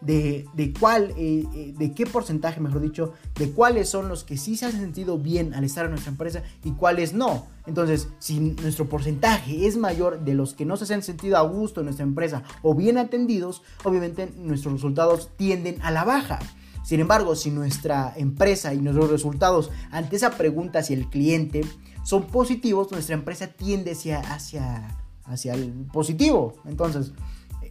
de, 0.06 0.74
cuál, 0.78 1.12
eh, 1.16 1.44
eh, 1.54 1.74
de 1.76 1.92
qué 1.92 2.06
porcentaje, 2.06 2.60
mejor 2.60 2.80
dicho, 2.80 3.14
de 3.34 3.50
cuáles 3.50 3.88
son 3.88 4.08
los 4.08 4.24
que 4.24 4.36
sí 4.36 4.56
se 4.56 4.66
han 4.66 4.72
sentido 4.72 5.18
bien 5.18 5.52
al 5.54 5.64
estar 5.64 5.84
en 5.84 5.90
nuestra 5.90 6.12
empresa 6.12 6.42
y 6.64 6.72
cuáles 6.72 7.12
no. 7.12 7.46
Entonces, 7.66 8.08
si 8.18 8.38
nuestro 8.38 8.88
porcentaje 8.88 9.66
es 9.66 9.76
mayor 9.76 10.20
de 10.24 10.34
los 10.34 10.54
que 10.54 10.64
no 10.64 10.76
se 10.76 10.92
han 10.94 11.02
sentido 11.02 11.36
a 11.36 11.42
gusto 11.42 11.80
en 11.80 11.86
nuestra 11.86 12.04
empresa 12.04 12.44
o 12.62 12.74
bien 12.74 12.98
atendidos, 12.98 13.62
obviamente 13.84 14.32
nuestros 14.36 14.74
resultados 14.74 15.30
tienden 15.36 15.82
a 15.82 15.90
la 15.90 16.04
baja. 16.04 16.38
Sin 16.84 17.00
embargo, 17.00 17.34
si 17.34 17.50
nuestra 17.50 18.14
empresa 18.16 18.72
y 18.72 18.78
nuestros 18.78 19.10
resultados 19.10 19.70
ante 19.90 20.14
esa 20.14 20.30
pregunta 20.30 20.78
hacia 20.78 20.96
el 20.96 21.08
cliente 21.10 21.62
son 22.04 22.28
positivos, 22.28 22.92
nuestra 22.92 23.16
empresa 23.16 23.48
tiende 23.48 23.90
hacia, 23.90 24.20
hacia, 24.20 24.96
hacia 25.24 25.54
el 25.54 25.72
positivo. 25.92 26.54
Entonces, 26.64 27.12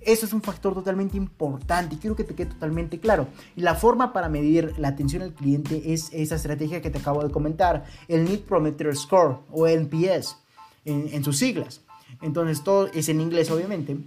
eso 0.06 0.26
es 0.26 0.34
un 0.34 0.41
factor 0.41 0.74
totalmente 0.74 1.18
importante 1.18 1.96
y 1.96 1.98
quiero 1.98 2.15
que 2.15 2.24
te 2.24 2.36
quede 2.36 2.52
totalmente 2.52 3.00
claro. 3.00 3.28
Y 3.56 3.62
la 3.62 3.76
forma 3.76 4.13
para 4.13 4.30
medir 4.30 4.74
la 4.78 4.89
atención 4.89 5.22
al 5.22 5.34
cliente 5.34 5.94
es 5.94 6.10
esa 6.13 6.36
estrategia 6.36 6.82
que 6.82 6.89
te 6.89 7.00
acabo 7.00 7.24
de 7.24 7.32
comentar, 7.32 7.86
el 8.08 8.24
Need 8.26 8.41
Prometer 8.41 8.96
Score 8.96 9.39
o 9.52 9.68
NPS 9.68 10.38
en, 10.86 11.24
sus 11.24 11.38
siglas. 11.38 11.82
Entonces 12.22 12.63
todo 12.63 12.88
es 12.94 13.10
en 13.10 13.20
inglés 13.20 13.50
obviamente. 13.50 13.98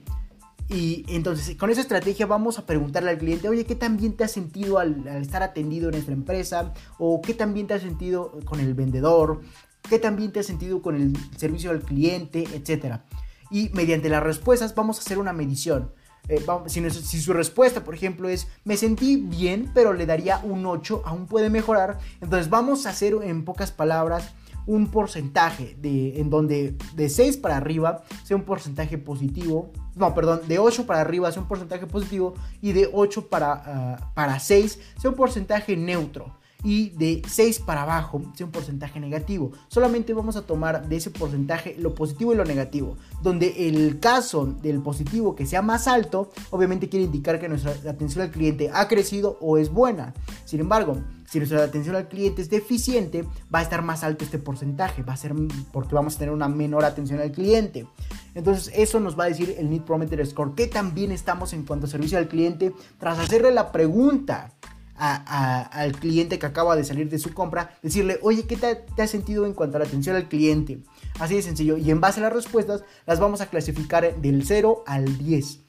Y 0.68 1.04
entonces 1.08 1.56
con 1.56 1.70
esa 1.70 1.80
estrategia 1.80 2.26
vamos 2.26 2.58
a 2.58 2.66
preguntarle 2.66 3.10
al 3.10 3.18
cliente, 3.18 3.48
oye, 3.48 3.64
¿qué 3.64 3.74
tan 3.74 3.96
bien 3.96 4.12
te 4.12 4.24
has 4.24 4.32
sentido 4.32 4.78
al, 4.78 5.06
estar 5.20 5.42
atendido 5.42 5.88
en 5.88 5.92
nuestra 5.92 6.14
empresa? 6.14 6.74
¿O 6.98 7.20
qué 7.22 7.34
tan 7.34 7.54
bien 7.54 7.66
te 7.66 7.74
has 7.74 7.82
sentido 7.82 8.38
con 8.44 8.60
el 8.60 8.74
vendedor? 8.74 9.40
¿Qué 9.88 9.98
tan 9.98 10.16
bien 10.16 10.30
te 10.32 10.40
has 10.40 10.46
sentido 10.46 10.82
con 10.82 10.94
el 10.94 11.16
servicio 11.36 11.70
al 11.70 11.80
cliente? 11.80 12.44
Etcétera 12.54 13.04
y 13.50 13.70
mediante 13.70 14.08
las 14.08 14.22
respuestas 14.22 14.74
vamos 14.74 14.98
a 14.98 15.00
hacer 15.00 15.18
una 15.18 15.32
medición. 15.32 15.92
Eh, 16.28 16.44
si, 16.66 17.22
su 17.22 17.32
respuesta, 17.32 17.84
por 17.84 17.94
ejemplo, 17.94 18.28
es 18.28 18.48
me 18.64 18.76
sentí 18.76 19.16
bien, 19.16 19.70
pero 19.74 19.94
le 19.94 20.04
daría 20.04 20.38
un 20.38 20.66
8, 20.66 21.02
aún 21.06 21.26
puede 21.26 21.48
mejorar, 21.48 21.98
entonces 22.20 22.50
vamos 22.50 22.84
a 22.84 22.90
hacer 22.90 23.14
en 23.22 23.44
pocas 23.44 23.72
palabras 23.72 24.34
un 24.66 24.88
porcentaje 24.88 25.76
de, 25.80 26.20
en 26.20 26.28
donde 26.28 26.76
de 26.94 27.08
6 27.08 27.38
para 27.38 27.56
arriba 27.56 28.02
sea 28.24 28.36
un 28.36 28.42
porcentaje 28.42 28.98
positivo, 28.98 29.72
no, 29.94 30.14
perdón, 30.14 30.42
de 30.46 30.58
8 30.58 30.84
para 30.84 31.00
arriba 31.00 31.32
sea 31.32 31.40
un 31.40 31.48
porcentaje 31.48 31.86
positivo 31.86 32.34
y 32.60 32.72
de 32.72 32.90
8 32.92 33.28
para, 33.28 33.52
ah, 33.52 34.12
para 34.14 34.38
6 34.38 34.78
sea 34.98 35.10
un 35.10 35.16
porcentaje 35.16 35.74
neutro 35.74 36.36
y 36.64 36.90
de 36.90 37.22
6 37.26 37.60
para 37.60 37.82
abajo 37.82 38.20
sea 38.34 38.46
un 38.46 38.52
porcentaje 38.52 38.98
negativo. 39.00 39.52
Solamente 39.68 40.12
vamos 40.12 40.36
a 40.36 40.42
tomar 40.42 40.88
de 40.88 40.96
ese 40.96 41.10
porcentaje 41.10 41.76
lo 41.78 41.94
positivo 41.94 42.32
y 42.32 42.36
lo 42.36 42.44
negativo, 42.44 42.96
donde 43.22 43.68
el 43.68 44.00
caso 44.00 44.46
del 44.46 44.80
positivo 44.80 45.36
que 45.36 45.46
sea 45.46 45.62
más 45.62 45.86
alto, 45.86 46.30
obviamente 46.50 46.88
quiere 46.88 47.06
indicar 47.06 47.38
que 47.38 47.48
nuestra 47.48 47.72
atención 47.90 48.22
al 48.24 48.30
cliente 48.30 48.70
ha 48.72 48.88
crecido 48.88 49.38
o 49.40 49.58
es 49.58 49.70
buena. 49.70 50.14
Sin 50.44 50.60
embargo, 50.60 50.98
si 51.30 51.38
nuestra 51.38 51.62
atención 51.62 51.94
al 51.94 52.08
cliente 52.08 52.42
es 52.42 52.50
deficiente, 52.50 53.24
va 53.54 53.60
a 53.60 53.62
estar 53.62 53.82
más 53.82 54.02
alto 54.02 54.24
este 54.24 54.38
porcentaje, 54.38 55.02
va 55.02 55.12
a 55.12 55.16
ser 55.16 55.34
porque 55.72 55.94
vamos 55.94 56.16
a 56.16 56.18
tener 56.18 56.32
una 56.32 56.48
menor 56.48 56.84
atención 56.84 57.20
al 57.20 57.32
cliente. 57.32 57.86
Entonces, 58.34 58.72
eso 58.74 58.98
nos 58.98 59.18
va 59.18 59.24
a 59.24 59.28
decir 59.28 59.54
el 59.58 59.68
Need 59.68 59.82
Prometer 59.82 60.24
Score, 60.26 60.54
qué 60.54 60.66
tan 60.66 60.94
bien 60.94 61.12
estamos 61.12 61.52
en 61.52 61.64
cuanto 61.64 61.86
a 61.86 61.90
servicio 61.90 62.18
al 62.18 62.28
cliente 62.28 62.72
tras 62.98 63.18
hacerle 63.18 63.52
la 63.52 63.72
pregunta 63.72 64.54
al 64.98 65.92
cliente 65.92 66.38
que 66.38 66.46
acaba 66.46 66.76
de 66.76 66.84
salir 66.84 67.08
de 67.08 67.18
su 67.18 67.32
compra, 67.32 67.78
decirle, 67.82 68.18
oye, 68.22 68.46
¿qué 68.46 68.56
te, 68.56 68.74
te 68.74 69.02
has 69.02 69.10
sentido 69.10 69.46
en 69.46 69.54
cuanto 69.54 69.76
a 69.76 69.80
la 69.80 69.86
atención 69.86 70.16
al 70.16 70.28
cliente? 70.28 70.80
Así 71.18 71.36
de 71.36 71.42
sencillo. 71.42 71.76
Y 71.76 71.90
en 71.90 72.00
base 72.00 72.20
a 72.20 72.24
las 72.24 72.32
respuestas, 72.32 72.82
las 73.06 73.20
vamos 73.20 73.40
a 73.40 73.46
clasificar 73.46 74.20
del 74.20 74.44
0 74.44 74.84
al 74.86 75.18
10. 75.18 75.60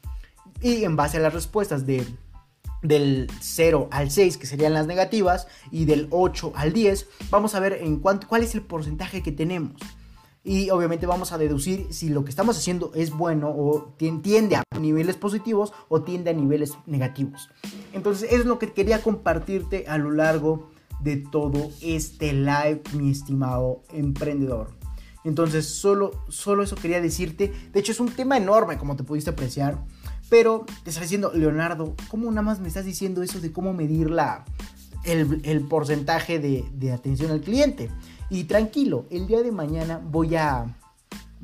Y 0.61 0.83
en 0.83 0.95
base 0.95 1.17
a 1.17 1.21
las 1.21 1.33
respuestas 1.33 1.85
de 1.85 2.05
del 2.81 3.29
0 3.41 3.89
al 3.91 4.09
6, 4.09 4.37
que 4.37 4.47
serían 4.47 4.73
las 4.73 4.87
negativas, 4.87 5.47
y 5.71 5.85
del 5.85 6.07
8 6.11 6.53
al 6.55 6.73
10, 6.73 7.07
vamos 7.29 7.55
a 7.55 7.59
ver 7.59 7.73
en 7.73 7.99
cuánto, 7.99 8.27
cuál 8.27 8.43
es 8.43 8.55
el 8.55 8.61
porcentaje 8.61 9.21
que 9.21 9.31
tenemos. 9.31 9.81
Y 10.49 10.71
obviamente 10.71 11.05
vamos 11.05 11.31
a 11.31 11.37
deducir 11.37 11.85
si 11.91 12.09
lo 12.09 12.23
que 12.23 12.31
estamos 12.31 12.57
haciendo 12.57 12.91
es 12.95 13.11
bueno 13.11 13.49
o 13.49 13.93
tiende 13.97 14.55
a 14.55 14.63
niveles 14.79 15.15
positivos 15.15 15.73
o 15.89 16.01
tiende 16.01 16.31
a 16.31 16.33
niveles 16.33 16.73
negativos. 16.87 17.51
Entonces, 17.93 18.33
es 18.33 18.45
lo 18.45 18.57
que 18.57 18.73
quería 18.73 19.03
compartirte 19.03 19.85
a 19.87 19.99
lo 19.99 20.09
largo 20.09 20.71
de 21.01 21.17
todo 21.17 21.69
este 21.83 22.33
live, 22.33 22.81
mi 22.93 23.11
estimado 23.11 23.83
emprendedor. 23.93 24.71
Entonces, 25.23 25.67
solo, 25.67 26.25
solo 26.29 26.63
eso 26.63 26.75
quería 26.75 26.99
decirte. 26.99 27.53
De 27.71 27.79
hecho, 27.79 27.91
es 27.91 27.99
un 27.99 28.09
tema 28.09 28.35
enorme, 28.35 28.79
como 28.79 28.95
te 28.95 29.03
pudiste 29.03 29.29
apreciar. 29.29 29.85
Pero 30.31 30.65
te 30.83 30.89
está 30.89 31.03
diciendo, 31.03 31.31
Leonardo, 31.31 31.93
¿cómo 32.07 32.27
nada 32.31 32.41
más 32.41 32.59
me 32.59 32.69
estás 32.69 32.85
diciendo 32.85 33.21
eso 33.21 33.39
de 33.39 33.51
cómo 33.51 33.71
medir 33.71 34.09
la, 34.09 34.45
el, 35.03 35.61
porcentaje 35.61 36.39
de, 36.39 36.65
de 36.73 36.91
atención 36.91 37.31
al 37.31 37.41
cliente? 37.41 37.89
Y 38.29 38.43
tranquilo, 38.45 39.05
el 39.09 39.27
día 39.27 39.41
de 39.41 39.51
mañana 39.51 39.99
voy 40.03 40.35
a 40.35 40.75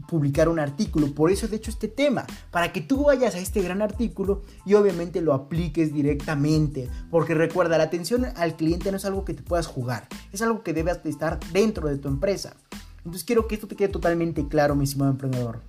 publicar 0.07 0.49
un 0.49 0.59
artículo. 0.59 1.13
Por 1.13 1.31
eso 1.31 1.47
de 1.47 1.57
hecho 1.57 1.71
este 1.71 1.87
tema, 1.87 2.25
para 2.51 2.71
que 2.71 2.81
tú 2.81 3.05
vayas 3.05 3.35
a 3.35 3.39
este 3.39 3.61
gran 3.61 3.81
artículo 3.81 4.41
y 4.65 4.73
obviamente 4.73 5.21
lo 5.21 5.33
apliques 5.33 5.93
directamente. 5.93 6.89
Porque 7.09 7.33
recuerda, 7.33 7.77
la 7.77 7.85
atención 7.85 8.25
al 8.35 8.55
cliente 8.55 8.91
no 8.91 8.97
es 8.97 9.05
algo 9.05 9.25
que 9.25 9.33
te 9.33 9.43
puedas 9.43 9.67
jugar, 9.67 10.07
es 10.31 10.41
algo 10.41 10.63
que 10.63 10.73
debes 10.73 10.99
estar 11.05 11.39
dentro 11.51 11.87
de 11.87 11.97
tu 11.97 12.07
empresa. 12.07 12.55
Entonces 12.97 13.23
quiero 13.23 13.47
que 13.47 13.55
esto 13.55 13.67
te 13.67 13.75
quede 13.75 13.89
totalmente 13.89 14.47
claro, 14.47 14.75
mi 14.75 14.83
estimado 14.83 15.11
emprendedor. 15.11 15.61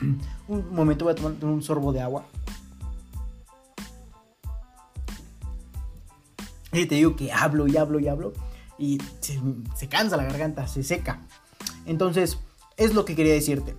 Un 0.48 0.74
momento, 0.74 1.04
voy 1.04 1.12
a 1.12 1.14
tomar 1.14 1.32
un 1.42 1.62
sorbo 1.62 1.92
de 1.92 2.00
agua. 2.00 2.26
Te 6.86 6.96
digo 6.96 7.16
que 7.16 7.32
hablo 7.32 7.66
y 7.66 7.76
hablo 7.76 8.00
y 8.00 8.08
hablo 8.08 8.32
y 8.78 8.98
se, 9.20 9.88
cansa 9.88 10.16
la 10.16 10.24
garganta, 10.24 10.66
se 10.66 10.82
seca. 10.82 11.26
Entonces, 11.86 12.38
es 12.76 12.94
lo 12.94 13.04
que 13.04 13.16
quería 13.16 13.34
decirte. 13.34 13.74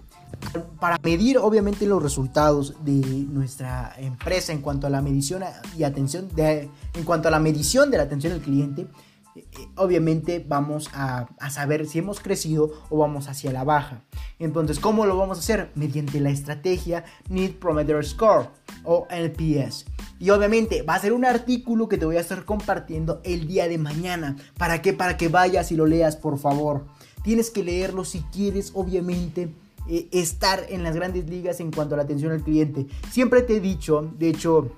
Para 0.80 1.00
medir 1.02 1.40
obviamente 1.40 1.88
los 1.88 2.04
resultados 2.04 2.76
de 2.86 3.02
nuestra 3.30 3.96
empresa 3.98 4.54
en 4.54 4.62
cuanto 4.62 4.88
a 4.88 4.90
la 4.90 5.02
medición 5.02 5.44
y 5.78 5.84
atención, 5.84 6.30
en 6.38 7.04
cuanto 7.04 7.30
a 7.30 7.32
la 7.32 7.40
medición 7.40 7.90
de 7.90 7.98
la 7.98 8.04
atención 8.04 8.34
al 8.34 8.42
cliente, 8.42 8.88
eh, 9.36 9.46
obviamente 9.76 10.44
vamos 10.46 10.90
a, 10.94 11.28
saber 11.50 11.88
si 11.88 12.00
hemos 12.00 12.20
crecido 12.20 12.72
o 12.90 12.98
vamos 12.98 13.28
hacia 13.28 13.52
la 13.52 13.64
baja. 13.64 14.04
Entonces, 14.38 14.80
¿cómo 14.80 15.06
lo 15.06 15.18
vamos 15.18 15.38
a 15.38 15.42
hacer? 15.42 15.72
Mediante 15.76 16.20
la 16.20 16.30
estrategia 16.30 17.06
Need 17.30 17.56
Promoter 17.56 18.06
Score 18.06 18.50
o 18.84 19.08
NPS. 19.10 19.86
Y 20.20 20.30
obviamente 20.32 20.82
va 20.82 20.96
a 20.96 21.00
ser 21.00 21.14
un 21.14 21.26
artículo 21.26 21.88
que 21.88 21.98
te 21.98 22.06
voy 22.06 22.18
a 22.18 22.22
estar 22.22 22.46
compartiendo 22.46 23.22
el 23.24 23.48
día 23.48 23.68
de 23.68 23.78
mañana. 23.78 24.36
¿Para 24.58 24.82
qué? 24.82 24.94
Para 24.94 25.18
que 25.18 25.30
vayas 25.30 25.72
y 25.72 25.76
lo 25.76 25.86
leas, 25.86 26.18
por 26.18 26.38
favor. 26.38 26.86
Tienes 27.24 27.50
que 27.50 27.64
leerlo 27.64 28.04
si 28.04 28.22
quieres, 28.24 28.72
obviamente, 28.76 29.54
eh, 29.88 30.10
estar 30.12 30.66
en 30.70 30.84
las 30.84 30.96
grandes 30.96 31.30
ligas 31.30 31.60
en 31.62 31.72
cuanto 31.72 31.96
a 31.96 31.98
la 31.98 32.04
atención 32.04 32.32
al 32.34 32.44
cliente. 32.44 32.88
Siempre 33.10 33.42
te 33.42 33.56
he 33.56 33.60
dicho, 33.60 34.12
de 34.18 34.30
hecho, 34.30 34.72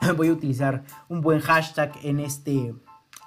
voy 0.16 0.28
a 0.28 0.32
utilizar 0.32 0.84
un 1.08 1.20
buen 1.20 1.40
hashtag 1.40 1.92
en 2.02 2.20
este 2.20 2.74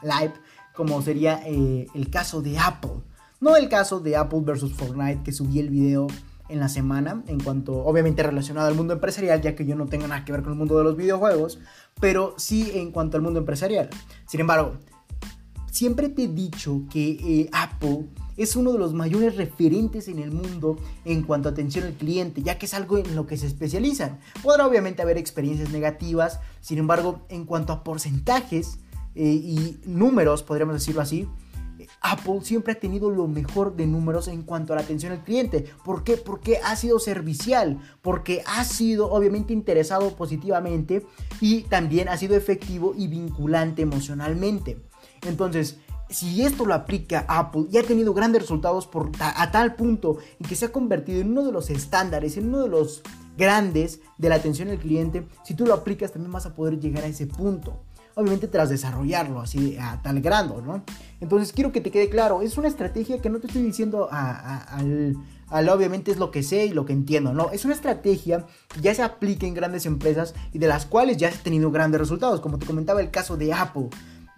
live 0.02 0.34
como 0.74 1.02
sería 1.02 1.42
eh, 1.46 1.88
el 1.94 2.10
caso 2.10 2.42
de 2.42 2.58
Apple. 2.58 3.02
No 3.40 3.56
el 3.56 3.70
caso 3.70 4.00
de 4.00 4.16
Apple 4.16 4.42
versus 4.44 4.74
Fortnite, 4.74 5.24
que 5.24 5.32
subí 5.32 5.60
el 5.60 5.70
video 5.70 6.08
en 6.52 6.60
la 6.60 6.70
semana, 6.70 7.24
en 7.28 7.40
cuanto, 7.40 7.74
obviamente 7.86 8.22
relacionado 8.24 8.68
al 8.68 8.76
mundo 8.76 8.94
empresarial, 8.94 9.42
ya 9.42 9.56
que 9.56 9.66
yo 9.66 9.76
no 9.76 9.88
tengo 9.88 10.08
nada 10.08 10.26
que 10.26 10.32
ver 10.32 10.44
con 10.44 10.54
el 10.54 10.58
mundo 10.58 10.78
de 10.78 10.84
los 10.84 10.96
videojuegos, 10.98 11.60
pero 12.00 12.36
sí 12.38 12.72
en 12.76 12.92
cuanto 12.92 13.18
al 13.18 13.24
mundo 13.24 13.40
empresarial. 13.40 13.90
Sin 14.28 14.40
embargo, 14.40 14.74
siempre 15.72 16.10
te 16.10 16.24
he 16.24 16.28
dicho 16.28 16.84
que 16.92 17.12
eh, 17.12 17.50
Apple 17.54 18.08
es 18.38 18.56
uno 18.56 18.74
de 18.74 18.80
los 18.80 18.94
mayores 18.94 19.36
referentes 19.38 20.08
en 20.08 20.20
el 20.20 20.32
mundo 20.32 20.78
en 21.06 21.24
cuanto 21.24 21.50
a 21.50 21.52
atención 21.52 21.86
al 21.86 21.94
cliente, 21.94 22.42
ya 22.42 22.58
que 22.58 22.66
es 22.66 22.74
algo 22.74 22.98
en 22.98 23.16
lo 23.16 23.26
que 23.28 23.38
se 23.38 23.48
especializan. 23.48 24.20
Podrá 24.44 24.68
obviamente 24.68 25.02
haber 25.02 25.18
experiencias 25.18 25.72
negativas, 25.72 26.40
sin 26.60 26.78
embargo, 26.78 27.26
en 27.30 27.46
cuanto 27.46 27.74
a 27.74 27.84
porcentajes, 27.84 28.80
eh, 29.16 29.24
y 29.24 29.80
números, 29.86 30.42
podríamos 30.44 30.76
decirlo 30.76 31.02
así, 31.02 31.28
Apple 32.02 32.42
siempre 32.42 32.74
ha 32.74 32.80
tenido 32.80 33.10
lo 33.12 33.28
mejor 33.28 33.76
de 33.76 33.86
números 33.86 34.28
en 34.28 34.42
cuanto 34.42 34.74
a 34.74 34.76
la 34.76 34.82
atención 34.82 35.12
al 35.12 35.24
cliente. 35.24 35.66
¿Por 35.86 36.04
qué? 36.04 36.18
Porque 36.18 36.60
ha 36.64 36.76
sido 36.76 37.00
servicial, 37.00 37.80
porque 38.02 38.44
ha 38.46 38.64
sido 38.64 39.12
obviamente 39.12 39.54
interesado 39.54 40.16
positivamente 40.16 41.06
y 41.40 41.62
también 41.64 42.10
ha 42.10 42.18
sido 42.18 42.36
efectivo 42.36 42.94
y 42.98 43.08
vinculante 43.08 43.84
emocionalmente. 43.84 44.82
Entonces, 45.22 45.78
si 46.10 46.42
esto 46.44 46.66
lo 46.66 46.74
aplica 46.74 47.26
Apple 47.28 47.68
y 47.72 47.78
ha 47.78 47.84
tenido 47.84 48.14
grandes 48.14 48.42
resultados 48.42 48.90
a 49.20 49.52
tal 49.52 49.76
punto 49.76 50.18
en 50.40 50.50
que 50.50 50.56
se 50.56 50.66
ha 50.66 50.72
convertido 50.72 51.22
en 51.22 51.32
uno 51.32 51.46
de 51.46 51.52
los 51.52 51.70
estándares, 51.70 52.36
en 52.36 52.48
uno 52.48 52.64
de 52.64 52.70
los 52.70 53.02
grandes 53.38 54.02
de 54.18 54.30
la 54.30 54.36
atención 54.36 54.70
al 54.70 54.80
cliente, 54.80 55.26
si 55.44 55.54
tú 55.54 55.66
lo 55.66 55.74
aplicas 55.74 56.12
también 56.12 56.32
vas 56.32 56.46
a 56.46 56.54
poder 56.54 56.80
llegar 56.80 57.04
a 57.06 57.08
ese 57.08 57.28
punto 57.28 57.84
obviamente 58.22 58.48
tras 58.48 58.70
desarrollarlo 58.70 59.42
así 59.42 59.78
a 59.80 60.02
tal 60.02 60.22
grado, 60.22 60.62
¿no? 60.62 60.84
Entonces 61.20 61.54
quiero 61.54 61.72
que 61.72 61.82
te 61.82 61.92
quede 61.92 62.10
claro, 62.10 62.42
es 62.42 62.58
una 62.58 62.68
estrategia 62.68 63.22
que 63.22 63.30
no 63.30 63.40
te 63.40 63.48
estoy 63.48 63.62
diciendo 63.62 64.10
al, 64.12 65.16
obviamente 65.70 66.12
es 66.12 66.18
lo 66.18 66.32
que 66.32 66.44
sé 66.44 66.66
y 66.66 66.70
lo 66.70 66.86
que 66.86 66.94
entiendo, 66.94 67.34
no, 67.34 67.52
es 67.52 67.66
una 67.66 67.74
estrategia 67.74 68.46
que 68.74 68.82
ya 68.82 68.96
se 68.96 69.04
aplica 69.04 69.46
en 69.46 69.54
grandes 69.54 69.86
empresas 69.86 70.34
y 70.54 70.60
de 70.60 70.68
las 70.68 70.86
cuales 70.86 71.18
ya 71.18 71.28
has 71.28 71.44
tenido 71.44 71.72
grandes 71.72 72.00
resultados, 72.00 72.40
como 72.40 72.58
te 72.58 72.66
comentaba 72.66 73.02
el 73.02 73.12
caso 73.12 73.38
de 73.38 73.54
Apple. 73.54 73.90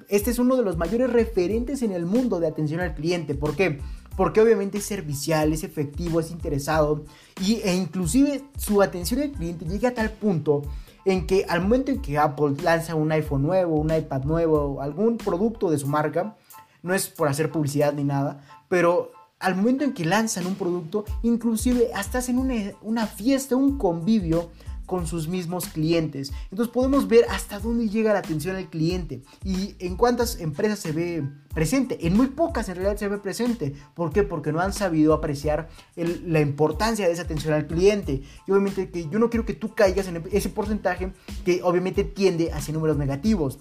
Este 0.09 0.31
es 0.31 0.39
uno 0.39 0.57
de 0.57 0.63
los 0.63 0.77
mayores 0.77 1.09
referentes 1.11 1.81
en 1.81 1.91
el 1.91 2.05
mundo 2.05 2.39
de 2.39 2.47
atención 2.47 2.81
al 2.81 2.93
cliente, 2.93 3.35
¿por 3.35 3.55
qué? 3.55 3.79
Porque 4.17 4.41
obviamente 4.41 4.77
es 4.77 4.85
servicial, 4.85 5.53
es 5.53 5.63
efectivo, 5.63 6.19
es 6.19 6.29
interesado 6.29 7.05
y, 7.41 7.61
e 7.63 7.73
inclusive 7.73 8.43
su 8.57 8.81
atención 8.81 9.21
al 9.21 9.31
cliente 9.31 9.65
llega 9.65 9.89
a 9.89 9.93
tal 9.93 10.11
punto 10.11 10.63
en 11.05 11.27
que 11.27 11.45
al 11.47 11.61
momento 11.61 11.91
en 11.91 12.01
que 12.01 12.17
Apple 12.17 12.55
lanza 12.63 12.95
un 12.95 13.11
iPhone 13.11 13.43
nuevo, 13.43 13.75
un 13.75 13.93
iPad 13.93 14.23
nuevo, 14.23 14.81
algún 14.81 15.17
producto 15.17 15.69
de 15.69 15.77
su 15.77 15.87
marca, 15.87 16.35
no 16.81 16.93
es 16.93 17.07
por 17.07 17.27
hacer 17.27 17.51
publicidad 17.51 17.93
ni 17.93 18.03
nada, 18.03 18.41
pero 18.69 19.11
al 19.39 19.55
momento 19.55 19.83
en 19.83 19.93
que 19.93 20.05
lanzan 20.05 20.45
un 20.45 20.55
producto, 20.55 21.03
inclusive 21.21 21.91
hasta 21.93 22.19
hacen 22.19 22.37
una, 22.37 22.55
una 22.81 23.07
fiesta, 23.07 23.55
un 23.55 23.77
convivio 23.77 24.49
con 24.85 25.07
sus 25.07 25.27
mismos 25.27 25.67
clientes. 25.67 26.31
Entonces 26.51 26.73
podemos 26.73 27.07
ver 27.07 27.25
hasta 27.29 27.59
dónde 27.59 27.89
llega 27.89 28.13
la 28.13 28.19
atención 28.19 28.55
al 28.55 28.69
cliente 28.69 29.23
y 29.43 29.75
en 29.79 29.95
cuántas 29.95 30.39
empresas 30.39 30.79
se 30.79 30.91
ve 30.91 31.23
presente. 31.53 32.05
En 32.05 32.15
muy 32.15 32.27
pocas 32.27 32.69
en 32.69 32.75
realidad 32.75 32.97
se 32.97 33.07
ve 33.07 33.17
presente. 33.17 33.73
¿Por 33.93 34.11
qué? 34.11 34.23
Porque 34.23 34.51
no 34.51 34.59
han 34.59 34.73
sabido 34.73 35.13
apreciar 35.13 35.69
la 35.95 36.41
importancia 36.41 37.07
de 37.07 37.13
esa 37.13 37.23
atención 37.23 37.53
al 37.53 37.67
cliente. 37.67 38.23
Y 38.47 38.51
obviamente 38.51 38.89
que 38.89 39.09
yo 39.09 39.19
no 39.19 39.29
quiero 39.29 39.45
que 39.45 39.53
tú 39.53 39.73
caigas 39.73 40.07
en 40.07 40.23
ese 40.31 40.49
porcentaje 40.49 41.13
que 41.45 41.61
obviamente 41.63 42.03
tiende 42.03 42.51
hacia 42.51 42.73
números 42.73 42.97
negativos. 42.97 43.59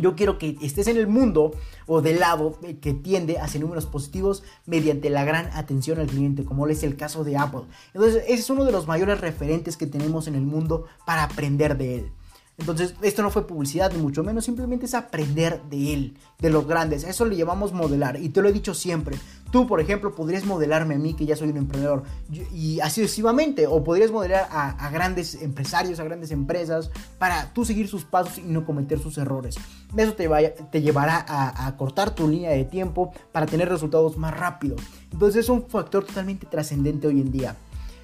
Yo 0.00 0.16
quiero 0.16 0.38
que 0.38 0.56
estés 0.62 0.86
en 0.88 0.96
el 0.96 1.06
mundo 1.06 1.52
o 1.86 2.02
del 2.02 2.20
lado 2.20 2.58
que 2.80 2.94
tiende 2.94 3.38
hacia 3.38 3.60
números 3.60 3.86
positivos 3.86 4.42
mediante 4.66 5.10
la 5.10 5.24
gran 5.24 5.50
atención 5.52 5.98
al 5.98 6.06
cliente, 6.06 6.44
como 6.44 6.66
es 6.68 6.82
el 6.82 6.96
caso 6.96 7.24
de 7.24 7.36
Apple. 7.36 7.62
Entonces, 7.94 8.24
ese 8.26 8.40
es 8.40 8.50
uno 8.50 8.64
de 8.64 8.72
los 8.72 8.86
mayores 8.86 9.20
referentes 9.20 9.76
que 9.76 9.86
tenemos 9.86 10.26
en 10.26 10.34
el 10.34 10.42
mundo 10.42 10.86
para 11.06 11.24
aprender 11.24 11.76
de 11.76 11.96
él. 11.96 12.12
Entonces, 12.60 12.94
esto 13.00 13.22
no 13.22 13.30
fue 13.30 13.46
publicidad, 13.46 13.90
ni 13.90 13.98
mucho 13.98 14.22
menos, 14.22 14.44
simplemente 14.44 14.84
es 14.84 14.92
aprender 14.92 15.62
de 15.70 15.94
él, 15.94 16.18
de 16.38 16.50
los 16.50 16.66
grandes. 16.66 17.04
Eso 17.04 17.24
le 17.24 17.34
llamamos 17.34 17.72
modelar. 17.72 18.20
Y 18.20 18.28
te 18.28 18.42
lo 18.42 18.50
he 18.50 18.52
dicho 18.52 18.74
siempre. 18.74 19.16
Tú, 19.50 19.66
por 19.66 19.80
ejemplo, 19.80 20.14
podrías 20.14 20.44
modelarme 20.44 20.94
a 20.94 20.98
mí, 20.98 21.14
que 21.14 21.24
ya 21.24 21.36
soy 21.36 21.48
un 21.48 21.56
emprendedor, 21.56 22.02
y 22.30 22.78
así 22.80 23.00
sucesivamente. 23.00 23.66
O 23.66 23.82
podrías 23.82 24.10
modelar 24.10 24.46
a, 24.50 24.90
grandes 24.90 25.36
empresarios, 25.36 26.00
a 26.00 26.04
grandes 26.04 26.32
empresas, 26.32 26.90
para 27.18 27.50
tú 27.54 27.64
seguir 27.64 27.88
sus 27.88 28.04
pasos 28.04 28.36
y 28.36 28.42
no 28.42 28.66
cometer 28.66 28.98
sus 28.98 29.16
errores. 29.16 29.56
Eso 29.96 30.12
te, 30.12 30.28
te 30.70 30.82
llevará 30.82 31.24
a, 31.26 31.66
a 31.66 31.76
cortar 31.78 32.14
tu 32.14 32.28
línea 32.28 32.50
de 32.50 32.64
tiempo 32.64 33.10
para 33.32 33.46
tener 33.46 33.70
resultados 33.70 34.18
más 34.18 34.36
rápido. 34.36 34.76
Entonces, 35.10 35.44
es 35.44 35.48
un 35.48 35.66
factor 35.66 36.04
totalmente 36.04 36.46
trascendente 36.46 37.06
hoy 37.06 37.22
en 37.22 37.32
día. 37.32 37.56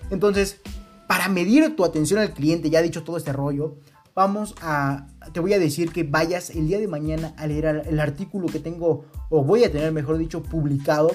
Entonces, 0.09 0.61
para 1.07 1.29
medir 1.29 1.77
tu 1.77 1.85
atención 1.85 2.21
al 2.21 2.33
cliente, 2.33 2.71
ya 2.71 2.81
he 2.81 2.83
dicho 2.83 3.05
todo 3.05 3.19
este 3.19 3.33
rollo, 3.35 3.77
vamos 4.17 4.55
a, 4.63 5.09
te 5.33 5.41
voy 5.41 5.53
a 5.53 5.59
decir 5.59 5.93
que 5.93 6.03
vayas 6.03 6.49
el 6.51 6.67
día 6.67 6.79
de 6.81 6.89
mañana 6.89 7.35
a 7.37 7.47
leer 7.47 7.85
el 7.87 8.01
artículo 8.01 8.49
que 8.49 8.59
tengo, 8.59 9.05
o 9.29 9.45
voy 9.45 9.63
a 9.63 9.71
tener, 9.71 9.93
mejor 9.93 10.17
dicho, 10.17 10.43
publicado, 10.43 11.11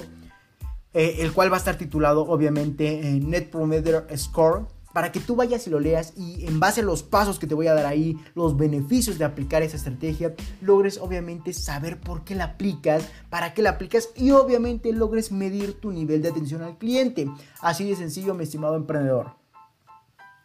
eh, 0.94 1.16
el 1.18 1.32
cual 1.32 1.50
va 1.50 1.56
a 1.56 1.58
estar 1.58 1.76
titulado, 1.76 2.22
obviamente, 2.22 3.20
Net 3.20 3.50
Promoter 3.50 4.06
Score 4.16 4.66
para 4.92 5.10
que 5.10 5.20
tú 5.20 5.34
vayas 5.36 5.66
y 5.66 5.70
lo 5.70 5.80
leas 5.80 6.12
y 6.16 6.46
en 6.46 6.60
base 6.60 6.82
a 6.82 6.84
los 6.84 7.02
pasos 7.02 7.38
que 7.38 7.46
te 7.46 7.54
voy 7.54 7.66
a 7.66 7.74
dar 7.74 7.86
ahí, 7.86 8.16
los 8.34 8.56
beneficios 8.56 9.18
de 9.18 9.24
aplicar 9.24 9.62
esa 9.62 9.78
estrategia, 9.78 10.34
logres 10.60 10.98
obviamente 10.98 11.54
saber 11.54 11.98
por 11.98 12.24
qué 12.24 12.34
la 12.34 12.44
aplicas, 12.44 13.08
para 13.30 13.54
qué 13.54 13.62
la 13.62 13.70
aplicas 13.70 14.10
y 14.14 14.30
obviamente 14.32 14.92
logres 14.92 15.32
medir 15.32 15.80
tu 15.80 15.90
nivel 15.90 16.20
de 16.20 16.28
atención 16.28 16.62
al 16.62 16.76
cliente. 16.76 17.26
Así 17.62 17.88
de 17.88 17.96
sencillo, 17.96 18.34
mi 18.34 18.44
estimado 18.44 18.76
emprendedor. 18.76 19.41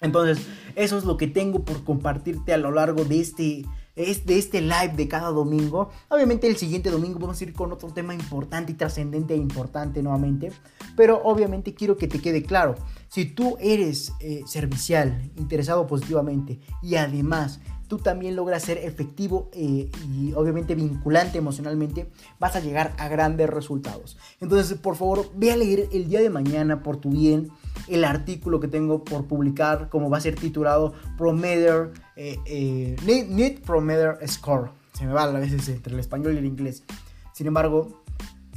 Entonces, 0.01 0.45
eso 0.75 0.97
es 0.97 1.03
lo 1.03 1.17
que 1.17 1.27
tengo 1.27 1.63
por 1.65 1.83
compartirte 1.83 2.53
a 2.53 2.57
lo 2.57 2.71
largo 2.71 3.03
de 3.05 3.19
este 3.19 3.65
de 3.97 4.37
este 4.37 4.61
live 4.61 4.93
de 4.95 5.07
cada 5.07 5.29
domingo. 5.29 5.89
Obviamente 6.09 6.47
el 6.47 6.55
siguiente 6.55 6.91
domingo 6.91 7.17
vamos 7.17 7.41
a 7.41 7.43
ir 7.43 7.53
con 7.53 7.71
otro 7.71 7.89
tema 7.89 8.13
importante 8.13 8.71
y 8.71 8.75
trascendente 8.75 9.33
e 9.33 9.37
importante 9.37 10.03
nuevamente. 10.03 10.51
Pero 10.95 11.19
obviamente 11.23 11.73
quiero 11.73 11.97
que 11.97 12.07
te 12.07 12.19
quede 12.19 12.43
claro, 12.43 12.75
si 13.07 13.25
tú 13.25 13.57
eres 13.59 14.13
eh, 14.19 14.43
servicial, 14.45 15.31
interesado 15.35 15.87
positivamente 15.87 16.59
y 16.83 16.95
además 16.95 17.59
tú 17.87 17.97
también 17.97 18.35
logras 18.35 18.63
ser 18.63 18.77
efectivo 18.79 19.49
eh, 19.53 19.89
y 20.11 20.33
obviamente 20.33 20.75
vinculante 20.75 21.37
emocionalmente, 21.37 22.09
vas 22.39 22.55
a 22.55 22.59
llegar 22.59 22.93
a 22.97 23.07
grandes 23.07 23.49
resultados. 23.49 24.17
Entonces, 24.41 24.77
por 24.77 24.95
favor, 24.95 25.31
ve 25.35 25.51
a 25.51 25.57
leer 25.57 25.87
el 25.91 26.07
día 26.09 26.19
de 26.19 26.29
mañana 26.29 26.83
por 26.83 26.97
tu 26.97 27.09
bien 27.09 27.49
el 27.87 28.03
artículo 28.03 28.59
que 28.59 28.67
tengo 28.67 29.03
por 29.03 29.25
publicar, 29.25 29.89
como 29.89 30.09
va 30.09 30.17
a 30.17 30.21
ser 30.21 30.35
titulado 30.35 30.93
Prometer, 31.17 31.91
eh, 32.15 32.37
eh, 32.45 32.95
Need, 33.05 33.61
Prometer 33.61 34.17
Score. 34.27 34.71
Se 34.93 35.05
me 35.05 35.13
va 35.13 35.23
a 35.23 35.31
veces 35.31 35.67
entre 35.69 35.93
el 35.93 35.99
español 35.99 36.33
y 36.33 36.37
el 36.37 36.45
inglés. 36.45 36.83
Sin 37.33 37.47
embargo, 37.47 38.03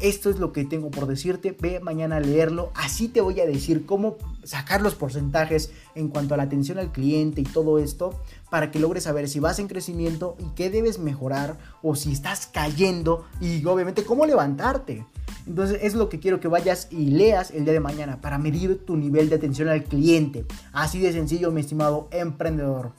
esto 0.01 0.31
es 0.31 0.39
lo 0.39 0.53
que 0.53 0.65
tengo 0.65 0.91
por 0.91 1.07
decirte. 1.07 1.55
Ve 1.59 1.81
mañana 1.81 2.17
a 2.17 2.21
leerlo. 2.21 2.73
Así 2.75 3.09
te 3.09 3.21
voy 3.21 3.39
a 3.41 3.47
decir 3.47 3.85
cómo 3.85 4.17
sacar 4.43 4.81
los 4.81 4.95
porcentajes 4.95 5.71
en 5.95 6.09
cuanto 6.09 6.33
a 6.33 6.39
la 6.39 6.45
atención 6.45 6.79
al 6.79 6.91
cliente 6.91 7.43
y 7.43 7.45
todo 7.45 7.79
esto 7.79 8.19
para 8.51 8.71
que 8.71 8.79
logres 8.79 9.05
saber 9.05 9.29
si 9.29 9.41
vas 9.41 9.59
en 9.59 9.69
crecimiento 9.69 10.37
y 10.39 10.45
qué 10.55 10.71
debes 10.71 10.99
mejorar 10.99 11.59
o 11.83 11.95
si 11.95 12.13
estás 12.13 12.47
cayendo 12.47 13.27
y 13.41 13.65
obviamente 13.67 14.03
cómo 14.05 14.25
levantarte. 14.25 15.05
Entonces 15.47 15.79
es 15.83 15.95
lo 15.95 16.09
que 16.09 16.21
quiero 16.21 16.41
que 16.41 16.49
vayas 16.49 16.89
y 16.91 17.07
leas 17.11 17.51
el 17.51 17.65
día 17.65 17.73
de 17.73 17.81
mañana 17.81 18.21
para 18.21 18.39
medir 18.39 18.85
tu 18.85 18.97
nivel 18.97 19.29
de 19.29 19.37
atención 19.37 19.69
al 19.69 19.85
cliente. 19.85 20.47
Así 20.73 21.01
de 21.01 21.13
sencillo, 21.13 21.51
mi 21.51 21.61
estimado 21.61 22.09
emprendedor. 22.11 22.93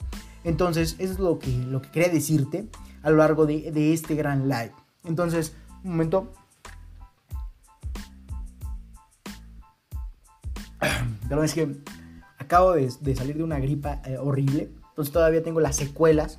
Entonces 0.44 0.96
eso 0.98 1.12
es 1.12 1.18
lo 1.18 1.38
que, 1.38 1.50
lo 1.50 1.82
que 1.82 1.90
quería 1.90 2.08
decirte 2.08 2.68
a 3.02 3.10
lo 3.10 3.16
largo 3.16 3.46
de, 3.46 3.70
de 3.72 3.92
este 3.92 4.14
gran 4.14 4.48
live. 4.48 4.72
Entonces, 5.04 5.54
un 5.84 5.90
momento. 5.92 6.32
Perdón, 11.28 11.44
es 11.44 11.54
que 11.54 11.76
acabo 12.38 12.72
de, 12.72 12.90
salir 13.14 13.36
de 13.36 13.42
una 13.42 13.58
gripa 13.58 14.02
eh, 14.04 14.18
horrible. 14.18 14.70
Entonces 14.90 15.12
todavía 15.12 15.42
tengo 15.42 15.60
las 15.60 15.76
secuelas. 15.76 16.38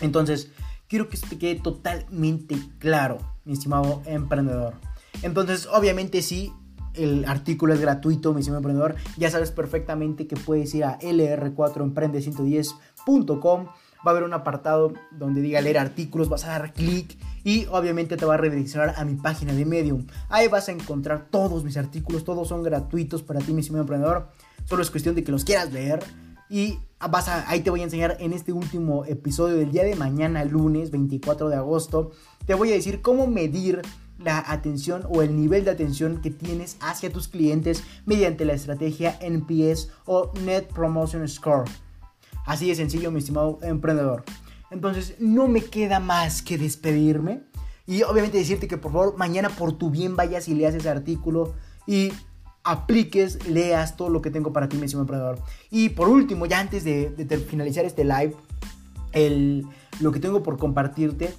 Entonces, 0.00 0.50
quiero 0.88 1.08
que 1.08 1.16
esto 1.16 1.28
te 1.28 1.38
quede 1.38 1.56
totalmente 1.56 2.56
claro, 2.78 3.18
mi 3.44 3.52
estimado 3.52 4.02
emprendedor. 4.06 4.74
Entonces, 5.22 5.68
obviamente 5.72 6.22
sí, 6.22 6.52
el 6.96 7.24
artículo 7.26 7.74
es 7.74 7.80
gratuito, 7.80 8.32
mi 8.32 8.40
estimado 8.40 8.58
emprendedor. 8.58 8.94
Ya 9.16 9.30
sabes 9.30 9.50
perfectamente 9.50 10.26
que 10.26 10.36
puedes 10.36 10.74
ir 10.74 10.84
a 10.84 10.98
lr4emprende110.com. 10.98 13.66
Va 13.66 13.72
a 14.04 14.10
haber 14.10 14.24
un 14.24 14.34
apartado 14.34 14.92
donde 15.10 15.40
diga 15.40 15.60
leer 15.60 15.78
artículos, 15.78 16.28
vas 16.28 16.44
a 16.44 16.48
dar 16.48 16.72
clic 16.72 17.16
y 17.42 17.66
obviamente 17.66 18.16
te 18.16 18.24
va 18.24 18.34
a 18.34 18.36
redireccionar 18.36 18.94
a 18.96 19.04
mi 19.04 19.14
página 19.14 19.52
de 19.52 19.64
Medium. 19.64 20.06
Ahí 20.28 20.48
vas 20.48 20.68
a 20.68 20.72
encontrar 20.72 21.28
todos 21.30 21.64
mis 21.64 21.76
artículos, 21.76 22.24
todos 22.24 22.48
son 22.48 22.62
gratuitos 22.62 23.22
para 23.22 23.40
ti, 23.40 23.52
mi 23.52 23.60
estimado 23.60 23.82
emprendedor. 23.82 24.28
Solo 24.64 24.82
es 24.82 24.90
cuestión 24.90 25.14
de 25.14 25.24
que 25.24 25.32
los 25.32 25.44
quieras 25.44 25.72
leer 25.72 26.00
y 26.48 26.78
vas 27.10 27.28
a, 27.28 27.48
ahí 27.50 27.60
te 27.60 27.70
voy 27.70 27.80
a 27.80 27.84
enseñar 27.84 28.16
en 28.20 28.32
este 28.32 28.52
último 28.52 29.04
episodio 29.04 29.56
del 29.56 29.72
día 29.72 29.84
de 29.84 29.96
mañana, 29.96 30.44
lunes 30.44 30.90
24 30.90 31.48
de 31.48 31.56
agosto. 31.56 32.12
Te 32.46 32.54
voy 32.54 32.70
a 32.70 32.74
decir 32.74 33.02
cómo 33.02 33.26
medir 33.26 33.82
la 34.18 34.44
atención 34.46 35.04
o 35.08 35.22
el 35.22 35.36
nivel 35.36 35.64
de 35.64 35.70
atención 35.70 36.20
que 36.20 36.30
tienes 36.30 36.76
hacia 36.80 37.12
tus 37.12 37.28
clientes 37.28 37.82
mediante 38.04 38.44
la 38.44 38.54
estrategia 38.54 39.18
NPS 39.20 39.90
o 40.04 40.32
Net 40.44 40.66
Promotion 40.72 41.28
Score. 41.28 41.64
Así 42.44 42.68
de 42.68 42.74
sencillo, 42.74 43.10
mi 43.10 43.18
estimado 43.18 43.58
emprendedor. 43.62 44.24
Entonces, 44.70 45.16
no 45.18 45.48
me 45.48 45.62
queda 45.62 46.00
más 46.00 46.42
que 46.42 46.58
despedirme 46.58 47.42
y 47.86 48.02
obviamente 48.02 48.38
decirte 48.38 48.66
que 48.66 48.78
por 48.78 48.92
favor 48.92 49.16
mañana 49.16 49.48
por 49.48 49.72
tu 49.72 49.90
bien 49.90 50.16
vayas 50.16 50.48
y 50.48 50.54
leas 50.54 50.74
ese 50.74 50.88
artículo 50.88 51.54
y 51.86 52.12
apliques, 52.64 53.46
leas 53.48 53.96
todo 53.96 54.08
lo 54.08 54.20
que 54.20 54.30
tengo 54.30 54.52
para 54.52 54.68
ti, 54.68 54.76
mi 54.76 54.84
estimado 54.84 55.04
emprendedor. 55.04 55.38
Y 55.70 55.90
por 55.90 56.08
último, 56.08 56.46
ya 56.46 56.58
antes 56.58 56.82
de, 56.82 57.44
finalizar 57.48 57.84
este 57.84 58.04
live, 58.04 58.34
el, 59.12 59.66
lo 60.00 60.10
que 60.10 60.18
tengo 60.18 60.42
por 60.42 60.58
compartirte 60.58 61.32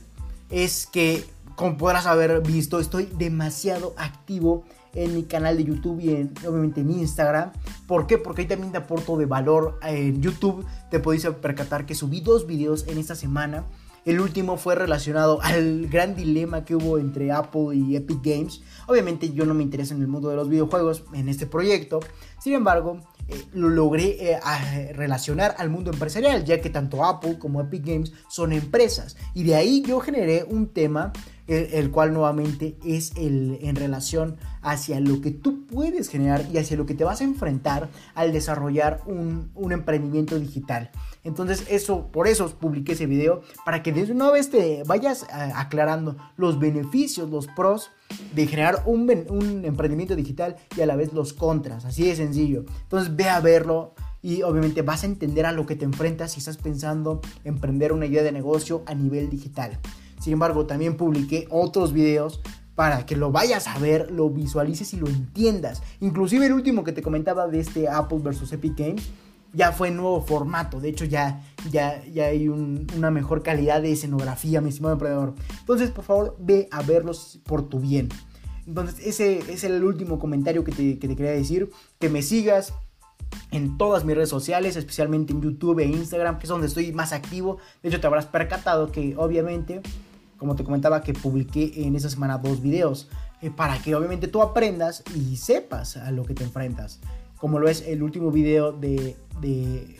es 0.49 0.87
que 0.87 1.25
como 1.57 1.75
podrás 1.75 2.05
haber 2.05 2.39
visto, 2.41 2.79
estoy 2.79 3.09
demasiado 3.17 3.95
activo 3.97 4.63
en 4.93 5.15
mi 5.15 5.23
canal 5.23 5.57
de 5.57 5.63
YouTube 5.63 5.99
y 5.99 6.09
obviamente 6.47 6.81
en 6.81 6.91
Instagram. 6.91 7.51
¿Por 7.87 8.05
qué? 8.05 8.19
Porque 8.19 8.43
ahí 8.43 8.47
también 8.47 8.71
te 8.71 8.77
aporto 8.77 9.17
de 9.17 9.25
valor. 9.25 9.79
En 9.81 10.21
YouTube 10.21 10.63
te 10.91 10.99
podéis 10.99 11.25
percatar 11.41 11.87
que 11.87 11.95
subí 11.95 12.21
dos 12.21 12.45
videos 12.45 12.87
en 12.87 12.99
esta 12.99 13.15
semana. 13.15 13.65
El 14.05 14.21
último 14.21 14.57
fue 14.57 14.75
relacionado 14.75 15.41
al 15.41 15.87
gran 15.87 16.15
dilema 16.15 16.63
que 16.63 16.75
hubo 16.75 16.99
entre 16.99 17.31
Apple 17.31 17.75
y 17.75 17.95
Epic 17.95 18.19
Games. 18.23 18.61
Obviamente 18.85 19.33
yo 19.33 19.47
no 19.47 19.55
me 19.55 19.63
intereso 19.63 19.95
en 19.95 20.01
el 20.01 20.07
mundo 20.07 20.29
de 20.29 20.35
los 20.35 20.49
videojuegos 20.49 21.05
en 21.13 21.27
este 21.27 21.47
proyecto. 21.47 22.01
Sin 22.39 22.53
embargo, 22.53 22.99
eh, 23.29 23.45
lo 23.53 23.69
logré 23.69 24.31
eh, 24.31 24.93
relacionar 24.93 25.55
al 25.57 25.71
mundo 25.71 25.91
empresarial, 25.91 26.45
ya 26.45 26.61
que 26.61 26.69
tanto 26.69 27.03
Apple 27.03 27.39
como 27.39 27.59
Epic 27.61 27.83
Games 27.83 28.13
son 28.29 28.53
empresas. 28.53 29.17
Y 29.33 29.43
de 29.43 29.55
ahí 29.55 29.81
yo 29.81 29.99
generé 29.99 30.43
un 30.43 30.67
tema 30.67 31.11
el, 31.47 31.91
cual 31.91 32.13
nuevamente 32.13 32.77
es 32.85 33.13
el, 33.15 33.59
en 33.61 33.75
relación 33.75 34.37
hacia 34.61 34.99
lo 34.99 35.21
que 35.21 35.31
tú 35.31 35.65
puedes 35.65 36.09
generar 36.09 36.45
y 36.51 36.57
hacia 36.57 36.77
lo 36.77 36.85
que 36.85 36.93
te 36.93 37.03
vas 37.03 37.21
a 37.21 37.23
enfrentar 37.23 37.89
al 38.15 38.33
desarrollar 38.33 39.01
un, 39.05 39.49
emprendimiento 39.71 40.39
digital. 40.39 40.91
Entonces, 41.23 41.65
eso, 41.69 42.07
por 42.11 42.27
eso 42.27 42.49
publiqué 42.49 42.93
ese 42.93 43.05
video, 43.05 43.41
para 43.65 43.83
que 43.83 43.91
de 43.91 44.11
una 44.11 44.31
vez 44.31 44.49
te 44.49 44.83
vayas 44.85 45.23
eh, 45.23 45.51
aclarando 45.55 46.17
los 46.35 46.59
beneficios, 46.59 47.29
los 47.29 47.47
pros 47.47 47.91
de 48.33 48.47
generar 48.47 48.83
un, 48.85 49.09
un 49.29 49.65
emprendimiento 49.65 50.15
digital 50.15 50.55
y 50.75 50.81
a 50.81 50.85
la 50.85 50.95
vez 50.95 51.13
los 51.13 51.33
contras, 51.33 51.85
así 51.85 52.05
de 52.05 52.15
sencillo. 52.15 52.65
Entonces, 52.83 53.15
ve 53.15 53.29
a 53.29 53.39
verlo 53.39 53.93
y 54.21 54.41
obviamente 54.41 54.81
vas 54.81 55.03
a 55.03 55.05
entender 55.05 55.45
a 55.45 55.51
lo 55.51 55.65
que 55.65 55.75
te 55.75 55.85
enfrentas 55.85 56.33
si 56.33 56.39
estás 56.39 56.57
pensando 56.57 57.21
emprender 57.43 57.93
una 57.93 58.05
idea 58.05 58.23
de 58.23 58.31
negocio 58.31 58.83
a 58.85 58.93
nivel 58.93 59.29
digital. 59.29 59.79
Sin 60.19 60.33
embargo, 60.33 60.65
también 60.65 60.97
publiqué 60.97 61.47
otros 61.49 61.93
videos 61.93 62.41
para 62.75 63.05
que 63.05 63.15
lo 63.15 63.31
vayas 63.31 63.67
a 63.67 63.79
ver, 63.79 64.11
lo 64.11 64.29
visualices 64.29 64.93
y 64.93 64.97
lo 64.97 65.07
entiendas. 65.07 65.81
Inclusive 65.99 66.45
el 66.45 66.53
último 66.53 66.83
que 66.83 66.91
te 66.91 67.01
comentaba 67.01 67.47
de 67.47 67.59
este 67.59 67.89
Apple 67.89 68.19
versus 68.21 68.51
Epic 68.53 68.77
Games 68.77 69.09
ya 69.53 69.71
fue 69.71 69.89
nuevo 69.89 70.21
formato. 70.21 70.79
De 70.79 70.89
hecho, 70.89 71.05
ya, 71.05 71.43
ya, 71.71 72.03
ya 72.05 72.25
hay 72.25 72.47
una 72.47 73.09
mejor 73.09 73.41
calidad 73.41 73.81
de 73.81 73.91
escenografía, 73.91 74.61
mi 74.61 74.69
estimado 74.69 74.93
emprendedor. 74.93 75.33
Entonces, 75.59 75.89
por 75.89 76.05
favor, 76.05 76.35
ve 76.39 76.67
a 76.71 76.83
verlos 76.83 77.39
por 77.45 77.67
tu 77.67 77.79
bien. 77.79 78.09
Entonces, 78.67 78.99
ese, 79.05 79.39
es 79.51 79.63
el 79.63 79.83
último 79.83 80.19
comentario 80.19 80.63
que 80.63 80.71
te, 80.71 80.99
que 80.99 81.07
te 81.07 81.15
quería 81.15 81.31
decir. 81.31 81.71
Que 81.99 82.09
me 82.09 82.21
sigas, 82.21 82.73
en 83.51 83.77
todas 83.77 84.05
mis 84.05 84.15
redes 84.15 84.29
sociales, 84.29 84.75
especialmente 84.75 85.33
en 85.33 85.41
YouTube 85.41 85.79
e 85.79 85.85
Instagram, 85.85 86.37
que 86.37 86.43
es 86.43 86.49
donde 86.49 86.67
estoy 86.67 86.91
más 86.91 87.13
activo. 87.13 87.57
De 87.81 87.89
hecho, 87.89 87.99
te 87.99 88.07
habrás 88.07 88.25
percatado 88.25 88.91
que 88.91 89.15
obviamente 89.17 89.81
como 90.37 90.55
te 90.55 90.63
comentaba, 90.63 91.01
que 91.01 91.13
publiqué 91.13 91.85
en 91.85 91.95
esa 91.95 92.09
semana 92.09 92.37
dos 92.37 92.61
videos, 92.61 93.09
eh, 93.41 93.51
para 93.51 93.77
que 93.79 93.95
obviamente 93.95 94.27
tú 94.27 94.41
aprendas 94.41 95.03
y 95.15 95.37
sepas 95.37 95.97
a 95.97 96.11
lo 96.11 96.23
que 96.23 96.33
te 96.33 96.43
enfrentas. 96.43 96.99
Como 97.37 97.59
lo 97.59 97.69
es 97.69 97.81
el 97.81 98.01
último 98.01 98.31
video 98.31 98.71
de, 98.71 99.15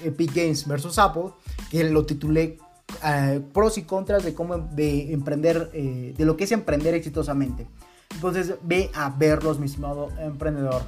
Epic 0.03 0.33
Games 0.33 0.67
versus 0.67 0.97
Apple, 0.97 1.31
que 1.69 1.83
lo 1.83 2.05
titulé 2.05 2.57
eh, 3.03 3.41
pros 3.53 3.77
y 3.77 3.83
contras 3.83 4.23
de 4.23 4.33
cómo 4.33 4.57
de 4.57 5.13
emprender, 5.13 5.69
eh, 5.73 6.15
de 6.17 6.25
lo 6.25 6.35
que 6.35 6.45
es 6.45 6.51
emprender 6.51 6.95
exitosamente. 6.95 7.67
Entonces 8.15 8.55
ve 8.63 8.89
a 8.95 9.09
verlos, 9.11 9.59
mi 9.59 9.67
estimado 9.67 10.09
emprendedor. 10.19 10.81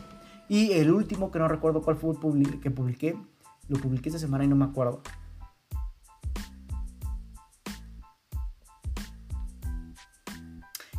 Y 0.48 0.72
el 0.72 0.92
último, 0.92 1.30
que 1.30 1.38
no 1.38 1.48
recuerdo 1.48 1.84
cuál 1.84 1.98
fue 1.98 2.16
el 2.34 2.60
que 2.60 2.72
publiqué, 2.72 3.16
lo 3.68 3.78
publiqué 3.78 4.10
esta 4.10 4.20
semana 4.20 4.44
y 4.44 4.48
no 4.48 4.56
me 4.56 4.66
acuerdo. 4.66 5.02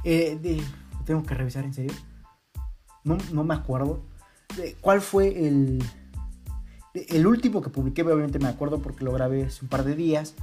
Eh, 0.04 0.62
tengo 1.04 1.22
que 1.24 1.34
revisar 1.34 1.64
en 1.64 1.74
serio. 1.74 1.92
No, 3.04 3.44
me 3.44 3.54
acuerdo. 3.54 4.02
¿Cuál 4.80 5.00
fue 5.00 5.46
el, 5.46 5.82
el 6.94 7.26
último 7.26 7.62
que 7.62 7.70
publiqué? 7.70 8.02
Obviamente 8.02 8.38
me 8.38 8.48
acuerdo 8.48 8.80
porque 8.80 9.04
lo 9.04 9.12
grabé 9.12 9.44
hace 9.44 9.64
un 9.64 9.68
par 9.68 9.84
de 9.84 9.94
días. 9.94 10.34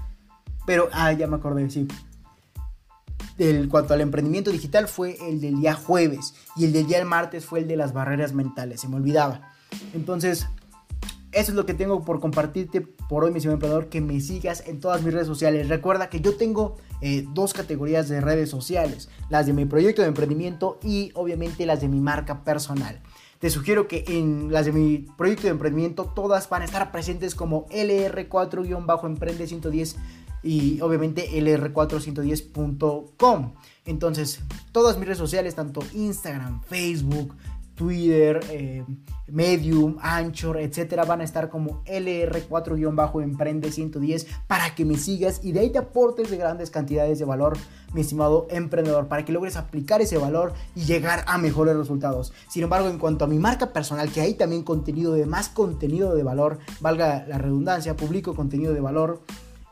Pero, 0.66 0.90
ah, 0.92 1.14
ya 1.14 1.28
me 1.28 1.38
acordé, 1.38 1.70
sí. 1.70 1.88
En 3.38 3.70
cuanto 3.70 3.94
al 3.94 4.02
emprendimiento 4.02 4.52
digital 4.52 4.88
fue 4.88 5.18
el 5.30 5.40
del 5.40 5.62
día 5.62 5.76
jueves 5.76 6.34
y 6.56 6.66
el 6.66 6.74
del 6.74 6.88
día 6.88 7.06
martes 7.06 7.46
fue 7.46 7.60
el 7.60 7.68
de 7.68 7.78
las 7.78 7.94
barreras 7.94 8.34
mentales, 8.34 8.82
se 8.82 8.88
me 8.88 8.96
olvidaba. 8.96 9.54
Entonces, 9.94 10.48
eso 11.38 11.52
es 11.52 11.56
lo 11.56 11.68
que 11.68 11.76
tengo 11.76 12.04
por 12.04 12.20
compartirte 12.20 12.82
por 12.82 13.24
hoy, 13.24 13.32
mi 13.32 13.40
señor 13.40 13.54
emprendedor, 13.54 13.90
que 13.90 14.02
me 14.02 14.20
sigas 14.22 14.64
en 14.66 14.80
todas 14.80 15.04
mis 15.04 15.14
redes 15.14 15.28
sociales. 15.28 15.70
Recuerda 15.70 16.10
que 16.10 16.20
yo 16.20 16.36
tengo 16.36 16.78
eh, 17.02 17.28
dos 17.34 17.54
categorías 17.54 18.10
de 18.10 18.22
redes 18.22 18.50
sociales, 18.50 19.08
las 19.30 19.46
de 19.46 19.54
mi 19.54 19.66
proyecto 19.66 20.02
de 20.02 20.08
emprendimiento 20.08 20.80
y 20.84 21.12
obviamente 21.14 21.68
las 21.68 21.82
de 21.82 21.90
mi 21.90 22.02
marca 22.02 22.44
personal. 22.44 23.04
Te 23.40 23.52
sugiero 23.52 23.88
que 23.88 24.04
en 24.08 24.52
las 24.52 24.66
de 24.66 24.72
mi 24.72 25.06
proyecto 25.16 25.44
de 25.44 25.50
emprendimiento 25.50 26.06
todas 26.06 26.50
van 26.50 26.64
a 26.64 26.66
estar 26.66 26.92
presentes 26.92 27.36
como 27.36 27.68
LR4-Emprende 27.68 29.46
110 29.46 29.96
y 30.42 30.82
obviamente 30.82 31.30
lr410.com. 31.30 33.54
Entonces, 33.86 34.40
todas 34.72 34.98
mis 34.98 35.06
redes 35.06 35.20
sociales, 35.20 35.54
tanto 35.54 35.82
Instagram, 35.94 36.64
Facebook, 36.64 37.36
Twitter, 37.78 38.42
eh, 38.50 38.84
Medium, 39.28 39.98
Anchor, 40.02 40.58
etcétera, 40.58 41.06
van 41.06 41.22
a 41.22 41.24
estar 41.24 41.50
como 41.50 41.84
LR4-Emprende 41.86 43.72
110 43.72 44.26
para 44.48 44.74
que 44.74 44.84
me 44.84 44.98
sigas 44.98 45.42
y 45.44 45.52
de 45.52 45.60
ahí 45.60 45.70
te 45.70 45.78
aportes 45.78 46.32
de 46.32 46.38
grandes 46.38 46.72
cantidades 46.72 47.20
de 47.20 47.26
valor, 47.26 47.56
mi 47.94 48.02
estimado 48.02 48.48
emprendedor, 48.50 49.08
para 49.08 49.24
que 49.24 49.32
logres 49.32 49.56
aplicar 49.56 50.02
ese 50.02 50.18
valor 50.18 50.54
y 50.76 50.86
llegar 50.86 51.24
a 51.28 51.38
mejores 51.38 51.76
resultados. 51.76 52.34
Sin 52.50 52.64
embargo, 52.64 52.90
en 52.90 52.98
cuanto 52.98 53.26
a 53.26 53.28
mi 53.28 53.38
marca 53.38 53.74
personal, 53.74 54.12
que 54.12 54.22
hay 54.22 54.34
también 54.34 54.64
contenido 54.64 55.14
de 55.14 55.28
más 55.28 55.50
contenido 55.50 56.16
de 56.16 56.24
valor, 56.24 56.58
valga 56.80 57.28
la 57.28 57.38
redundancia, 57.38 57.96
publico 57.96 58.34
contenido 58.34 58.74
de 58.74 58.82
valor. 58.82 59.22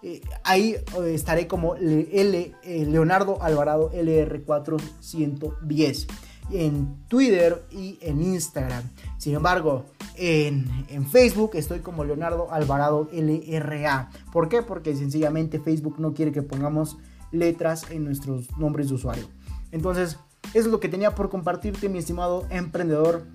Eh, 0.04 0.22
ahí 0.44 0.74
eh, 0.74 0.84
estaré 1.16 1.48
como 1.48 1.74
L, 1.76 2.54
Leonardo 2.64 3.42
Alvarado 3.42 3.92
LR410 3.92 6.06
en 6.52 6.96
Twitter 7.08 7.66
y 7.72 7.98
en 8.02 8.22
Instagram. 8.22 8.84
Sin 9.18 9.36
embargo, 9.36 9.86
en, 10.18 11.06
Facebook 11.10 11.52
estoy 11.54 11.80
como 11.80 12.04
Leonardo 12.04 12.52
Alvarado 12.52 13.10
LRA. 13.12 14.10
¿Por 14.32 14.50
qué? 14.50 14.62
Porque 14.62 14.96
sencillamente 14.96 15.60
Facebook 15.60 16.00
no 16.00 16.14
quiere 16.14 16.32
que 16.32 16.42
pongamos 16.42 16.98
letras 17.32 17.90
en 17.92 18.06
nuestros 18.06 18.58
nombres 18.58 18.90
de 18.90 18.96
usuario. 18.96 19.28
Entonces, 19.72 20.18
eso 20.54 20.60
es 20.60 20.68
lo 20.68 20.80
que 20.80 20.90
tenía 20.90 21.16
por 21.16 21.30
compartirte, 21.30 21.90
mi 21.90 22.00
estimado 22.00 22.46
emprendedor. 22.50 23.26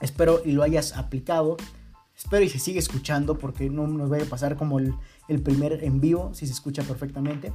Espero 0.00 0.40
y 0.44 0.52
lo 0.52 0.62
hayas 0.62 0.96
aplicado. 0.96 1.56
Espero 2.16 2.44
y 2.44 2.48
se 2.48 2.58
sigue 2.58 2.78
escuchando 2.78 3.38
porque 3.38 3.70
no 3.70 3.86
nos 3.86 4.08
vaya 4.08 4.24
a 4.24 4.28
pasar 4.28 4.56
como 4.56 4.78
el, 4.78 4.94
el 5.28 5.40
primer 5.42 5.84
en 5.84 6.00
vivo, 6.00 6.32
si 6.34 6.46
se 6.46 6.52
escucha 6.52 6.82
perfectamente. 6.82 7.52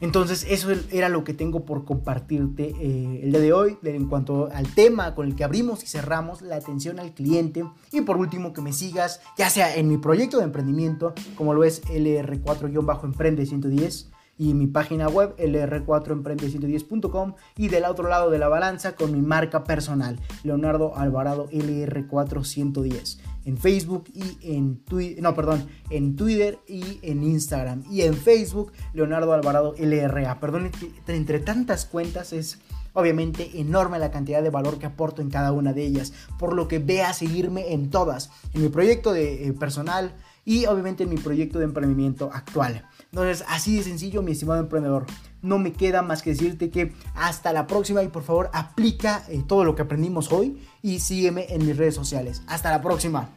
Entonces 0.00 0.46
eso 0.48 0.70
era 0.90 1.08
lo 1.08 1.24
que 1.24 1.34
tengo 1.34 1.64
por 1.64 1.84
compartirte 1.84 2.74
eh, 2.80 3.20
el 3.22 3.32
día 3.32 3.40
de 3.40 3.52
hoy 3.52 3.78
en 3.82 4.06
cuanto 4.08 4.48
al 4.52 4.74
tema 4.74 5.14
con 5.14 5.26
el 5.26 5.36
que 5.36 5.44
abrimos 5.44 5.82
y 5.84 5.86
cerramos 5.86 6.40
la 6.42 6.56
atención 6.56 6.98
al 6.98 7.12
cliente. 7.12 7.64
Y 7.92 8.00
por 8.00 8.16
último 8.16 8.52
que 8.52 8.62
me 8.62 8.72
sigas 8.72 9.20
ya 9.36 9.50
sea 9.50 9.76
en 9.76 9.88
mi 9.88 9.98
proyecto 9.98 10.38
de 10.38 10.44
emprendimiento 10.44 11.12
como 11.36 11.52
lo 11.52 11.64
es 11.64 11.82
LR4-Emprende 11.84 13.44
110 13.44 14.10
y 14.40 14.54
mi 14.54 14.66
página 14.66 15.06
web 15.06 15.36
lr4emprende110.com 15.36 17.34
y 17.58 17.68
del 17.68 17.84
otro 17.84 18.08
lado 18.08 18.30
de 18.30 18.38
la 18.38 18.48
balanza 18.48 18.96
con 18.96 19.12
mi 19.12 19.20
marca 19.20 19.64
personal 19.64 20.18
Leonardo 20.44 20.96
Alvarado 20.96 21.50
LR4110 21.50 23.18
en 23.44 23.58
Facebook 23.58 24.04
y 24.14 24.38
en 24.54 24.76
Twitter, 24.84 25.22
no, 25.22 25.34
perdón, 25.34 25.66
en 25.90 26.16
Twitter 26.16 26.58
y 26.68 26.98
en 27.02 27.22
Instagram 27.22 27.84
y 27.90 28.02
en 28.02 28.14
Facebook 28.14 28.72
Leonardo 28.92 29.32
Alvarado 29.32 29.74
LRA. 29.78 30.40
Perdón, 30.40 30.70
entre 31.06 31.40
tantas 31.40 31.86
cuentas 31.86 32.32
es 32.32 32.58
obviamente 32.92 33.60
enorme 33.60 33.98
la 33.98 34.10
cantidad 34.10 34.42
de 34.42 34.50
valor 34.50 34.78
que 34.78 34.86
aporto 34.86 35.22
en 35.22 35.30
cada 35.30 35.52
una 35.52 35.72
de 35.72 35.84
ellas, 35.84 36.12
por 36.38 36.54
lo 36.54 36.68
que 36.68 36.78
ve 36.78 37.02
a 37.02 37.12
seguirme 37.12 37.72
en 37.72 37.90
todas, 37.90 38.30
en 38.54 38.62
mi 38.62 38.68
proyecto 38.68 39.12
de 39.12 39.46
eh, 39.46 39.52
personal 39.52 40.14
y 40.44 40.66
obviamente 40.66 41.04
en 41.04 41.10
mi 41.10 41.16
proyecto 41.16 41.58
de 41.58 41.64
emprendimiento 41.66 42.30
actual. 42.32 42.86
Entonces, 43.12 43.44
así 43.48 43.76
de 43.76 43.82
sencillo, 43.82 44.22
mi 44.22 44.32
estimado 44.32 44.60
emprendedor. 44.60 45.06
No 45.42 45.58
me 45.58 45.72
queda 45.72 46.02
más 46.02 46.22
que 46.22 46.30
decirte 46.30 46.70
que 46.70 46.92
hasta 47.14 47.52
la 47.52 47.66
próxima 47.66 48.02
y 48.02 48.08
por 48.08 48.22
favor 48.22 48.50
aplica 48.52 49.24
eh, 49.28 49.42
todo 49.46 49.64
lo 49.64 49.74
que 49.74 49.82
aprendimos 49.82 50.32
hoy 50.32 50.60
y 50.82 51.00
sígueme 51.00 51.46
en 51.50 51.66
mis 51.66 51.76
redes 51.76 51.94
sociales. 51.94 52.42
Hasta 52.46 52.70
la 52.70 52.82
próxima. 52.82 53.30